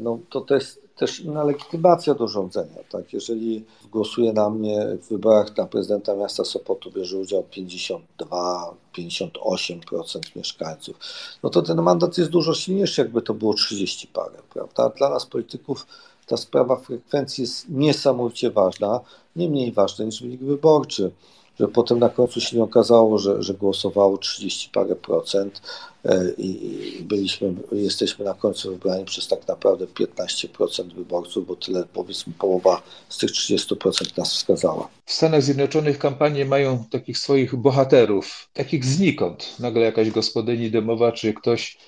no, 0.00 0.18
to, 0.30 0.40
to 0.40 0.54
jest 0.54 0.85
też 0.96 1.20
inna 1.20 1.44
legitymacja 1.44 2.14
do 2.14 2.28
rządzenia. 2.28 2.82
Tak? 2.90 3.12
Jeżeli 3.12 3.64
głosuje 3.90 4.32
na 4.32 4.50
mnie 4.50 4.86
w 5.02 5.08
wyborach 5.08 5.56
na 5.56 5.66
prezydenta 5.66 6.14
miasta 6.14 6.44
Sopotu, 6.44 6.90
bierze 6.90 7.18
udział 7.18 7.42
52-58% 7.42 10.36
mieszkańców, 10.36 10.96
no 11.42 11.50
to 11.50 11.62
ten 11.62 11.82
mandat 11.82 12.18
jest 12.18 12.30
dużo 12.30 12.54
silniejszy, 12.54 13.00
jakby 13.00 13.22
to 13.22 13.34
było 13.34 13.54
30 13.54 14.06
parę. 14.06 14.42
Prawda? 14.50 14.88
Dla 14.88 15.10
nas 15.10 15.26
polityków 15.26 15.86
ta 16.26 16.36
sprawa 16.36 16.76
frekwencji 16.76 17.42
jest 17.42 17.68
niesamowicie 17.68 18.50
ważna, 18.50 19.00
nie 19.36 19.48
mniej 19.48 19.72
ważna 19.72 20.04
niż 20.04 20.22
wynik 20.22 20.40
wyborczy, 20.40 21.12
że 21.60 21.68
potem 21.68 21.98
na 21.98 22.08
końcu 22.08 22.40
się 22.40 22.56
nie 22.56 22.62
okazało, 22.62 23.18
że, 23.18 23.42
że 23.42 23.54
głosowało 23.54 24.18
30 24.18 24.70
parę 24.72 24.96
procent 24.96 25.62
e, 26.04 26.24
i 26.38 27.02
byliśmy, 27.02 27.54
jesteśmy 27.72 28.24
na 28.24 28.34
końcu 28.34 28.70
wybrani 28.70 29.04
przez 29.04 29.28
tak 29.28 29.48
naprawdę 29.48 29.86
15% 29.86 30.94
wyborców, 30.94 31.46
bo 31.46 31.56
tyle 31.56 31.84
powiedzmy 31.92 32.32
połowa 32.38 32.82
z 33.08 33.18
tych 33.18 33.30
30% 33.30 34.18
nas 34.18 34.34
wskazała. 34.34 34.88
W 35.04 35.12
Stanach 35.12 35.42
Zjednoczonych 35.42 35.98
kampanie 35.98 36.44
mają 36.44 36.84
takich 36.90 37.18
swoich 37.18 37.56
bohaterów, 37.56 38.48
takich 38.54 38.84
znikąd. 38.84 39.56
Nagle 39.58 39.82
jakaś 39.82 40.10
gospodyni 40.10 40.70
domowa 40.70 41.12
czy 41.12 41.34
ktoś 41.34 41.78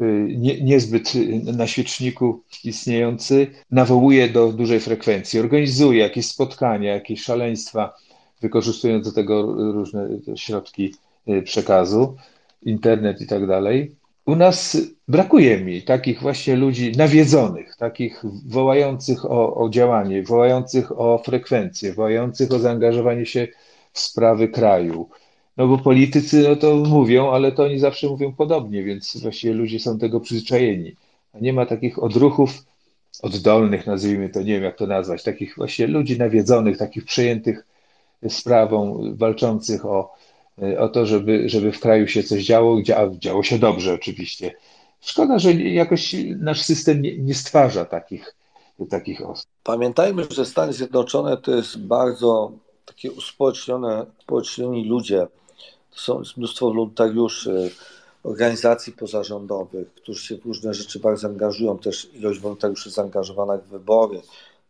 Y, 0.00 0.26
nie, 0.38 0.60
niezbyt 0.60 1.12
na 1.44 1.66
świeczniku 1.66 2.42
istniejący, 2.64 3.46
nawołuje 3.70 4.28
do 4.28 4.52
dużej 4.52 4.80
frekwencji, 4.80 5.40
organizuje 5.40 6.00
jakieś 6.00 6.26
spotkania, 6.26 6.94
jakieś 6.94 7.22
szaleństwa, 7.22 7.94
wykorzystując 8.44 9.06
do 9.06 9.12
tego 9.12 9.42
różne 9.72 10.08
środki 10.36 10.94
y, 11.28 11.42
przekazu, 11.42 12.16
internet 12.62 13.20
i 13.20 13.26
tak 13.26 13.46
dalej. 13.46 13.94
U 14.26 14.36
nas 14.36 14.76
brakuje 15.08 15.60
mi 15.60 15.82
takich 15.82 16.20
właśnie 16.20 16.56
ludzi 16.56 16.92
nawiedzonych, 16.96 17.76
takich 17.76 18.22
wołających 18.46 19.24
o, 19.24 19.56
o 19.56 19.68
działanie, 19.70 20.22
wołających 20.22 21.00
o 21.00 21.18
frekwencję, 21.18 21.92
wołających 21.92 22.52
o 22.52 22.58
zaangażowanie 22.58 23.26
się 23.26 23.48
w 23.92 24.00
sprawy 24.00 24.48
kraju, 24.48 25.08
no 25.56 25.68
bo 25.68 25.78
politycy 25.78 26.42
no 26.48 26.56
to 26.56 26.74
mówią, 26.74 27.30
ale 27.30 27.52
to 27.52 27.64
oni 27.64 27.78
zawsze 27.78 28.08
mówią 28.08 28.32
podobnie, 28.32 28.84
więc 28.84 29.16
właściwie 29.22 29.54
ludzie 29.54 29.80
są 29.80 29.98
tego 29.98 30.20
przyzwyczajeni. 30.20 30.96
A 31.32 31.38
nie 31.38 31.52
ma 31.52 31.66
takich 31.66 32.02
odruchów 32.02 32.50
oddolnych, 33.22 33.86
nazwijmy 33.86 34.28
to, 34.28 34.42
nie 34.42 34.52
wiem 34.52 34.62
jak 34.62 34.76
to 34.76 34.86
nazwać, 34.86 35.22
takich 35.22 35.56
właśnie 35.56 35.86
ludzi 35.86 36.18
nawiedzonych, 36.18 36.78
takich 36.78 37.04
przejętych 37.04 37.66
sprawą, 38.30 39.02
walczących 39.16 39.86
o, 39.86 40.14
o 40.78 40.88
to, 40.88 41.06
żeby, 41.06 41.48
żeby 41.48 41.72
w 41.72 41.80
kraju 41.80 42.08
się 42.08 42.22
coś 42.22 42.44
działo, 42.44 42.78
a 42.96 43.08
działo 43.18 43.42
się 43.42 43.58
dobrze 43.58 43.94
oczywiście. 43.94 44.54
Szkoda, 45.00 45.38
że 45.38 45.52
jakoś 45.52 46.16
nasz 46.38 46.62
system 46.62 47.02
nie, 47.02 47.18
nie 47.18 47.34
stwarza 47.34 47.84
takich, 47.84 48.34
takich 48.90 49.28
osób. 49.28 49.46
Pamiętajmy, 49.64 50.26
że 50.30 50.46
Stany 50.46 50.72
Zjednoczone 50.72 51.36
to 51.36 51.54
jest 51.54 51.78
bardzo 51.78 52.52
takie 52.86 53.12
uspołecznione, 53.12 54.06
uspołecznieni 54.18 54.88
ludzie, 54.88 55.26
są 55.90 56.22
mnóstwo 56.36 56.66
wolontariuszy, 56.66 57.70
organizacji 58.24 58.92
pozarządowych, 58.92 59.94
którzy 59.94 60.26
się 60.26 60.36
w 60.36 60.44
różne 60.44 60.74
rzeczy 60.74 60.98
bardzo 60.98 61.28
angażują, 61.28 61.78
też 61.78 62.08
ilość 62.14 62.40
wolontariuszy 62.40 62.90
zaangażowanych 62.90 63.64
w 63.64 63.68
wybory, 63.68 64.20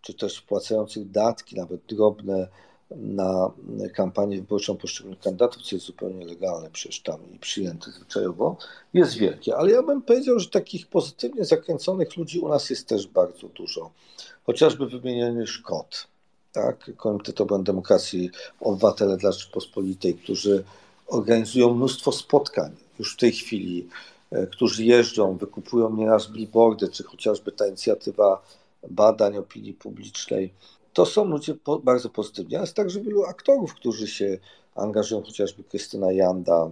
czy 0.01 0.15
też 0.15 0.39
wpłacających 0.39 1.11
datki, 1.11 1.57
nawet 1.57 1.81
drobne 1.89 2.49
na 2.97 3.51
kampanię 3.95 4.37
wyborczą 4.37 4.77
poszczególnych 4.77 5.21
kandydatów, 5.21 5.63
co 5.63 5.77
jest 5.77 5.87
zupełnie 5.87 6.27
legalne 6.27 6.71
przecież 6.71 7.01
tam 7.01 7.21
i 7.35 7.39
przyjęte 7.39 7.91
zwyczajowo, 7.91 8.57
jest 8.95 9.15
wielkie. 9.15 9.57
Ale 9.57 9.71
ja 9.71 9.83
bym 9.83 10.03
powiedział, 10.03 10.39
że 10.39 10.49
takich 10.49 10.87
pozytywnie 10.87 11.45
zakręconych 11.45 12.17
ludzi 12.17 12.39
u 12.39 12.49
nas 12.49 12.71
jest 12.71 12.89
też 12.89 13.07
bardzo 13.07 13.49
dużo. 13.49 13.91
Chociażby 14.47 14.87
wymieniony 14.87 15.47
Szkot, 15.47 16.07
tak? 16.53 16.91
Komitet 16.97 17.41
Obrony 17.41 17.65
Demokracji 17.65 18.31
Obywatele 18.61 19.17
dla 19.17 19.33
Rzeczypospolitej, 19.33 20.15
którzy 20.15 20.65
organizują 21.07 21.75
mnóstwo 21.75 22.13
spotkań 22.13 22.73
już 22.99 23.15
w 23.15 23.17
tej 23.17 23.33
chwili, 23.33 23.89
e, 24.31 24.47
którzy 24.47 24.85
jeżdżą, 24.85 25.37
wykupują 25.37 25.97
nieraz 25.97 26.27
billboardy, 26.27 26.89
czy 26.89 27.05
chociażby 27.05 27.53
ta 27.53 27.67
inicjatywa 27.67 28.43
badań 28.91 29.37
opinii 29.37 29.75
publicznej. 29.75 30.53
To 30.95 31.07
są 31.07 31.25
ludzie 31.25 31.55
bardzo 31.83 32.11
pozytywni, 32.11 32.55
ale 32.57 32.63
jest 32.63 32.77
także 32.77 33.01
wielu 33.01 33.25
aktorów, 33.25 33.75
którzy 33.75 34.07
się 34.07 34.39
angażują, 34.75 35.23
chociażby 35.23 35.65
Krystyna 35.65 36.13
Janda 36.13 36.71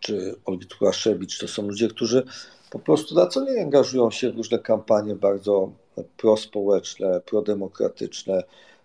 czy 0.00 0.34
Olgi 0.44 0.66
Turaszewicz. 0.66 1.38
To 1.38 1.48
są 1.48 1.62
ludzie, 1.62 1.88
którzy 1.88 2.26
po 2.70 2.78
prostu 2.78 3.14
na 3.14 3.26
co 3.26 3.44
nie 3.44 3.62
angażują 3.62 4.10
się 4.10 4.32
w 4.32 4.36
różne 4.36 4.58
kampanie 4.58 5.14
bardzo 5.14 5.70
prospołeczne, 6.16 7.20
prodemokratyczne. 7.20 8.42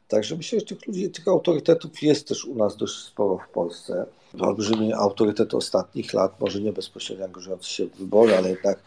Także 0.08 0.36
myślę, 0.36 0.60
że 0.60 0.66
tych 0.66 0.88
ludzi, 0.88 1.10
tych 1.10 1.28
autorytetów 1.28 2.02
jest 2.02 2.28
też 2.28 2.46
u 2.46 2.56
nas 2.56 2.78
dość 2.78 2.96
sporo 2.96 3.38
w 3.38 3.54
Polsce. 3.54 4.06
Olbrzymi 4.40 4.94
autorytet 4.94 5.54
ostatnich 5.54 6.14
lat, 6.14 6.40
może 6.40 6.62
nie 6.62 6.74
bezpośrednio 6.74 7.26
angażujący 7.26 7.70
się 7.70 7.86
w 7.86 7.96
wybory, 7.96 8.38
ale 8.38 8.50
jednak 8.50 8.80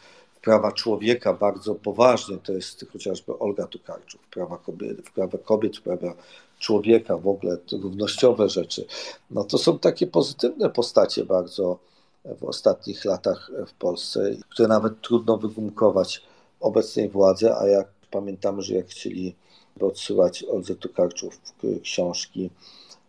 prawa 0.44 0.72
człowieka 0.72 1.32
bardzo 1.32 1.74
poważnie, 1.74 2.36
to 2.36 2.52
jest 2.52 2.86
chociażby 2.92 3.38
Olga 3.38 3.66
Tukarczuk, 3.66 4.20
prawa 4.30 4.58
kobiet, 4.58 5.10
prawa 5.14 5.38
kobiet, 5.38 5.80
prawa 5.80 6.14
człowieka, 6.58 7.16
w 7.16 7.28
ogóle 7.28 7.56
równościowe 7.72 8.48
rzeczy. 8.48 8.86
No 9.30 9.44
to 9.44 9.58
są 9.58 9.78
takie 9.78 10.06
pozytywne 10.06 10.70
postacie 10.70 11.24
bardzo 11.24 11.78
w 12.24 12.44
ostatnich 12.44 13.04
latach 13.04 13.50
w 13.66 13.72
Polsce, 13.72 14.36
które 14.48 14.68
nawet 14.68 15.00
trudno 15.00 15.36
wygumkować 15.36 16.22
obecnej 16.60 17.08
władzy, 17.08 17.54
a 17.54 17.68
jak 17.68 17.88
pamiętamy, 18.10 18.62
że 18.62 18.74
jak 18.74 18.86
chcieli 18.86 19.34
odsyłać 19.80 20.42
Oldze 20.42 20.74
Tukarczuk 20.74 21.32
książki, 21.82 22.50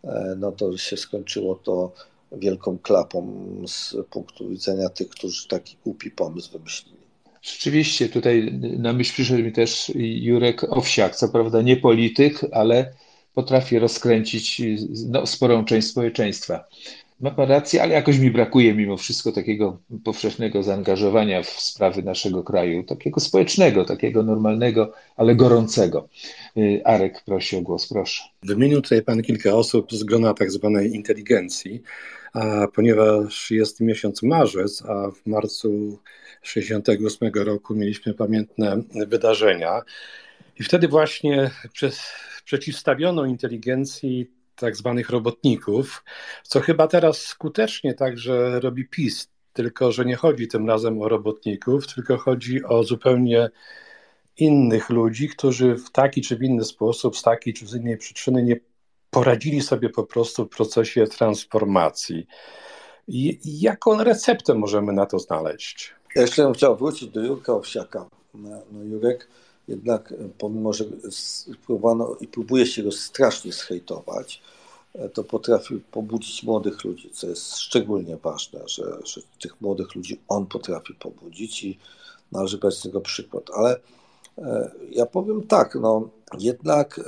e, 0.04 0.34
no 0.38 0.52
to 0.52 0.76
się 0.76 0.96
skończyło 0.96 1.54
to 1.54 1.92
wielką 2.32 2.78
klapą 2.78 3.46
z 3.66 3.96
punktu 4.10 4.48
widzenia 4.48 4.88
tych, 4.88 5.08
którzy 5.08 5.48
taki 5.48 5.76
głupi 5.84 6.10
pomysł 6.10 6.52
wymyślili. 6.52 6.95
Rzeczywiście, 7.52 8.08
tutaj 8.08 8.52
na 8.78 8.92
myśl 8.92 9.12
przyszedł 9.12 9.42
mi 9.42 9.52
też 9.52 9.92
Jurek 9.96 10.64
Owsiak, 10.64 11.16
co 11.16 11.28
prawda 11.28 11.62
nie 11.62 11.76
polityk, 11.76 12.40
ale 12.52 12.92
potrafi 13.34 13.78
rozkręcić 13.78 14.62
no, 15.08 15.26
sporą 15.26 15.64
część 15.64 15.88
społeczeństwa. 15.88 16.64
Ma 17.20 17.30
pan 17.30 17.48
rację, 17.48 17.82
ale 17.82 17.94
jakoś 17.94 18.18
mi 18.18 18.30
brakuje 18.30 18.74
mimo 18.74 18.96
wszystko 18.96 19.32
takiego 19.32 19.78
powszechnego 20.04 20.62
zaangażowania 20.62 21.42
w 21.42 21.48
sprawy 21.48 22.02
naszego 22.02 22.44
kraju, 22.44 22.82
takiego 22.82 23.20
społecznego, 23.20 23.84
takiego 23.84 24.22
normalnego, 24.22 24.92
ale 25.16 25.34
gorącego. 25.34 26.08
Y, 26.56 26.80
Arek 26.84 27.22
prosi 27.24 27.56
o 27.56 27.62
głos, 27.62 27.88
proszę. 27.88 28.22
Wymienił 28.42 28.82
tutaj 28.82 29.02
pan 29.02 29.22
kilka 29.22 29.54
osób 29.54 29.92
z 29.92 30.04
grona 30.04 30.34
tak 30.34 30.50
zwanej 30.50 30.94
inteligencji, 30.94 31.82
a 32.32 32.66
ponieważ 32.74 33.50
jest 33.50 33.80
miesiąc 33.80 34.22
marzec, 34.22 34.82
a 34.82 35.10
w 35.10 35.26
marcu 35.26 35.98
1968 36.42 37.44
roku 37.44 37.74
mieliśmy 37.74 38.14
pamiętne 38.14 38.82
wydarzenia. 39.06 39.82
I 40.60 40.64
wtedy 40.64 40.88
właśnie 40.88 41.50
przez, 41.72 42.00
przeciwstawiono 42.44 43.24
inteligencji 43.24 44.35
tak 44.56 44.76
zwanych 44.76 45.10
robotników, 45.10 46.04
co 46.42 46.60
chyba 46.60 46.86
teraz 46.86 47.18
skutecznie 47.18 47.94
także 47.94 48.60
robi 48.60 48.88
PiS, 48.88 49.28
tylko 49.52 49.92
że 49.92 50.04
nie 50.04 50.16
chodzi 50.16 50.48
tym 50.48 50.68
razem 50.68 51.02
o 51.02 51.08
robotników, 51.08 51.94
tylko 51.94 52.16
chodzi 52.16 52.64
o 52.64 52.84
zupełnie 52.84 53.50
innych 54.36 54.90
ludzi, 54.90 55.28
którzy 55.28 55.76
w 55.76 55.90
taki 55.90 56.22
czy 56.22 56.36
w 56.36 56.42
inny 56.42 56.64
sposób, 56.64 57.16
z 57.16 57.22
takiej 57.22 57.54
czy 57.54 57.66
z 57.66 57.74
innej 57.74 57.96
przyczyny 57.96 58.42
nie 58.42 58.56
poradzili 59.10 59.60
sobie 59.60 59.88
po 59.88 60.04
prostu 60.04 60.44
w 60.44 60.48
procesie 60.48 61.06
transformacji. 61.06 62.26
I 63.08 63.40
jaką 63.60 64.04
receptę 64.04 64.54
możemy 64.54 64.92
na 64.92 65.06
to 65.06 65.18
znaleźć? 65.18 65.94
Ja 66.16 66.22
jeszcze 66.22 66.42
bym 66.42 66.52
chciał 66.52 66.76
wrócić 66.76 67.08
do 67.08 67.20
Jurka 67.20 67.52
Owsiaka. 67.52 68.08
No, 68.34 68.62
Jurek 68.84 69.28
jednak, 69.68 70.14
pomimo, 70.38 70.72
że 70.72 70.84
próbowano 71.66 72.16
i 72.20 72.26
próbuje 72.26 72.66
się 72.66 72.82
go 72.82 72.92
strasznie 72.92 73.52
zhejtować, 73.52 74.42
to 75.14 75.24
potrafił 75.24 75.80
pobudzić 75.90 76.42
młodych 76.42 76.84
ludzi, 76.84 77.10
co 77.10 77.26
jest 77.26 77.56
szczególnie 77.56 78.16
ważne, 78.16 78.60
że, 78.66 78.98
że 79.04 79.20
tych 79.40 79.60
młodych 79.60 79.94
ludzi 79.94 80.20
on 80.28 80.46
potrafi 80.46 80.94
pobudzić 80.94 81.64
i 81.64 81.78
należy 82.32 82.58
brać 82.58 82.74
z 82.74 82.82
tego 82.82 83.00
przykład. 83.00 83.50
Ale 83.54 83.80
e, 84.38 84.70
ja 84.90 85.06
powiem 85.06 85.46
tak, 85.46 85.74
no 85.74 86.08
jednak 86.38 86.98
e, 86.98 87.02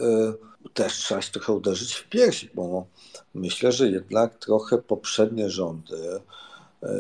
też 0.75 0.93
trzeba 0.93 1.23
się 1.23 1.33
trochę 1.33 1.53
uderzyć 1.53 1.95
w 1.95 2.09
piersi, 2.09 2.51
bo 2.55 2.87
myślę, 3.35 3.73
że 3.73 3.91
jednak 3.91 4.39
trochę 4.39 4.79
poprzednie 4.79 5.51
rządy 5.51 6.15
e, 6.15 6.21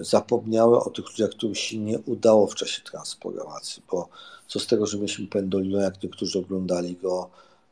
zapomniały 0.01 0.81
o 0.81 0.91
tych 0.91 1.05
ludziach, 1.05 1.31
którym 1.31 1.55
się 1.55 1.79
nie 1.79 1.99
udało 1.99 2.47
w 2.47 2.55
czasie 2.55 2.83
transformacji, 2.83 3.83
bo 3.91 4.09
co 4.47 4.61
z 4.61 4.67
tego, 4.67 4.87
że 4.87 4.97
mieliśmy 4.97 5.27
Pendolino, 5.27 5.81
jak 5.81 6.03
niektórzy 6.03 6.39
oglądali 6.39 6.97
go, 6.97 7.31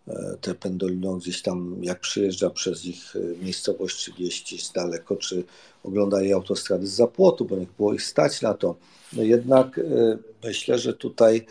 e, 0.09 0.37
te 0.41 0.55
Pendolino 0.55 1.17
gdzieś 1.17 1.43
tam, 1.43 1.77
jak 1.81 2.01
przyjeżdża 2.01 2.51
przez 2.51 2.85
ich 2.85 3.17
e, 3.17 3.45
miejscowość, 3.45 4.05
czy 4.05 4.13
wieści 4.13 4.59
z 4.59 4.73
daleko, 4.73 5.17
czy 5.17 5.45
oglądali 5.85 6.33
autostrady 6.33 6.87
z 6.87 6.93
zapłotu, 6.93 7.45
bo 7.45 7.57
nie 7.57 7.67
było 7.77 7.95
ich 7.95 8.03
stać 8.03 8.43
na 8.43 8.55
to. 8.55 8.77
No 9.13 9.23
jednak 9.23 9.81
myślę, 10.45 10.79
że 10.79 10.95
tutaj 10.95 11.47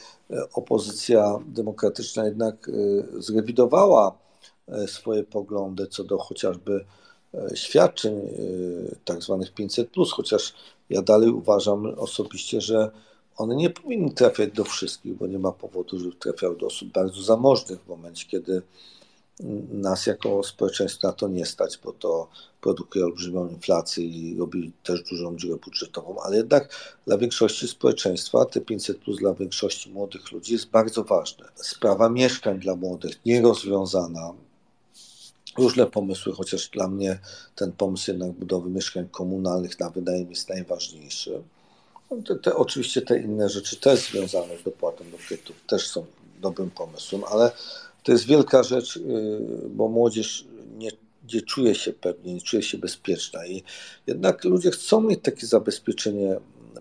opozycja 0.53 1.39
demokratyczna 1.45 2.26
jednak 2.26 2.72
zrewidowała 3.20 4.18
E, 4.68 4.88
swoje 4.88 5.24
poglądy 5.24 5.88
co 5.88 6.03
do 6.03 6.18
chociażby 6.18 6.74
e, 6.74 6.86
świadczeń 7.55 8.17
e, 8.17 8.29
tak 9.05 9.23
zwanych 9.23 9.53
500, 9.53 9.89
chociaż 10.11 10.53
ja 10.89 11.01
dalej 11.01 11.29
uważam 11.29 11.86
osobiście, 11.86 12.61
że 12.61 12.91
one 13.38 13.55
nie 13.55 13.69
powinny 13.69 14.11
trafiać 14.11 14.51
do 14.51 14.63
wszystkich, 14.63 15.13
bo 15.13 15.27
nie 15.27 15.39
ma 15.39 15.51
powodu, 15.51 15.99
żeby 15.99 16.15
trafiały 16.15 16.57
do 16.57 16.67
osób 16.67 16.89
bardzo 16.89 17.23
zamożnych 17.23 17.79
w 17.81 17.88
momencie, 17.88 18.25
kiedy 18.27 18.61
nas 19.71 20.05
jako 20.05 20.43
społeczeństwo 20.43 21.07
na 21.07 21.13
to 21.13 21.27
nie 21.27 21.45
stać, 21.45 21.79
bo 21.83 21.93
to 21.93 22.27
produkuje 22.61 23.05
olbrzymią 23.05 23.49
inflację 23.49 24.05
i 24.05 24.38
robi 24.38 24.71
też 24.83 25.03
dużą 25.03 25.38
dziurę 25.38 25.55
budżetową, 25.65 26.21
ale 26.21 26.38
jednak 26.38 26.69
dla 27.07 27.17
większości 27.17 27.67
społeczeństwa 27.67 28.45
te 28.45 28.61
500 28.61 28.97
plus 28.97 29.17
dla 29.17 29.33
większości 29.33 29.91
młodych 29.91 30.31
ludzi 30.31 30.53
jest 30.53 30.69
bardzo 30.69 31.03
ważne. 31.03 31.45
Sprawa 31.55 32.09
mieszkań 32.09 32.59
dla 32.59 32.75
młodych 32.75 33.25
nierozwiązana, 33.25 34.33
różne 35.58 35.86
pomysły, 35.86 36.34
chociaż 36.34 36.70
dla 36.70 36.88
mnie 36.88 37.20
ten 37.56 37.72
pomysł 37.72 38.12
jednak 38.12 38.32
budowy 38.32 38.70
mieszkań 38.70 39.08
komunalnych 39.12 39.80
na 39.80 39.89
wynajem 39.89 40.30
jest 40.30 40.49
najważniejszy. 40.49 41.41
No 42.12 42.18
te, 42.28 42.36
te, 42.36 42.56
oczywiście 42.56 43.01
te 43.01 43.20
inne 43.20 43.49
rzeczy 43.49 43.76
też 43.76 44.12
związane 44.12 44.58
z 44.58 44.64
dopłatą 44.64 45.03
do 45.12 45.18
kredytów 45.18 45.56
też 45.68 45.88
są 45.88 46.06
dobrym 46.41 46.72
pomysłem, 46.72 47.24
ale 47.32 47.51
to 48.03 48.12
jest 48.12 48.26
wielka 48.26 48.64
rzecz, 48.64 48.97
y, 48.97 49.01
bo 49.70 49.88
młodzież 49.88 50.45
nie, 50.78 50.91
nie 51.34 51.41
czuje 51.41 51.76
się 51.76 51.93
pewnie, 51.93 52.34
nie 52.34 52.41
czuje 52.41 52.64
się 52.64 52.78
bezpieczna 52.78 53.47
i 53.47 53.64
jednak 54.08 54.43
ludzie 54.43 54.72
chcą 54.72 55.01
mieć 55.01 55.20
takie 55.24 55.47
zabezpieczenie 55.47 56.38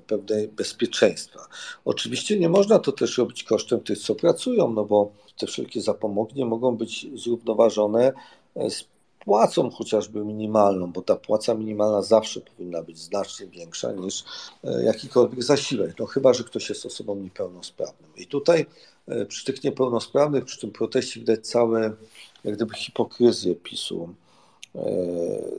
pewnej 0.07 0.49
bezpieczeństwa. 0.49 1.41
Oczywiście 1.85 2.39
nie 2.39 2.49
można 2.49 2.79
to 2.79 2.93
też 2.93 3.19
robić 3.19 3.45
kosztem 3.45 3.81
tych, 3.81 3.99
co 3.99 4.15
pracują, 4.15 4.73
no 4.73 4.85
bo 4.85 5.13
te 5.39 5.47
wszelkie 5.47 5.81
zapomogi 5.81 6.35
nie 6.37 6.45
mogą 6.45 6.77
być 6.77 7.07
zrównoważone 7.15 8.13
z 8.57 8.85
płacą 9.25 9.71
chociażby 9.71 10.25
minimalną, 10.25 10.93
bo 10.93 11.03
ta 11.03 11.17
płaca 11.17 11.55
minimalna 11.55 12.03
zawsze 12.03 12.41
powinna 12.41 12.83
być 12.83 12.99
znacznie 12.99 13.47
większa 13.47 13.93
niż 13.93 14.25
e, 14.65 14.85
jakikolwiek 14.85 15.43
zasiłek, 15.43 15.99
no 15.99 16.07
chyba, 16.07 16.35
że 16.35 16.45
ktoś 16.45 16.69
jest 16.69 16.87
osobą 16.87 17.17
niepełnosprawną. 17.17 18.07
I 18.17 18.27
tutaj 18.27 18.67
e, 19.09 19.27
przy 19.27 19.45
tych 19.45 19.65
niepełnosprawnych, 19.65 20.45
przy 20.45 20.61
tym 20.61 20.71
proteście 20.71 21.21
widać 21.21 21.47
całe 21.47 21.93
jak 22.45 22.55
gdyby 22.55 22.75
hipokryzję 22.75 23.55
PiSu 23.55 24.09
e, 24.75 24.81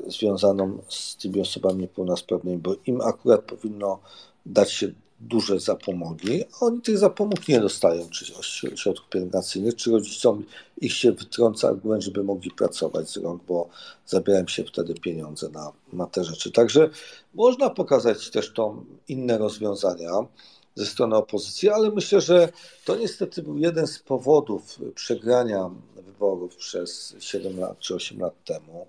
związaną 0.07 0.77
z 0.89 1.15
tymi 1.15 1.41
osobami 1.41 1.81
niepełnosprawnymi, 1.81 2.57
bo 2.57 2.75
im 2.85 3.01
akurat 3.01 3.41
powinno 3.41 3.99
dać 4.45 4.71
się 4.71 4.91
duże 5.19 5.59
zapomogi, 5.59 6.43
a 6.43 6.65
oni 6.65 6.81
tych 6.81 6.97
zapomóg 6.97 7.47
nie 7.47 7.59
dostają, 7.59 8.09
czy 8.09 8.25
środków 8.75 9.09
pielęgnacyjnych, 9.09 9.75
czy 9.75 9.91
rodzicom 9.91 10.43
ich 10.81 10.93
się 10.93 11.11
wytrąca 11.11 11.67
argument, 11.67 12.03
żeby 12.03 12.23
mogli 12.23 12.51
pracować 12.51 13.09
z 13.09 13.17
rąk, 13.17 13.43
bo 13.47 13.69
zabierają 14.05 14.47
się 14.47 14.63
wtedy 14.63 14.93
pieniądze 14.93 15.49
na, 15.49 15.71
na 15.93 16.07
te 16.07 16.23
rzeczy. 16.23 16.51
Także 16.51 16.89
można 17.33 17.69
pokazać 17.69 18.29
też 18.29 18.53
to 18.53 18.83
inne 19.07 19.37
rozwiązania 19.37 20.11
ze 20.75 20.85
strony 20.85 21.15
opozycji, 21.15 21.69
ale 21.69 21.91
myślę, 21.91 22.21
że 22.21 22.49
to 22.85 22.95
niestety 22.95 23.43
był 23.43 23.57
jeden 23.57 23.87
z 23.87 23.99
powodów 23.99 24.79
przegrania 24.95 25.69
wyborów 25.95 26.55
przez 26.55 27.15
7 27.19 27.59
lat 27.59 27.79
czy 27.79 27.95
8 27.95 28.19
lat 28.19 28.43
temu, 28.45 28.87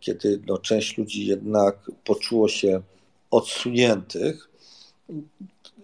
kiedy 0.00 0.42
no, 0.46 0.58
część 0.58 0.98
ludzi 0.98 1.26
jednak 1.26 1.90
poczuło 2.04 2.48
się 2.48 2.82
odsuniętych. 3.30 4.48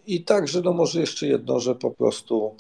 I 0.07 0.25
także, 0.25 0.61
no 0.61 0.73
może 0.73 1.01
jeszcze 1.01 1.27
jedno, 1.27 1.61
że 1.61 1.75
po 1.75 1.91
prostu 1.91 2.55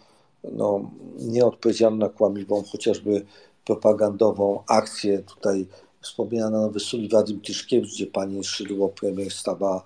no, 0.53 0.91
nie 1.19 1.47
odpowiedziano 1.47 1.97
na 1.97 2.09
kłamliwą, 2.09 2.63
chociażby 2.73 3.25
propagandową 3.65 4.63
akcję 4.67 5.19
tutaj 5.19 5.67
wspomniana 6.01 6.61
na 6.61 6.69
Wysuli 6.69 7.09
Wadim 7.09 7.41
Tyszkiewicz, 7.41 7.95
gdzie 7.95 8.07
pani 8.07 8.45
Szydło, 8.45 8.89
premier, 8.89 9.31
stała 9.31 9.85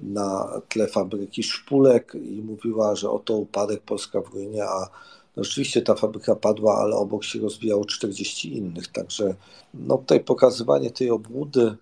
na 0.00 0.60
tle 0.68 0.88
fabryki 0.88 1.42
szpulek 1.42 2.14
i 2.14 2.42
mówiła, 2.42 2.96
że 2.96 3.10
oto 3.10 3.34
upadek 3.36 3.82
Polska 3.82 4.20
w 4.20 4.34
ruinie, 4.34 4.64
a 4.64 4.88
no 5.36 5.44
rzeczywiście 5.44 5.82
ta 5.82 5.94
fabryka 5.94 6.36
padła, 6.36 6.78
ale 6.78 6.96
obok 6.96 7.24
się 7.24 7.38
rozwijało 7.38 7.84
40 7.84 8.56
innych. 8.56 8.88
Także 8.88 9.34
no 9.74 9.98
tutaj 9.98 10.20
pokazywanie 10.20 10.90
tej 10.90 11.10
obłudy 11.10 11.76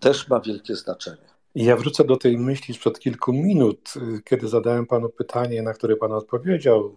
też 0.00 0.28
ma 0.28 0.40
wielkie 0.40 0.76
znaczenie. 0.76 1.29
Ja 1.54 1.76
wrócę 1.76 2.04
do 2.04 2.16
tej 2.16 2.38
myśli 2.38 2.74
sprzed 2.74 2.98
kilku 2.98 3.32
minut, 3.32 3.94
kiedy 4.24 4.48
zadałem 4.48 4.86
panu 4.86 5.08
pytanie, 5.08 5.62
na 5.62 5.72
które 5.72 5.96
pan 5.96 6.12
odpowiedział, 6.12 6.96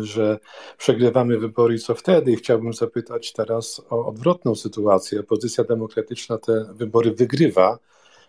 że 0.00 0.38
przegrywamy 0.78 1.38
wybory 1.38 1.74
i 1.74 1.78
co 1.78 1.94
wtedy? 1.94 2.36
Chciałbym 2.36 2.72
zapytać 2.72 3.32
teraz 3.32 3.82
o 3.90 4.06
odwrotną 4.06 4.54
sytuację. 4.54 5.20
Opozycja 5.20 5.64
demokratyczna 5.64 6.38
te 6.38 6.64
wybory 6.74 7.12
wygrywa 7.12 7.78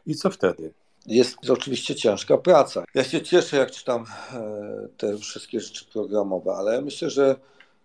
i 0.06 0.16
co 0.16 0.30
wtedy? 0.30 0.74
Jest 1.06 1.50
oczywiście 1.50 1.96
ciężka 1.96 2.38
praca. 2.38 2.84
Ja 2.94 3.04
się 3.04 3.22
cieszę, 3.22 3.58
jak 3.58 3.72
czytam 3.72 4.06
e, 4.34 4.88
te 4.98 5.18
wszystkie 5.18 5.60
rzeczy 5.60 5.86
programowe, 5.94 6.52
ale 6.52 6.82
myślę, 6.82 7.10
że 7.10 7.36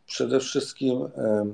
przede 0.06 0.40
wszystkim 0.40 1.02
e, 1.02 1.46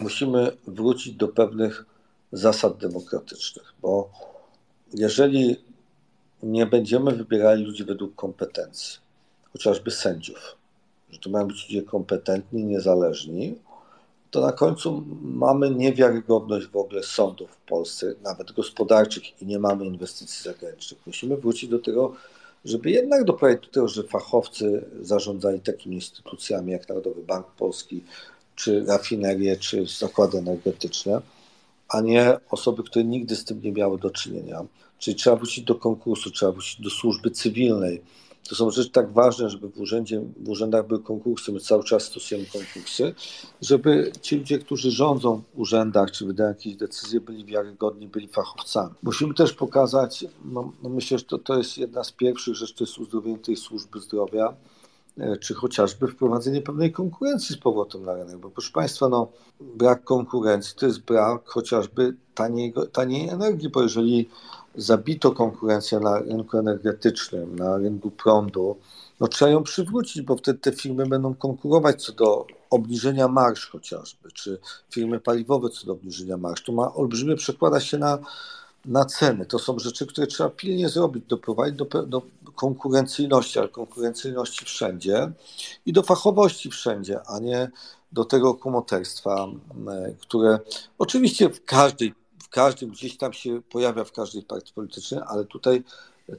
musimy 0.00 0.56
wrócić 0.66 1.14
do 1.14 1.28
pewnych 1.28 1.86
zasad 2.32 2.76
demokratycznych, 2.76 3.74
bo 3.82 4.10
jeżeli 4.96 5.56
nie 6.42 6.66
będziemy 6.66 7.12
wybierali 7.12 7.64
ludzi 7.64 7.84
według 7.84 8.14
kompetencji, 8.14 8.98
chociażby 9.52 9.90
sędziów, 9.90 10.56
że 11.10 11.18
to 11.18 11.30
mają 11.30 11.46
być 11.46 11.68
ludzie 11.68 11.82
kompetentni, 11.82 12.64
niezależni, 12.64 13.58
to 14.30 14.40
na 14.40 14.52
końcu 14.52 15.04
mamy 15.22 15.70
niewiarygodność 15.70 16.66
w 16.66 16.76
ogóle 16.76 17.02
sądów 17.02 17.50
w 17.50 17.68
Polsce, 17.68 18.14
nawet 18.22 18.52
gospodarczych 18.52 19.42
i 19.42 19.46
nie 19.46 19.58
mamy 19.58 19.84
inwestycji 19.84 20.42
zagranicznych. 20.42 21.00
Musimy 21.06 21.36
wrócić 21.36 21.70
do 21.70 21.78
tego, 21.78 22.14
żeby 22.64 22.90
jednak 22.90 23.24
doprowadzić 23.24 23.66
do 23.66 23.72
tego, 23.72 23.88
że 23.88 24.02
fachowcy 24.02 24.84
zarządzali 25.02 25.60
takimi 25.60 25.96
instytucjami 25.96 26.72
jak 26.72 26.88
Narodowy 26.88 27.22
Bank 27.22 27.46
Polski, 27.46 28.04
czy 28.56 28.84
rafinerie, 28.84 29.56
czy 29.56 29.86
zakłady 29.86 30.38
energetyczne, 30.38 31.20
a 31.88 32.00
nie 32.00 32.38
osoby, 32.50 32.82
które 32.82 33.04
nigdy 33.04 33.36
z 33.36 33.44
tym 33.44 33.62
nie 33.62 33.72
miały 33.72 33.98
do 33.98 34.10
czynienia. 34.10 34.64
Czyli 34.98 35.16
trzeba 35.16 35.36
wrócić 35.36 35.64
do 35.64 35.74
konkursu, 35.74 36.30
trzeba 36.30 36.52
wrócić 36.52 36.80
do 36.80 36.90
służby 36.90 37.30
cywilnej, 37.30 38.02
to 38.48 38.54
są 38.54 38.70
rzeczy 38.70 38.90
tak 38.90 39.12
ważne, 39.12 39.50
żeby 39.50 39.68
w, 39.68 39.80
urzędzie, 39.80 40.22
w 40.36 40.48
urzędach 40.48 40.86
były 40.86 41.02
konkursy, 41.02 41.52
my 41.52 41.60
cały 41.60 41.84
czas 41.84 42.02
stosujemy 42.02 42.46
konkursy, 42.46 43.14
żeby 43.62 44.12
ci 44.22 44.36
ludzie, 44.36 44.58
którzy 44.58 44.90
rządzą 44.90 45.42
w 45.54 45.60
urzędach 45.60 46.10
czy 46.10 46.26
wydają 46.26 46.48
jakieś 46.48 46.76
decyzje, 46.76 47.20
byli 47.20 47.44
wiarygodni, 47.44 48.08
byli 48.08 48.28
fachowcami. 48.28 48.94
Musimy 49.02 49.34
też 49.34 49.52
pokazać, 49.52 50.24
no, 50.44 50.72
no 50.82 50.88
myślę, 50.88 51.18
że 51.18 51.24
to, 51.24 51.38
to 51.38 51.58
jest 51.58 51.78
jedna 51.78 52.04
z 52.04 52.12
pierwszych 52.12 52.54
rzeczy, 52.54 52.74
to 52.74 52.84
jest 52.84 52.98
uzdrowienie 52.98 53.38
tej 53.38 53.56
służby 53.56 54.00
zdrowia, 54.00 54.54
e, 55.18 55.36
czy 55.36 55.54
chociażby 55.54 56.08
wprowadzenie 56.08 56.60
pewnej 56.60 56.92
konkurencji 56.92 57.54
z 57.54 57.58
powrotem 57.58 58.04
na 58.04 58.14
rynek, 58.14 58.36
bo 58.36 58.50
proszę 58.50 58.72
Państwa, 58.72 59.08
no, 59.08 59.28
brak 59.60 60.04
konkurencji 60.04 60.74
to 60.78 60.86
jest 60.86 61.00
brak 61.00 61.48
chociażby 61.48 62.14
taniej, 62.34 62.74
taniej 62.92 63.28
energii, 63.28 63.68
bo 63.68 63.82
jeżeli 63.82 64.28
zabito 64.76 65.32
konkurencję 65.32 66.00
na 66.00 66.18
rynku 66.18 66.58
energetycznym, 66.58 67.56
na 67.56 67.76
rynku 67.76 68.10
prądu, 68.10 68.76
no 69.20 69.28
trzeba 69.28 69.50
ją 69.50 69.62
przywrócić, 69.62 70.22
bo 70.22 70.36
wtedy 70.36 70.58
te 70.58 70.72
firmy 70.72 71.06
będą 71.06 71.34
konkurować 71.34 72.02
co 72.04 72.12
do 72.12 72.46
obniżenia 72.70 73.28
marsz 73.28 73.66
chociażby, 73.70 74.32
czy 74.32 74.58
firmy 74.90 75.20
paliwowe 75.20 75.68
co 75.70 75.86
do 75.86 75.92
obniżenia 75.92 76.36
marsz. 76.36 76.62
To 76.62 76.72
ma 76.72 76.94
olbrzymie, 76.94 77.36
przekłada 77.36 77.80
się 77.80 77.98
na, 77.98 78.18
na 78.84 79.04
ceny. 79.04 79.46
To 79.46 79.58
są 79.58 79.78
rzeczy, 79.78 80.06
które 80.06 80.26
trzeba 80.26 80.50
pilnie 80.50 80.88
zrobić, 80.88 81.24
doprowadzić 81.28 81.76
do, 81.76 82.02
do 82.02 82.22
konkurencyjności, 82.54 83.58
ale 83.58 83.68
konkurencyjności 83.68 84.64
wszędzie 84.64 85.32
i 85.86 85.92
do 85.92 86.02
fachowości 86.02 86.70
wszędzie, 86.70 87.20
a 87.26 87.38
nie 87.38 87.70
do 88.12 88.24
tego 88.24 88.54
kumoterstwa, 88.54 89.46
które 90.20 90.58
oczywiście 90.98 91.50
w 91.50 91.64
każdej 91.64 92.14
w 92.46 92.48
każdym, 92.48 92.90
gdzieś 92.90 93.16
tam 93.16 93.32
się 93.32 93.62
pojawia 93.62 94.04
w 94.04 94.12
każdej 94.12 94.42
partii 94.42 94.72
politycznej, 94.74 95.20
ale 95.26 95.44
tutaj 95.44 95.82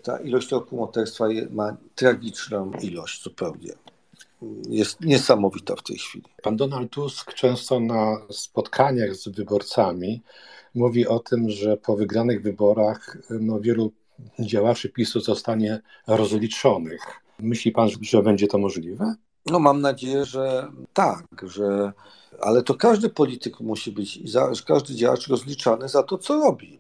ta 0.04 0.20
ilość 0.20 0.50
kumoterstwa 0.70 1.26
ma 1.50 1.78
tragiczną 1.96 2.72
ilość 2.82 3.24
zupełnie. 3.24 3.74
Jest 4.70 5.02
niesamowita 5.02 5.76
w 5.76 5.84
tej 5.84 5.98
chwili. 5.98 6.26
Pan 6.44 6.56
Donald 6.56 6.92
Tusk 6.92 7.34
często 7.34 7.80
na 7.80 8.18
spotkaniach 8.30 9.16
z 9.16 9.28
wyborcami 9.28 10.22
mówi 10.76 11.08
o 11.08 11.20
tym, 11.20 11.50
że 11.50 11.78
po 11.78 11.96
wygranych 11.96 12.42
wyborach 12.42 13.18
no, 13.30 13.60
wielu 13.60 13.92
działaczy 14.40 14.90
PiSu 14.90 15.20
zostanie 15.20 15.82
rozliczonych. 16.08 17.02
Myśli 17.40 17.72
pan, 17.72 17.90
że 18.02 18.24
będzie 18.24 18.48
to 18.48 18.58
możliwe? 18.58 19.16
No 19.52 19.60
mam 19.60 19.82
nadzieję, 19.82 20.26
że 20.26 20.72
tak, 20.94 21.26
że 21.44 21.94
ale 22.42 22.64
to 22.64 22.76
każdy 22.76 23.10
polityk 23.10 23.60
musi 23.60 23.92
być, 23.92 24.20
każdy 24.68 24.96
działacz 24.96 25.28
rozliczany 25.28 25.90
za 25.90 26.04
to, 26.04 26.18
co 26.18 26.40
robi. 26.40 26.80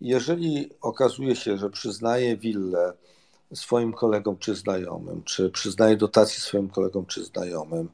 Jeżeli 0.00 0.70
okazuje 0.80 1.36
się, 1.36 1.58
że 1.58 1.70
przyznaje 1.70 2.36
willę 2.36 2.92
swoim 3.54 3.92
kolegom 3.92 4.38
czy 4.38 4.54
znajomym, 4.54 5.22
czy 5.24 5.50
przyznaje 5.50 5.96
dotacje 5.96 6.40
swoim 6.40 6.68
kolegom 6.68 7.06
czy 7.06 7.24
znajomym, 7.24 7.88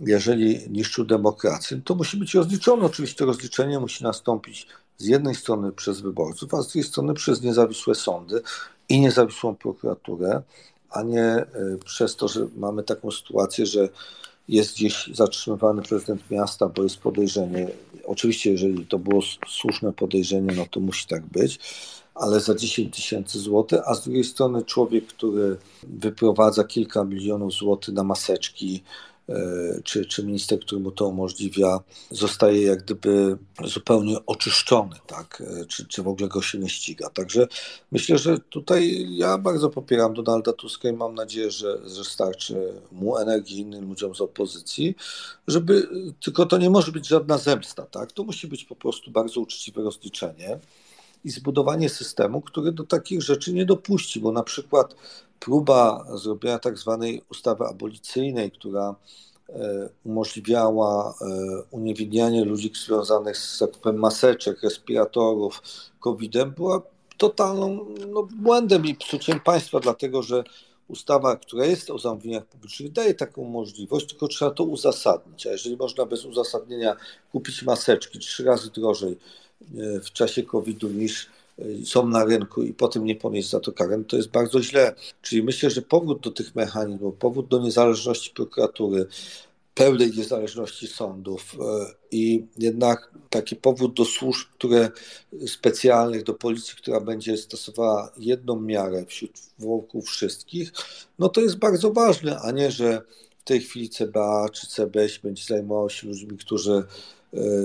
jeżeli 0.00 0.70
niszczył 0.70 1.04
demokrację, 1.04 1.80
to 1.84 1.94
musi 1.94 2.16
być 2.16 2.34
rozliczony. 2.34 2.84
Oczywiście 2.84 3.24
rozliczenie 3.24 3.80
musi 3.80 4.04
nastąpić 4.04 4.66
z 4.96 5.06
jednej 5.06 5.34
strony 5.34 5.72
przez 5.72 6.00
wyborców, 6.00 6.54
a 6.54 6.62
z 6.62 6.66
drugiej 6.66 6.84
strony 6.84 7.14
przez 7.14 7.42
niezawisłe 7.42 7.94
sądy 7.94 8.42
i 8.88 9.00
niezawisłą 9.00 9.56
prokuraturę, 9.56 10.42
a 10.90 11.02
nie 11.02 11.22
e, 11.22 11.46
przez 11.84 12.16
to, 12.16 12.28
że 12.28 12.46
mamy 12.56 12.82
taką 12.82 13.10
sytuację, 13.10 13.66
że 13.66 13.88
jest 14.48 14.74
gdzieś 14.74 15.10
zatrzymywany 15.14 15.82
prezydent 15.82 16.30
miasta, 16.30 16.68
bo 16.68 16.82
jest 16.82 16.96
podejrzenie. 16.96 17.68
Oczywiście, 18.04 18.50
jeżeli 18.50 18.86
to 18.86 18.98
było 18.98 19.22
słuszne 19.48 19.92
podejrzenie, 19.92 20.52
no 20.56 20.66
to 20.70 20.80
musi 20.80 21.06
tak 21.06 21.26
być, 21.26 21.58
ale 22.14 22.40
za 22.40 22.54
10 22.54 22.96
tysięcy 22.96 23.38
złotych, 23.38 23.80
a 23.84 23.94
z 23.94 24.04
drugiej 24.04 24.24
strony 24.24 24.64
człowiek, 24.64 25.06
który 25.06 25.56
wyprowadza 25.82 26.64
kilka 26.64 27.04
milionów 27.04 27.52
złotych 27.52 27.94
na 27.94 28.04
maseczki, 28.04 28.82
czy, 29.84 30.06
czy 30.06 30.24
minister, 30.24 30.60
który 30.60 30.80
mu 30.80 30.90
to 30.90 31.08
umożliwia, 31.08 31.80
zostaje 32.10 32.62
jak 32.62 32.82
gdyby 32.84 33.38
zupełnie 33.64 34.16
oczyszczony, 34.26 34.96
tak? 35.06 35.42
E, 35.46 35.64
czy, 35.64 35.86
czy 35.86 36.02
w 36.02 36.08
ogóle 36.08 36.28
go 36.28 36.42
się 36.42 36.58
nie 36.58 36.68
ściga. 36.68 37.10
Także 37.10 37.48
myślę, 37.92 38.18
że 38.18 38.38
tutaj 38.38 39.06
ja 39.10 39.38
bardzo 39.38 39.70
popieram 39.70 40.14
Donalda 40.14 40.52
Tuska 40.52 40.88
i 40.88 40.92
mam 40.92 41.14
nadzieję, 41.14 41.50
że, 41.50 41.88
że 41.88 42.04
starczy 42.04 42.72
mu 42.92 43.16
energii 43.16 43.58
innym 43.58 43.88
ludziom 43.88 44.14
z 44.14 44.20
opozycji, 44.20 44.94
żeby, 45.46 45.88
tylko 46.24 46.46
to 46.46 46.58
nie 46.58 46.70
może 46.70 46.92
być 46.92 47.08
żadna 47.08 47.38
zemsta, 47.38 47.86
tak? 47.86 48.12
To 48.12 48.24
musi 48.24 48.48
być 48.48 48.64
po 48.64 48.76
prostu 48.76 49.10
bardzo 49.10 49.40
uczciwe 49.40 49.82
rozliczenie 49.82 50.58
i 51.24 51.30
zbudowanie 51.30 51.88
systemu, 51.88 52.40
który 52.40 52.72
do 52.72 52.84
takich 52.84 53.22
rzeczy 53.22 53.52
nie 53.52 53.66
dopuści, 53.66 54.20
bo 54.20 54.32
na 54.32 54.42
przykład 54.42 54.94
próba 55.40 56.06
zrobienia 56.14 56.58
tak 56.58 56.78
zwanej 56.78 57.22
ustawy 57.30 57.64
abolicyjnej, 57.64 58.50
która 58.50 58.94
e, 59.48 59.88
umożliwiała 60.04 61.14
e, 61.20 61.24
uniewinnianie 61.70 62.44
ludzi 62.44 62.72
związanych 62.86 63.36
z 63.36 63.58
zakupem 63.58 63.98
maseczek, 63.98 64.62
respiratorów, 64.62 65.62
COVID-em, 66.00 66.50
była 66.50 66.82
totalną 67.18 67.86
no, 68.08 68.22
błędem 68.22 68.86
i 68.86 68.94
psuciem 68.94 69.40
państwa, 69.40 69.80
dlatego 69.80 70.22
że 70.22 70.44
ustawa, 70.88 71.36
która 71.36 71.64
jest 71.64 71.90
o 71.90 71.98
zamówieniach 71.98 72.46
publicznych, 72.46 72.92
daje 72.92 73.14
taką 73.14 73.44
możliwość, 73.44 74.06
tylko 74.06 74.28
trzeba 74.28 74.50
to 74.50 74.64
uzasadnić. 74.64 75.46
A 75.46 75.50
jeżeli 75.50 75.76
można 75.76 76.06
bez 76.06 76.24
uzasadnienia 76.24 76.96
kupić 77.32 77.62
maseczki 77.62 78.18
trzy 78.18 78.44
razy 78.44 78.70
drożej 78.70 79.18
w 80.04 80.10
czasie 80.12 80.42
COVID-u 80.42 80.88
niż 80.88 81.26
są 81.84 82.08
na 82.08 82.24
rynku 82.24 82.62
i 82.62 82.72
potem 82.72 83.04
nie 83.04 83.16
ponieść 83.16 83.50
za 83.50 83.60
to 83.60 83.72
karę, 83.72 84.04
to 84.08 84.16
jest 84.16 84.30
bardzo 84.30 84.62
źle. 84.62 84.94
Czyli 85.22 85.42
myślę, 85.42 85.70
że 85.70 85.82
powrót 85.82 86.20
do 86.20 86.30
tych 86.30 86.54
mechanizmów, 86.54 87.14
powrót 87.14 87.48
do 87.48 87.58
niezależności 87.58 88.30
prokuratury, 88.30 89.06
pełnej 89.78 90.10
niezależności 90.10 90.86
sądów 90.86 91.56
e, 91.60 91.94
i 92.10 92.46
jednak 92.58 93.10
taki 93.30 93.56
powód 93.56 93.94
do 93.94 94.04
służb, 94.04 94.48
które 94.54 94.90
specjalnych, 95.46 96.22
do 96.22 96.34
policji, 96.34 96.74
która 96.76 97.00
będzie 97.00 97.36
stosowała 97.36 98.12
jedną 98.16 98.60
miarę 98.60 99.04
wśród 99.06 99.30
wokół 99.58 100.02
wszystkich, 100.02 100.72
no 101.18 101.28
to 101.28 101.40
jest 101.40 101.56
bardzo 101.56 101.92
ważne, 101.92 102.40
a 102.40 102.50
nie, 102.50 102.70
że 102.70 103.02
w 103.38 103.44
tej 103.44 103.60
chwili 103.60 103.88
CBA 103.88 104.48
czy 104.52 104.66
CBŚ 104.66 105.18
będzie 105.18 105.44
zajmował 105.44 105.90
się 105.90 106.06
ludźmi, 106.06 106.38
którzy 106.38 106.82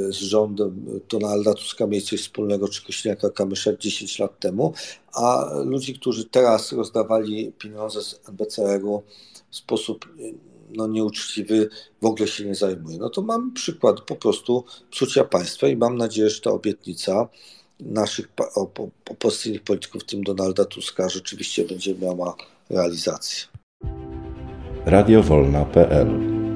z 0.09 0.15
rządem 0.15 1.01
Donalda 1.09 1.53
Tuska 1.53 1.87
mieli 1.87 2.05
coś 2.05 2.21
wspólnego, 2.21 2.67
czy 2.67 2.85
Kośniaka 2.85 3.29
Kamysza 3.29 3.71
10 3.79 4.19
lat 4.19 4.39
temu, 4.39 4.73
a 5.13 5.49
ludzi, 5.65 5.93
którzy 5.93 6.25
teraz 6.25 6.71
rozdawali 6.71 7.51
pieniądze 7.51 8.01
z 8.01 8.19
NBCR-u 8.29 9.03
w 9.49 9.55
sposób 9.55 10.09
no, 10.75 10.87
nieuczciwy, 10.87 11.69
w 12.01 12.05
ogóle 12.05 12.27
się 12.27 12.45
nie 12.45 12.55
zajmuje. 12.55 12.97
No 12.97 13.09
to 13.09 13.21
mam 13.21 13.53
przykład 13.53 14.01
po 14.01 14.15
prostu 14.15 14.63
psucia 14.91 15.23
państwa 15.23 15.67
i 15.67 15.75
mam 15.75 15.97
nadzieję, 15.97 16.29
że 16.29 16.41
ta 16.41 16.51
obietnica 16.51 17.27
naszych 17.79 18.29
opozycyjnych 19.09 19.63
polityków, 19.63 20.01
w 20.01 20.05
tym 20.05 20.23
Donalda 20.23 20.65
Tuska, 20.65 21.09
rzeczywiście 21.09 21.65
będzie 21.65 21.95
miała 21.95 22.35
realizację. 22.69 23.47
Radiowolna.pl 24.85 26.07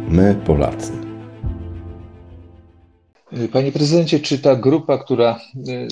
My 0.10 0.42
Polacy. 0.46 1.07
Panie 3.52 3.72
prezydencie, 3.72 4.20
czy 4.20 4.40
ta 4.40 4.56
grupa, 4.56 4.98
która 4.98 5.40
y, 5.68 5.88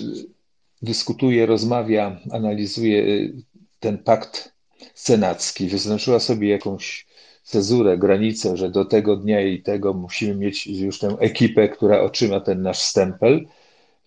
dyskutuje, 0.82 1.46
rozmawia, 1.46 2.20
analizuje 2.32 3.04
y, 3.04 3.34
ten 3.80 3.98
pakt 3.98 4.54
senacki, 4.94 5.68
wyznaczyła 5.68 6.20
sobie 6.20 6.50
jakąś 6.50 7.08
cezurę, 7.44 7.98
granicę, 7.98 8.58
że 8.58 8.70
do 8.70 8.86
tego 8.86 9.16
dnia 9.16 9.42
i 9.42 9.62
tego 9.62 9.94
musimy 9.94 10.36
mieć 10.36 10.68
już 10.68 11.00
tę 11.00 11.18
ekipę, 11.20 11.70
która 11.70 12.02
otrzyma 12.02 12.40
ten 12.40 12.62
nasz 12.62 12.82
stempel? 12.82 13.46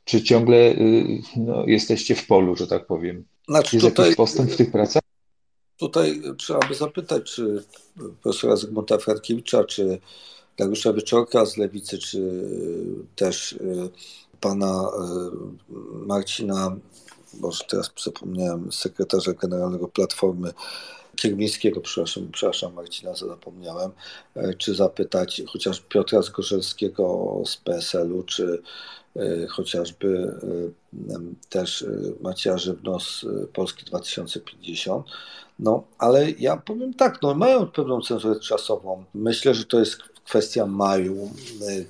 Czy 0.05 0.23
ciągle 0.23 0.57
y, 0.57 1.21
no, 1.37 1.67
jesteście 1.67 2.15
w 2.15 2.27
polu, 2.27 2.57
że 2.57 2.67
tak 2.67 2.87
powiem? 2.87 3.25
Znaczy, 3.49 3.77
Jest 3.77 3.89
tutaj, 3.89 4.05
jakiś 4.05 4.17
postęp 4.17 4.51
w 4.51 4.57
tych 4.57 4.71
pracach? 4.71 5.03
Tutaj 5.79 6.23
trzeba 6.39 6.61
by 6.69 6.75
zapytać, 6.75 7.23
czy 7.33 7.65
profesora 8.23 8.57
Zygmunta 8.57 8.99
Frankiewicza, 8.99 9.65
czy 9.65 9.99
Dariusza 10.59 10.93
Wieczorka 10.93 11.47
z 11.47 11.57
Lewicy, 11.57 11.99
czy 11.99 12.45
też 13.17 13.53
y, 13.53 13.91
pana 14.41 14.89
y, 14.89 16.07
Marcina, 16.07 16.77
może 17.41 17.65
teraz 17.65 17.91
zapomniałem, 18.05 18.73
sekretarza 18.73 19.33
generalnego 19.33 19.89
Platformy 19.89 20.53
Kiermińskiego, 21.17 21.81
przepraszam, 21.81 22.29
przepraszam 22.33 22.75
Marcina, 22.75 23.15
zapomniałem, 23.15 23.91
e, 24.35 24.55
czy 24.55 24.75
zapytać 24.75 25.43
chociaż 25.49 25.81
Piotra 25.81 26.23
Zgorzelskiego 26.23 27.35
z 27.47 27.57
PSL-u, 27.57 28.23
czy 28.23 28.63
e, 29.17 29.47
chociażby 29.47 30.33
e, 30.93 31.19
też 31.49 31.85
Macieja 32.21 32.59
Żywno 32.59 33.01
z 33.01 33.27
Polski 33.53 33.85
2050. 33.85 35.07
No, 35.59 35.85
ale 35.99 36.31
ja 36.31 36.57
powiem 36.57 36.95
tak, 36.95 37.23
no 37.23 37.35
mają 37.35 37.67
pewną 37.67 38.01
cenzurę 38.01 38.41
czasową. 38.41 39.05
Myślę, 39.15 39.55
że 39.55 39.65
to 39.65 39.79
jest 39.79 39.99
kwestia 40.29 40.67
maju, 40.67 41.31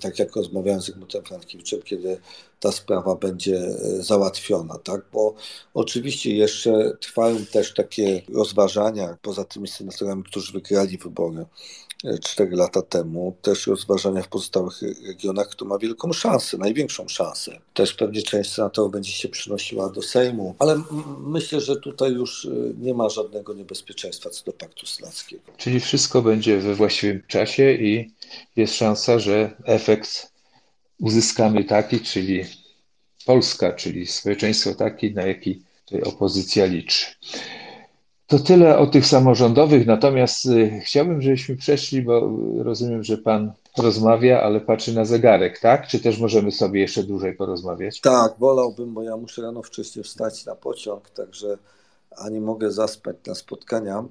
tak 0.01 0.19
jak 0.19 0.37
rozmawiałem 0.37 0.83
z 0.83 0.85
Zygmuntem 0.85 1.25
Frankiewiczem, 1.25 1.83
kiedy 1.83 2.21
ta 2.61 2.73
sprawa 2.73 3.15
będzie 3.15 3.57
e, 3.57 4.03
załatwiona, 4.03 4.79
tak? 4.79 5.01
Bo 5.13 5.35
oczywiście 5.75 6.35
jeszcze 6.35 6.97
trwają 7.01 7.47
też 7.47 7.75
takie 7.75 8.23
rozważania 8.35 9.17
poza 9.23 9.45
tymi 9.45 9.69
senatorami, 9.69 10.25
którzy 10.25 10.53
wygrali 10.53 10.99
wybory 10.99 11.47
4 12.23 12.53
e, 12.53 12.57
lata 12.57 12.83
temu, 12.83 13.37
też 13.43 13.67
rozważania 13.67 14.23
w 14.23 14.29
pozostałych 14.29 14.83
regionach, 15.07 15.49
kto 15.49 15.65
ma 15.65 15.79
wielką 15.79 16.13
szansę, 16.13 16.59
największą 16.59 17.09
szansę. 17.09 17.61
Też 17.75 17.95
pewnie 17.95 18.23
część 18.23 18.53
senatorów 18.53 18.93
będzie 18.93 19.13
się 19.13 19.29
przynosiła 19.29 19.89
do 19.89 20.03
Sejmu, 20.03 20.55
ale 20.59 20.83
myślę, 21.19 21.61
że 21.61 21.77
tutaj 21.77 22.13
już 22.13 22.45
e, 22.45 22.51
nie 22.79 22.95
ma 22.95 23.09
żadnego 23.09 23.55
niebezpieczeństwa 23.55 24.31
co 24.31 24.45
do 24.45 24.53
paktu 24.53 24.87
senackiego. 24.87 25.43
Czyli 25.57 25.81
wszystko 25.81 26.23
będzie 26.23 26.59
we 26.59 26.75
właściwym 26.75 27.23
czasie 27.27 27.73
i 27.73 28.11
jest 28.57 28.75
szansa, 28.75 29.19
że 29.19 29.57
efekt 29.65 30.33
uzyskamy 31.01 31.65
taki, 31.65 32.01
czyli 32.01 32.45
Polska, 33.27 33.73
czyli 33.73 34.07
społeczeństwo 34.07 34.75
takie, 34.75 35.11
na 35.11 35.27
jaki 35.27 35.63
tutaj 35.85 36.03
opozycja 36.03 36.67
liczy. 36.67 37.07
To 38.29 38.39
tyle 38.39 38.79
o 38.79 38.87
tych 38.87 39.07
samorządowych, 39.07 39.87
natomiast 39.87 40.47
y, 40.47 40.81
chciałbym, 40.85 41.23
żebyśmy 41.23 41.57
przeszli, 41.57 42.03
bo 42.03 42.31
rozumiem, 42.59 43.05
że 43.05 43.19
Pan 43.19 43.53
rozmawia, 43.79 44.43
ale 44.43 44.61
patrzy 44.61 44.95
na 44.95 45.05
zegarek, 45.05 45.59
tak? 45.61 45.87
Czy 45.87 46.01
też 46.01 46.19
możemy 46.19 46.53
sobie 46.53 46.81
jeszcze 46.81 47.03
dłużej 47.03 47.35
porozmawiać? 47.35 48.01
Tak, 48.01 48.35
wolałbym, 48.39 48.95
bo 48.95 49.03
ja 49.03 49.17
muszę 49.17 49.43
rano 49.43 49.63
wcześniej 49.63 50.05
wstać 50.05 50.47
na 50.47 50.55
pociąg, 50.55 51.11
także 51.11 51.59
a 52.17 52.29
nie 52.29 52.41
mogę 52.41 52.73
zaspać 52.73 53.17
na 53.27 53.35
spotkania. 53.35 54.05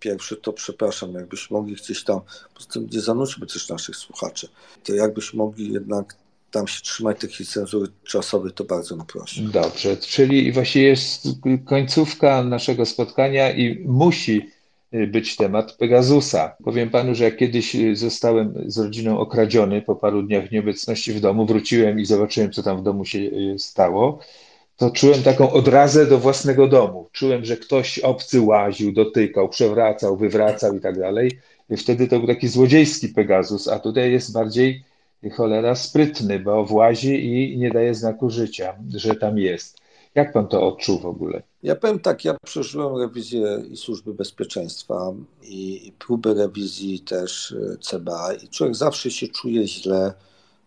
Pierwszy 0.00 0.36
to 0.36 0.52
przepraszam, 0.52 1.12
jakbyśmy 1.14 1.56
mogli 1.56 1.74
gdzieś 1.74 2.04
tam, 2.04 2.20
po 2.54 2.72
tym 2.72 2.88
nie 2.92 3.00
zanudźmy 3.00 3.46
też 3.46 3.68
naszych 3.68 3.96
słuchaczy, 3.96 4.48
to 4.84 4.94
jakbyśmy 4.94 5.38
mogli 5.38 5.72
jednak 5.72 6.16
tam 6.52 6.68
się 6.68 6.82
trzymać 6.82 7.20
takiej 7.20 7.46
cenzury 7.46 7.86
czasowej, 8.04 8.52
to 8.52 8.64
bardzo 8.64 8.96
bym 8.96 9.06
prosił. 9.06 9.48
Dobrze, 9.48 9.96
czyli 9.96 10.52
właściwie 10.52 10.86
jest 10.86 11.28
końcówka 11.64 12.44
naszego 12.44 12.86
spotkania 12.86 13.52
i 13.52 13.84
musi 13.84 14.50
y, 14.94 15.06
być 15.06 15.36
temat 15.36 15.72
Pegasusa. 15.72 16.56
Powiem 16.64 16.90
panu, 16.90 17.14
że 17.14 17.24
jak 17.24 17.36
kiedyś 17.36 17.74
y, 17.74 17.96
zostałem 17.96 18.54
z 18.66 18.78
rodziną 18.78 19.18
okradziony 19.18 19.82
po 19.82 19.96
paru 19.96 20.22
dniach 20.22 20.50
nieobecności 20.50 21.12
w 21.12 21.20
domu, 21.20 21.46
wróciłem 21.46 22.00
i 22.00 22.04
zobaczyłem, 22.04 22.52
co 22.52 22.62
tam 22.62 22.78
w 22.78 22.82
domu 22.82 23.04
się 23.04 23.18
y, 23.18 23.58
stało, 23.58 24.18
to 24.76 24.90
czułem 24.90 25.22
taką 25.22 25.50
odrazę 25.50 26.06
do 26.06 26.18
własnego 26.18 26.68
domu. 26.68 27.08
Czułem, 27.12 27.44
że 27.44 27.56
ktoś 27.56 27.98
obcy 27.98 28.40
łaził, 28.40 28.92
dotykał, 28.92 29.48
przewracał, 29.48 30.16
wywracał 30.16 30.76
i 30.76 30.80
tak 30.80 30.98
dalej. 30.98 31.30
Wtedy 31.76 32.08
to 32.08 32.18
był 32.18 32.28
taki 32.28 32.48
złodziejski 32.48 33.08
Pegasus, 33.08 33.68
a 33.68 33.78
tutaj 33.78 34.12
jest 34.12 34.32
bardziej 34.32 34.84
cholera 35.30 35.74
sprytny, 35.74 36.38
bo 36.40 36.64
włazi 36.64 37.26
i 37.26 37.58
nie 37.58 37.70
daje 37.70 37.94
znaku 37.94 38.30
życia, 38.30 38.74
że 38.94 39.14
tam 39.14 39.38
jest. 39.38 39.82
Jak 40.14 40.32
pan 40.32 40.48
to 40.48 40.66
odczuł 40.68 40.98
w 40.98 41.06
ogóle? 41.06 41.42
Ja 41.62 41.76
powiem 41.76 42.00
tak, 42.00 42.24
ja 42.24 42.36
przeżyłem 42.44 42.96
rewizję 42.96 43.62
i 43.70 43.76
Służby 43.76 44.14
Bezpieczeństwa 44.14 45.12
i, 45.42 45.88
i 45.88 45.92
próbę 45.92 46.34
rewizji 46.34 47.00
też 47.00 47.52
e, 47.52 47.76
CBA 47.76 48.32
i 48.32 48.48
człowiek 48.48 48.76
zawsze 48.76 49.10
się 49.10 49.28
czuje 49.28 49.68
źle 49.68 50.12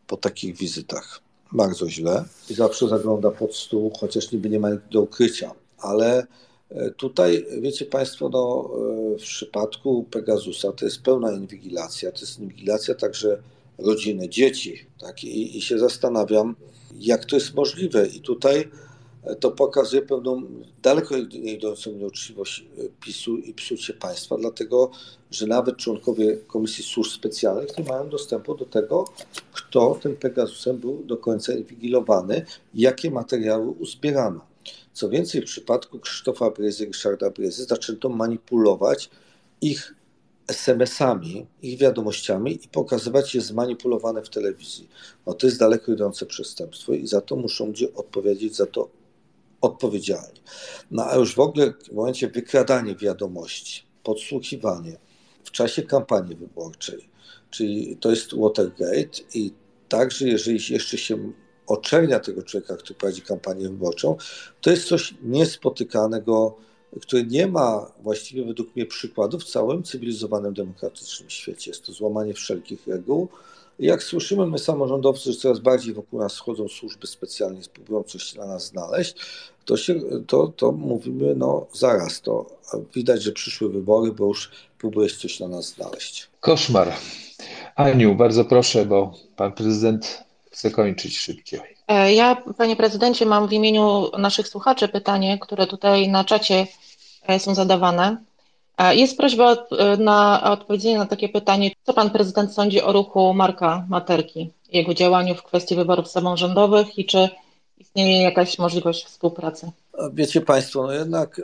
po 0.08 0.18
takich 0.18 0.58
wizytach. 0.58 1.20
Bardzo 1.52 1.90
źle. 1.90 2.24
I 2.50 2.54
zawsze 2.54 2.88
zagląda 2.88 3.32
pod 3.32 3.56
stół, 3.56 3.92
chociaż 4.00 4.32
niby 4.32 4.50
nie 4.50 4.60
ma 4.60 4.70
do 4.92 5.02
ukrycia. 5.02 5.52
Ale 5.78 6.28
e, 6.70 6.92
tutaj, 6.92 7.46
wiecie 7.62 7.86
Państwo, 7.86 8.30
no, 8.30 8.70
e, 9.14 9.18
w 9.18 9.22
przypadku 9.22 10.06
Pegasusa 10.12 10.72
to 10.72 10.86
jest 10.86 11.02
pełna 11.02 11.32
inwigilacja. 11.32 12.12
To 12.12 12.20
jest 12.20 12.40
inwigilacja 12.40 12.96
także 12.96 13.38
rodziny, 13.78 14.30
dzieci. 14.30 14.86
Tak? 15.00 15.24
I, 15.24 15.58
I 15.58 15.62
się 15.62 15.80
zastanawiam, 15.80 16.56
jak 17.00 17.26
to 17.26 17.36
jest 17.36 17.54
możliwe. 17.54 18.08
I 18.08 18.20
tutaj 18.20 18.70
e, 19.24 19.36
to 19.36 19.52
pokazuje 19.52 20.02
pewną 20.02 20.44
daleko 20.82 21.18
idącą 21.18 21.92
nieuczciwość 21.92 22.60
e, 22.60 22.82
PiSu 23.02 23.38
i 23.38 23.54
psucie 23.54 23.94
państwa, 23.94 24.38
dlatego 24.38 24.92
że 25.32 25.48
nawet 25.48 25.78
członkowie 25.78 26.38
Komisji 26.38 26.84
Służb 26.84 27.12
Specjalnych 27.12 27.78
nie 27.78 27.84
mają 27.84 28.10
dostępu 28.10 28.56
do 28.56 28.66
tego, 28.66 29.06
kto 29.54 30.00
tym 30.02 30.16
Pegasusem 30.16 30.78
był 30.78 31.04
do 31.04 31.18
końca 31.18 31.54
inwigilowany, 31.54 32.46
jakie 32.74 33.12
materiały 33.12 33.70
uzbierano. 33.70 34.42
Co 34.94 35.10
więcej, 35.10 35.42
w 35.42 35.46
przypadku 35.46 36.00
Krzysztofa 36.00 36.52
Bryzy, 36.52 36.86
Ryszarda 36.86 37.30
Bryzy 37.30 37.66
zaczęto 37.66 38.10
manipulować 38.10 39.10
ich 39.62 39.96
SMS-ami, 40.48 41.48
ich 41.62 41.80
wiadomościami 41.80 42.66
i 42.66 42.68
pokazywać 42.68 43.36
je 43.36 43.42
zmanipulowane 43.42 44.24
w 44.24 44.30
telewizji. 44.30 44.90
No 45.28 45.34
to 45.34 45.48
jest 45.48 45.60
daleko 45.60 45.92
idące 45.92 46.26
przestępstwo 46.26 46.94
i 46.94 47.08
za 47.08 47.22
to 47.22 47.36
muszą 47.36 47.66
ludzie 47.66 47.94
odpowiedzieć 47.94 48.56
za 48.56 48.66
to 48.66 48.90
odpowiedzialnie. 49.62 50.40
No 50.92 51.06
a 51.06 51.16
już 51.16 51.36
w 51.36 51.40
ogóle 51.40 51.74
w 51.90 51.92
momencie 51.92 52.28
wykradania 52.28 52.96
wiadomości, 52.96 53.84
podsłuchiwanie 54.04 54.98
w 55.44 55.52
czasie 55.52 55.84
kampanii 55.84 56.36
wyborczej, 56.36 57.10
czyli 57.50 57.98
to 57.98 58.10
jest 58.10 58.36
Watergate 58.36 59.22
i 59.34 59.54
także 59.90 60.28
jeżeli 60.28 60.74
jeszcze 60.74 60.98
się 60.98 61.32
oczernia 61.68 62.20
tego 62.20 62.44
człowieka, 62.44 62.78
który 62.78 62.96
prowadzi 62.96 63.22
kampanię 63.22 63.70
wyborczą, 63.70 64.18
to 64.62 64.70
jest 64.70 64.88
coś 64.88 65.14
niespotykanego 65.24 66.58
który 67.02 67.26
nie 67.26 67.48
ma 67.48 67.92
właściwie 68.04 68.46
według 68.46 68.76
mnie 68.76 68.86
przykładu 68.86 69.40
w 69.40 69.44
całym 69.44 69.84
cywilizowanym, 69.84 70.54
demokratycznym 70.54 71.30
świecie. 71.30 71.72
Jest 71.72 71.86
to 71.86 71.92
złamanie 71.92 72.34
wszelkich 72.34 72.88
reguł. 72.88 73.28
Jak 73.80 74.04
słyszymy, 74.04 74.48
my 74.48 74.60
samorządowcy, 74.60 75.32
że 75.32 75.40
coraz 75.40 75.60
bardziej 75.60 75.94
wokół 75.94 76.20
nas 76.20 76.34
schodzą 76.34 76.68
służby 76.68 77.08
specjalne, 77.08 77.62
próbują 77.74 78.04
coś 78.04 78.36
na 78.36 78.46
nas 78.46 78.68
znaleźć, 78.68 79.16
to, 79.66 79.78
się, 79.78 79.96
to, 80.28 80.48
to 80.48 80.72
mówimy, 80.72 81.36
no 81.36 81.68
zaraz, 81.74 82.22
to 82.22 82.46
widać, 82.96 83.24
że 83.24 83.32
przyszły 83.32 83.70
wybory, 83.70 84.12
bo 84.12 84.26
już 84.26 84.52
próbujesz 84.78 85.18
coś 85.18 85.40
na 85.40 85.48
nas 85.48 85.70
znaleźć. 85.70 86.30
Koszmar. 86.40 86.94
Aniu, 87.76 88.16
bardzo 88.16 88.46
proszę, 88.46 88.86
bo 88.86 89.14
pan 89.36 89.52
prezydent 89.52 90.24
chce 90.52 90.72
kończyć 90.72 91.18
szybciej. 91.18 91.75
E, 91.88 92.14
ja, 92.14 92.36
panie 92.58 92.76
prezydencie, 92.76 93.26
mam 93.26 93.48
w 93.48 93.54
imieniu 93.54 94.12
naszych 94.18 94.48
słuchaczy 94.48 94.88
pytanie, 94.88 95.40
które 95.40 95.68
tutaj 95.68 96.10
na 96.10 96.24
czacie 96.24 96.68
e, 97.28 97.40
są 97.40 97.56
zadawane. 97.56 98.18
Jest 98.92 99.18
prośba 99.18 99.58
na 99.98 100.44
odpowiedzenie 100.52 100.98
na 100.98 101.06
takie 101.06 101.30
pytanie, 101.30 101.72
co 101.84 101.94
pan 101.94 102.10
prezydent 102.10 102.54
sądzi 102.54 102.82
o 102.82 102.92
ruchu 102.92 103.34
Marka 103.34 103.86
Materki, 103.90 104.50
jego 104.72 104.94
działaniu 104.94 105.36
w 105.36 105.44
kwestii 105.44 105.76
wyborów 105.76 106.08
samorządowych 106.08 107.00
i 107.00 107.06
czy 107.06 107.30
istnieje 107.78 108.22
jakaś 108.22 108.60
możliwość 108.60 109.06
współpracy? 109.06 109.72
Wiecie 110.14 110.42
Państwo, 110.42 110.84
no 110.84 110.92
jednak 110.92 111.40
e, 111.40 111.44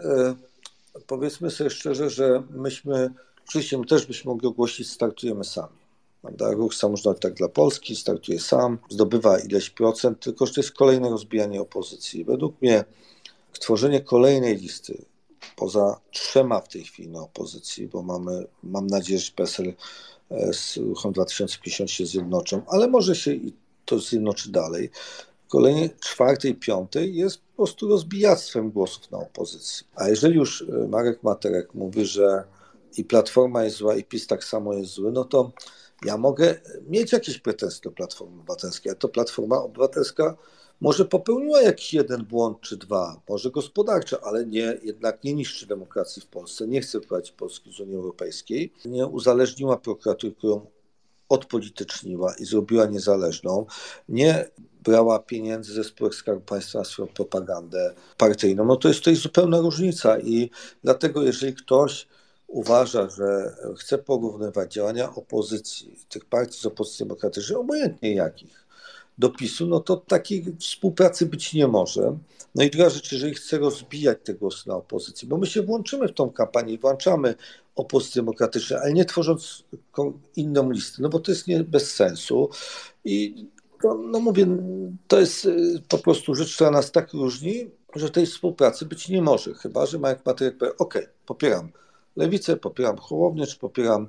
powiedzmy 1.08 1.52
sobie 1.52 1.70
szczerze, 1.70 2.10
że 2.10 2.44
myśmy, 2.50 3.10
oczywiście 3.48 3.78
my 3.78 3.86
też 3.86 4.06
byśmy 4.06 4.32
mogli 4.32 4.48
ogłosić, 4.48 4.90
startujemy 4.90 5.44
sami. 5.44 5.81
Prawda? 6.22 6.52
Ruch 6.52 6.76
samorządowy 6.76 7.20
tak 7.20 7.34
dla 7.34 7.50
Polski 7.50 7.96
startuje 7.96 8.40
sam, 8.40 8.78
zdobywa 8.90 9.40
ileś 9.40 9.70
procent, 9.70 10.20
tylko 10.20 10.46
że 10.46 10.54
to 10.54 10.62
jest 10.62 10.72
kolejne 10.72 11.10
rozbijanie 11.10 11.62
opozycji. 11.62 12.26
Według 12.26 12.62
mnie 12.62 12.84
tworzenie 13.60 14.02
kolejnej 14.02 14.58
listy, 14.58 15.06
poza 15.56 16.00
trzema 16.12 16.62
w 16.62 16.68
tej 16.68 16.84
chwili 16.84 17.10
na 17.10 17.22
opozycji, 17.22 17.88
bo 17.88 18.02
mamy, 18.02 18.46
mam 18.64 18.88
nadzieję, 18.88 19.20
że 19.20 19.32
PSL 19.32 19.74
e, 20.32 20.54
z 20.54 20.78
ruchem 20.78 21.12
2050 21.12 21.92
się 21.92 22.06
zjednoczą, 22.06 22.62
ale 22.68 22.88
może 22.88 23.16
się 23.16 23.34
i 23.34 23.54
to 23.86 24.00
zjednoczy 24.00 24.52
dalej. 24.52 24.90
Kolejnej 25.48 25.90
czwartej, 26.00 26.56
piątej 26.56 27.16
jest 27.16 27.38
po 27.38 27.56
prostu 27.56 27.88
rozbijactwem 27.88 28.72
głosów 28.72 29.12
na 29.12 29.18
opozycji. 29.18 29.88
A 29.96 30.10
jeżeli 30.10 30.36
już 30.36 30.62
e, 30.62 30.88
Marek 30.88 31.24
Materek 31.24 31.74
mówi, 31.74 32.06
że 32.06 32.44
i 32.98 33.04
Platforma 33.04 33.64
jest 33.64 33.78
zła, 33.78 33.96
i 33.96 34.04
PiS 34.04 34.28
tak 34.28 34.44
samo 34.44 34.74
jest 34.74 34.92
zły, 34.92 35.12
no 35.12 35.26
to 35.26 35.52
ja 36.06 36.18
mogę 36.18 36.56
mieć 36.88 37.12
jakieś 37.12 37.40
pretensje 37.40 37.82
do 37.84 37.92
Platformy 37.92 38.40
Obywatelskiej, 38.40 38.92
a 38.92 38.96
to 38.96 39.10
Platforma 39.10 39.58
Obywatelska 39.58 40.38
może 40.82 41.06
popełniła 41.06 41.62
jakiś 41.62 41.94
jeden 41.94 42.26
błąd 42.26 42.62
czy 42.62 42.78
dwa, 42.78 43.22
może 43.30 43.52
gospodarczy, 43.52 44.22
ale 44.22 44.46
nie, 44.46 44.78
jednak 44.84 45.24
nie 45.24 45.34
niszczy 45.34 45.68
demokracji 45.68 46.22
w 46.22 46.28
Polsce, 46.28 46.68
nie 46.68 46.82
chce 46.82 47.02
wprowadzić 47.02 47.32
Polski 47.32 47.74
z 47.74 47.80
Unii 47.80 47.96
Europejskiej, 47.96 48.74
nie 48.86 49.08
uzależniła 49.08 49.78
prokuratury, 49.78 50.34
którą 50.34 50.66
odpolityczniła 51.30 52.36
i 52.36 52.46
zrobiła 52.46 52.86
niezależną, 52.86 53.66
nie 54.10 54.50
brała 54.84 55.20
pieniędzy 55.20 55.74
ze 55.74 55.84
spółek 55.84 56.16
Skarbu 56.16 56.42
Państwa 56.42 56.80
na 56.80 56.86
swoją 56.86 57.08
propagandę 57.08 57.94
partyjną. 58.18 58.66
No 58.66 58.76
to 58.76 58.88
jest 58.88 59.00
tutaj 59.00 59.16
zupełna 59.16 59.60
różnica 59.60 60.20
i 60.20 60.50
dlatego 60.84 61.24
jeżeli 61.24 61.56
ktoś 61.56 62.08
uważa, 62.52 63.10
że 63.10 63.56
chce 63.78 63.98
porównywać 63.98 64.74
działania 64.74 65.16
opozycji, 65.16 65.96
tych 66.10 66.26
partii 66.26 66.60
z 66.60 66.66
opozycji 66.66 67.06
demokratycznej, 67.06 67.58
obojętnie 67.58 68.16
jakich, 68.16 68.66
do 69.18 69.30
PiSu, 69.30 69.68
no 69.68 69.80
to 69.80 69.98
takiej 69.98 70.46
współpracy 70.60 71.26
być 71.26 71.54
nie 71.54 71.68
może. 71.68 72.18
No 72.56 72.64
i 72.64 72.70
druga 72.70 72.90
rzecz, 72.90 73.12
jeżeli 73.12 73.34
chce 73.34 73.58
rozbijać 73.58 74.18
te 74.24 74.34
głosy 74.34 74.70
na 74.70 74.76
opozycji, 74.76 75.28
bo 75.28 75.38
my 75.38 75.48
się 75.48 75.62
włączymy 75.62 76.08
w 76.08 76.14
tą 76.14 76.30
kampanię, 76.30 76.78
włączamy 76.78 77.36
opozycję 77.76 78.22
demokratyczną, 78.22 78.78
ale 78.78 78.94
nie 78.94 79.06
tworząc 79.06 79.64
inną 80.36 80.72
listę, 80.72 81.02
no 81.02 81.10
bo 81.10 81.20
to 81.20 81.32
jest 81.32 81.48
nie 81.48 81.64
bez 81.64 81.94
sensu. 81.94 82.50
I 83.06 83.46
to, 83.82 83.94
no 83.94 84.20
mówię, 84.20 84.48
to 85.08 85.20
jest 85.20 85.46
y, 85.46 85.82
po 85.88 85.98
prostu 85.98 86.36
rzecz, 86.36 86.56
która 86.56 86.72
nas 86.72 86.92
tak 86.92 87.14
różni, 87.14 87.70
że 87.96 88.10
tej 88.10 88.26
współpracy 88.26 88.86
być 88.86 89.10
nie 89.10 89.22
może, 89.22 89.54
chyba 89.54 89.86
że 89.86 90.00
Marek 90.00 90.26
Matejek 90.26 90.58
powie, 90.58 90.78
ok, 90.78 91.00
popieram 91.26 91.72
Lewicę, 92.16 92.58
popieram 92.58 92.98
Hołownię, 92.98 93.48
czy 93.48 93.58
popieram 93.58 94.08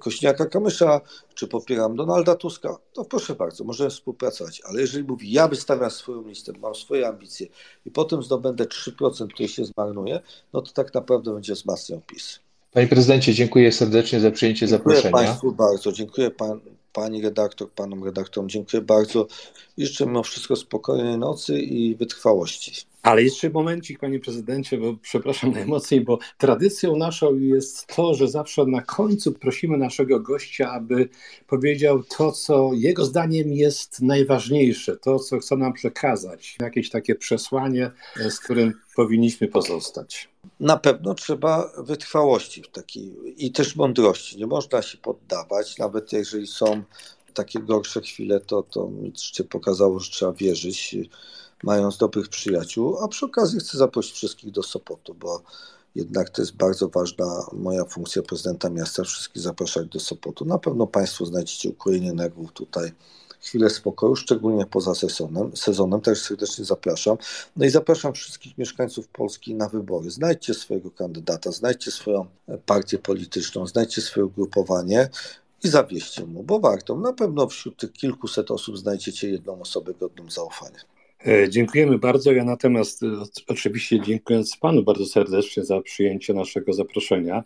Kośniaka 0.00 0.46
Kamysza, 0.46 1.00
czy 1.34 1.48
popieram 1.48 1.96
Donalda 1.96 2.34
Tuska, 2.34 2.76
to 2.92 3.04
proszę 3.04 3.34
bardzo, 3.34 3.64
możemy 3.64 3.90
współpracować. 3.90 4.62
Ale 4.64 4.80
jeżeli 4.80 5.04
mówi, 5.04 5.32
ja 5.32 5.48
wystawiam 5.48 5.90
swoją 5.90 6.28
listę, 6.28 6.52
mam 6.62 6.74
swoje 6.74 7.08
ambicje 7.08 7.46
i 7.86 7.90
potem 7.90 8.22
zdobędę 8.22 8.64
3%, 8.64 9.28
które 9.28 9.48
się 9.48 9.64
zmarnuje, 9.64 10.20
no 10.52 10.62
to 10.62 10.72
tak 10.72 10.94
naprawdę 10.94 11.34
będzie 11.34 11.54
wzmacniał 11.54 12.00
PiS. 12.06 12.38
Panie 12.72 12.86
prezydencie, 12.88 13.34
dziękuję 13.34 13.72
serdecznie 13.72 14.20
za 14.20 14.30
przyjęcie 14.30 14.66
dziękuję 14.66 14.78
zaproszenia. 14.78 15.02
Dziękuję 15.02 15.26
Państwu 15.26 15.52
bardzo, 15.52 15.92
dziękuję 15.92 16.30
pan, 16.30 16.60
pani 16.92 17.22
redaktor, 17.22 17.70
panom 17.70 18.04
redaktorom, 18.04 18.48
dziękuję 18.48 18.82
bardzo. 18.82 19.26
Życzę 19.78 20.06
mimo 20.06 20.22
wszystko 20.22 20.56
spokojnej 20.56 21.18
nocy 21.18 21.60
i 21.60 21.94
wytrwałości. 21.94 22.72
Ale 23.08 23.22
jeszcze 23.22 23.50
momencik, 23.50 23.98
panie 23.98 24.20
prezydencie, 24.20 24.78
bo 24.78 24.94
przepraszam 25.02 25.52
najmocniej, 25.52 26.00
bo 26.00 26.18
tradycją 26.38 26.96
naszą 26.96 27.38
jest 27.38 27.86
to, 27.86 28.14
że 28.14 28.28
zawsze 28.28 28.66
na 28.66 28.82
końcu 28.82 29.32
prosimy 29.32 29.78
naszego 29.78 30.20
gościa, 30.20 30.70
aby 30.70 31.08
powiedział 31.46 32.02
to, 32.02 32.32
co 32.32 32.70
jego 32.74 33.04
zdaniem 33.04 33.52
jest 33.52 34.00
najważniejsze, 34.00 34.96
to, 34.96 35.18
co 35.18 35.38
chce 35.38 35.56
nam 35.56 35.72
przekazać, 35.72 36.56
jakieś 36.60 36.90
takie 36.90 37.14
przesłanie, 37.14 37.90
z 38.30 38.40
którym 38.40 38.72
powinniśmy 38.96 39.48
pozostać. 39.48 40.28
Na 40.60 40.76
pewno 40.76 41.14
trzeba 41.14 41.72
wytrwałości 41.78 42.62
takiej 42.72 43.14
i 43.36 43.52
też 43.52 43.76
mądrości. 43.76 44.36
Nie 44.36 44.46
można 44.46 44.82
się 44.82 44.98
poddawać, 44.98 45.78
nawet 45.78 46.12
jeżeli 46.12 46.46
są 46.46 46.82
takie 47.34 47.58
gorsze 47.58 48.00
chwile, 48.00 48.40
to, 48.40 48.62
to 48.62 48.88
mi 48.88 49.12
pokazało, 49.50 50.00
że 50.00 50.10
trzeba 50.10 50.32
wierzyć 50.32 50.96
mając 51.62 51.96
dobrych 51.96 52.28
przyjaciół, 52.28 52.98
a 52.98 53.08
przy 53.08 53.26
okazji 53.26 53.60
chcę 53.60 53.78
zaprosić 53.78 54.14
wszystkich 54.14 54.50
do 54.50 54.62
Sopotu, 54.62 55.14
bo 55.14 55.42
jednak 55.94 56.30
to 56.30 56.42
jest 56.42 56.56
bardzo 56.56 56.88
ważna 56.88 57.46
moja 57.52 57.84
funkcja 57.84 58.22
prezydenta 58.22 58.70
miasta, 58.70 59.02
wszystkich 59.02 59.42
zapraszać 59.42 59.86
do 59.88 60.00
Sopotu. 60.00 60.44
Na 60.44 60.58
pewno 60.58 60.86
Państwo 60.86 61.26
znajdziecie 61.26 61.68
ukojenie 61.68 62.12
nerwów 62.12 62.52
tutaj, 62.52 62.92
chwilę 63.40 63.70
spokoju, 63.70 64.16
szczególnie 64.16 64.66
poza 64.66 64.94
sezonem, 64.94 65.56
sezonem, 65.56 66.00
też 66.00 66.22
serdecznie 66.22 66.64
zapraszam. 66.64 67.16
No 67.56 67.66
i 67.66 67.70
zapraszam 67.70 68.12
wszystkich 68.12 68.58
mieszkańców 68.58 69.08
Polski 69.08 69.54
na 69.54 69.68
wybory. 69.68 70.10
Znajdźcie 70.10 70.54
swojego 70.54 70.90
kandydata, 70.90 71.52
znajdźcie 71.52 71.90
swoją 71.90 72.26
partię 72.66 72.98
polityczną, 72.98 73.66
znajdźcie 73.66 74.02
swoje 74.02 74.26
ugrupowanie 74.26 75.08
i 75.64 75.68
zawieźcie 75.68 76.26
mu, 76.26 76.42
bo 76.42 76.60
warto. 76.60 76.96
Na 76.96 77.12
pewno 77.12 77.46
wśród 77.46 77.76
tych 77.76 77.92
kilkuset 77.92 78.50
osób 78.50 78.78
znajdziecie 78.78 79.30
jedną 79.30 79.60
osobę 79.60 79.94
godną 79.94 80.30
zaufania. 80.30 80.78
E, 81.26 81.48
dziękujemy 81.48 81.98
bardzo. 81.98 82.32
Ja 82.32 82.44
natomiast 82.44 83.02
e, 83.02 83.06
oczywiście 83.48 84.00
dziękując 84.00 84.56
Panu 84.56 84.82
bardzo 84.82 85.06
serdecznie 85.06 85.64
za 85.64 85.80
przyjęcie 85.80 86.34
naszego 86.34 86.72
zaproszenia, 86.72 87.44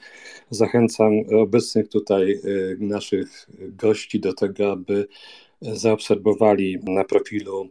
zachęcam 0.51 1.12
obecnych 1.41 1.89
tutaj 1.89 2.33
e, 2.33 2.39
naszych 2.79 3.47
gości 3.59 4.20
do 4.20 4.33
tego, 4.33 4.73
aby 4.73 5.09
zaobserwowali 5.61 6.79
na 6.83 7.05
profilu 7.05 7.68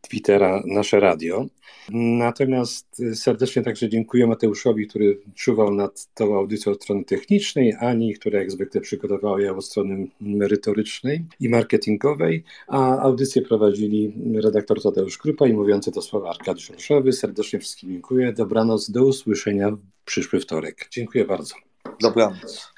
Twittera 0.00 0.62
nasze 0.66 1.00
radio. 1.00 1.46
Natomiast 1.92 3.02
serdecznie 3.14 3.62
także 3.62 3.88
dziękuję 3.88 4.26
Mateuszowi, 4.26 4.86
który 4.86 5.20
czuwał 5.34 5.74
nad 5.74 6.08
tą 6.14 6.36
audycją 6.36 6.72
od 6.72 6.82
strony 6.82 7.04
technicznej, 7.04 7.74
Ani, 7.80 8.14
która 8.14 8.38
jak 8.38 8.50
zwykle 8.50 8.80
przygotowała 8.80 9.40
ją 9.40 9.56
od 9.56 9.64
strony 9.64 10.06
merytorycznej 10.20 11.24
i 11.40 11.48
marketingowej, 11.48 12.44
a 12.68 12.98
audycję 12.98 13.42
prowadzili 13.42 14.12
redaktor 14.42 14.82
Tadeusz 14.82 15.18
Krupa 15.18 15.46
i 15.46 15.52
mówiący 15.52 15.92
to 15.92 16.02
słowa 16.02 16.30
Arkadiusz 16.30 16.70
Olszowy. 16.70 17.12
Serdecznie 17.12 17.58
wszystkim 17.58 17.90
dziękuję. 17.90 18.32
Dobranoc, 18.32 18.90
do 18.90 19.04
usłyszenia 19.04 19.70
w 19.70 19.78
przyszły 20.04 20.40
wtorek. 20.40 20.88
Dziękuję 20.90 21.24
bardzo. 21.24 21.54
Dobranoc. 22.00 22.72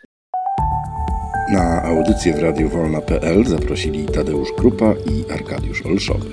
Na 1.52 1.82
audycję 1.82 2.34
w 2.34 2.38
Radiu 2.38 2.68
Wolna.pl 2.68 3.44
zaprosili 3.44 4.06
Tadeusz 4.06 4.52
Krupa 4.52 4.94
i 4.94 5.32
Arkadiusz 5.32 5.86
Olszowy. 5.86 6.30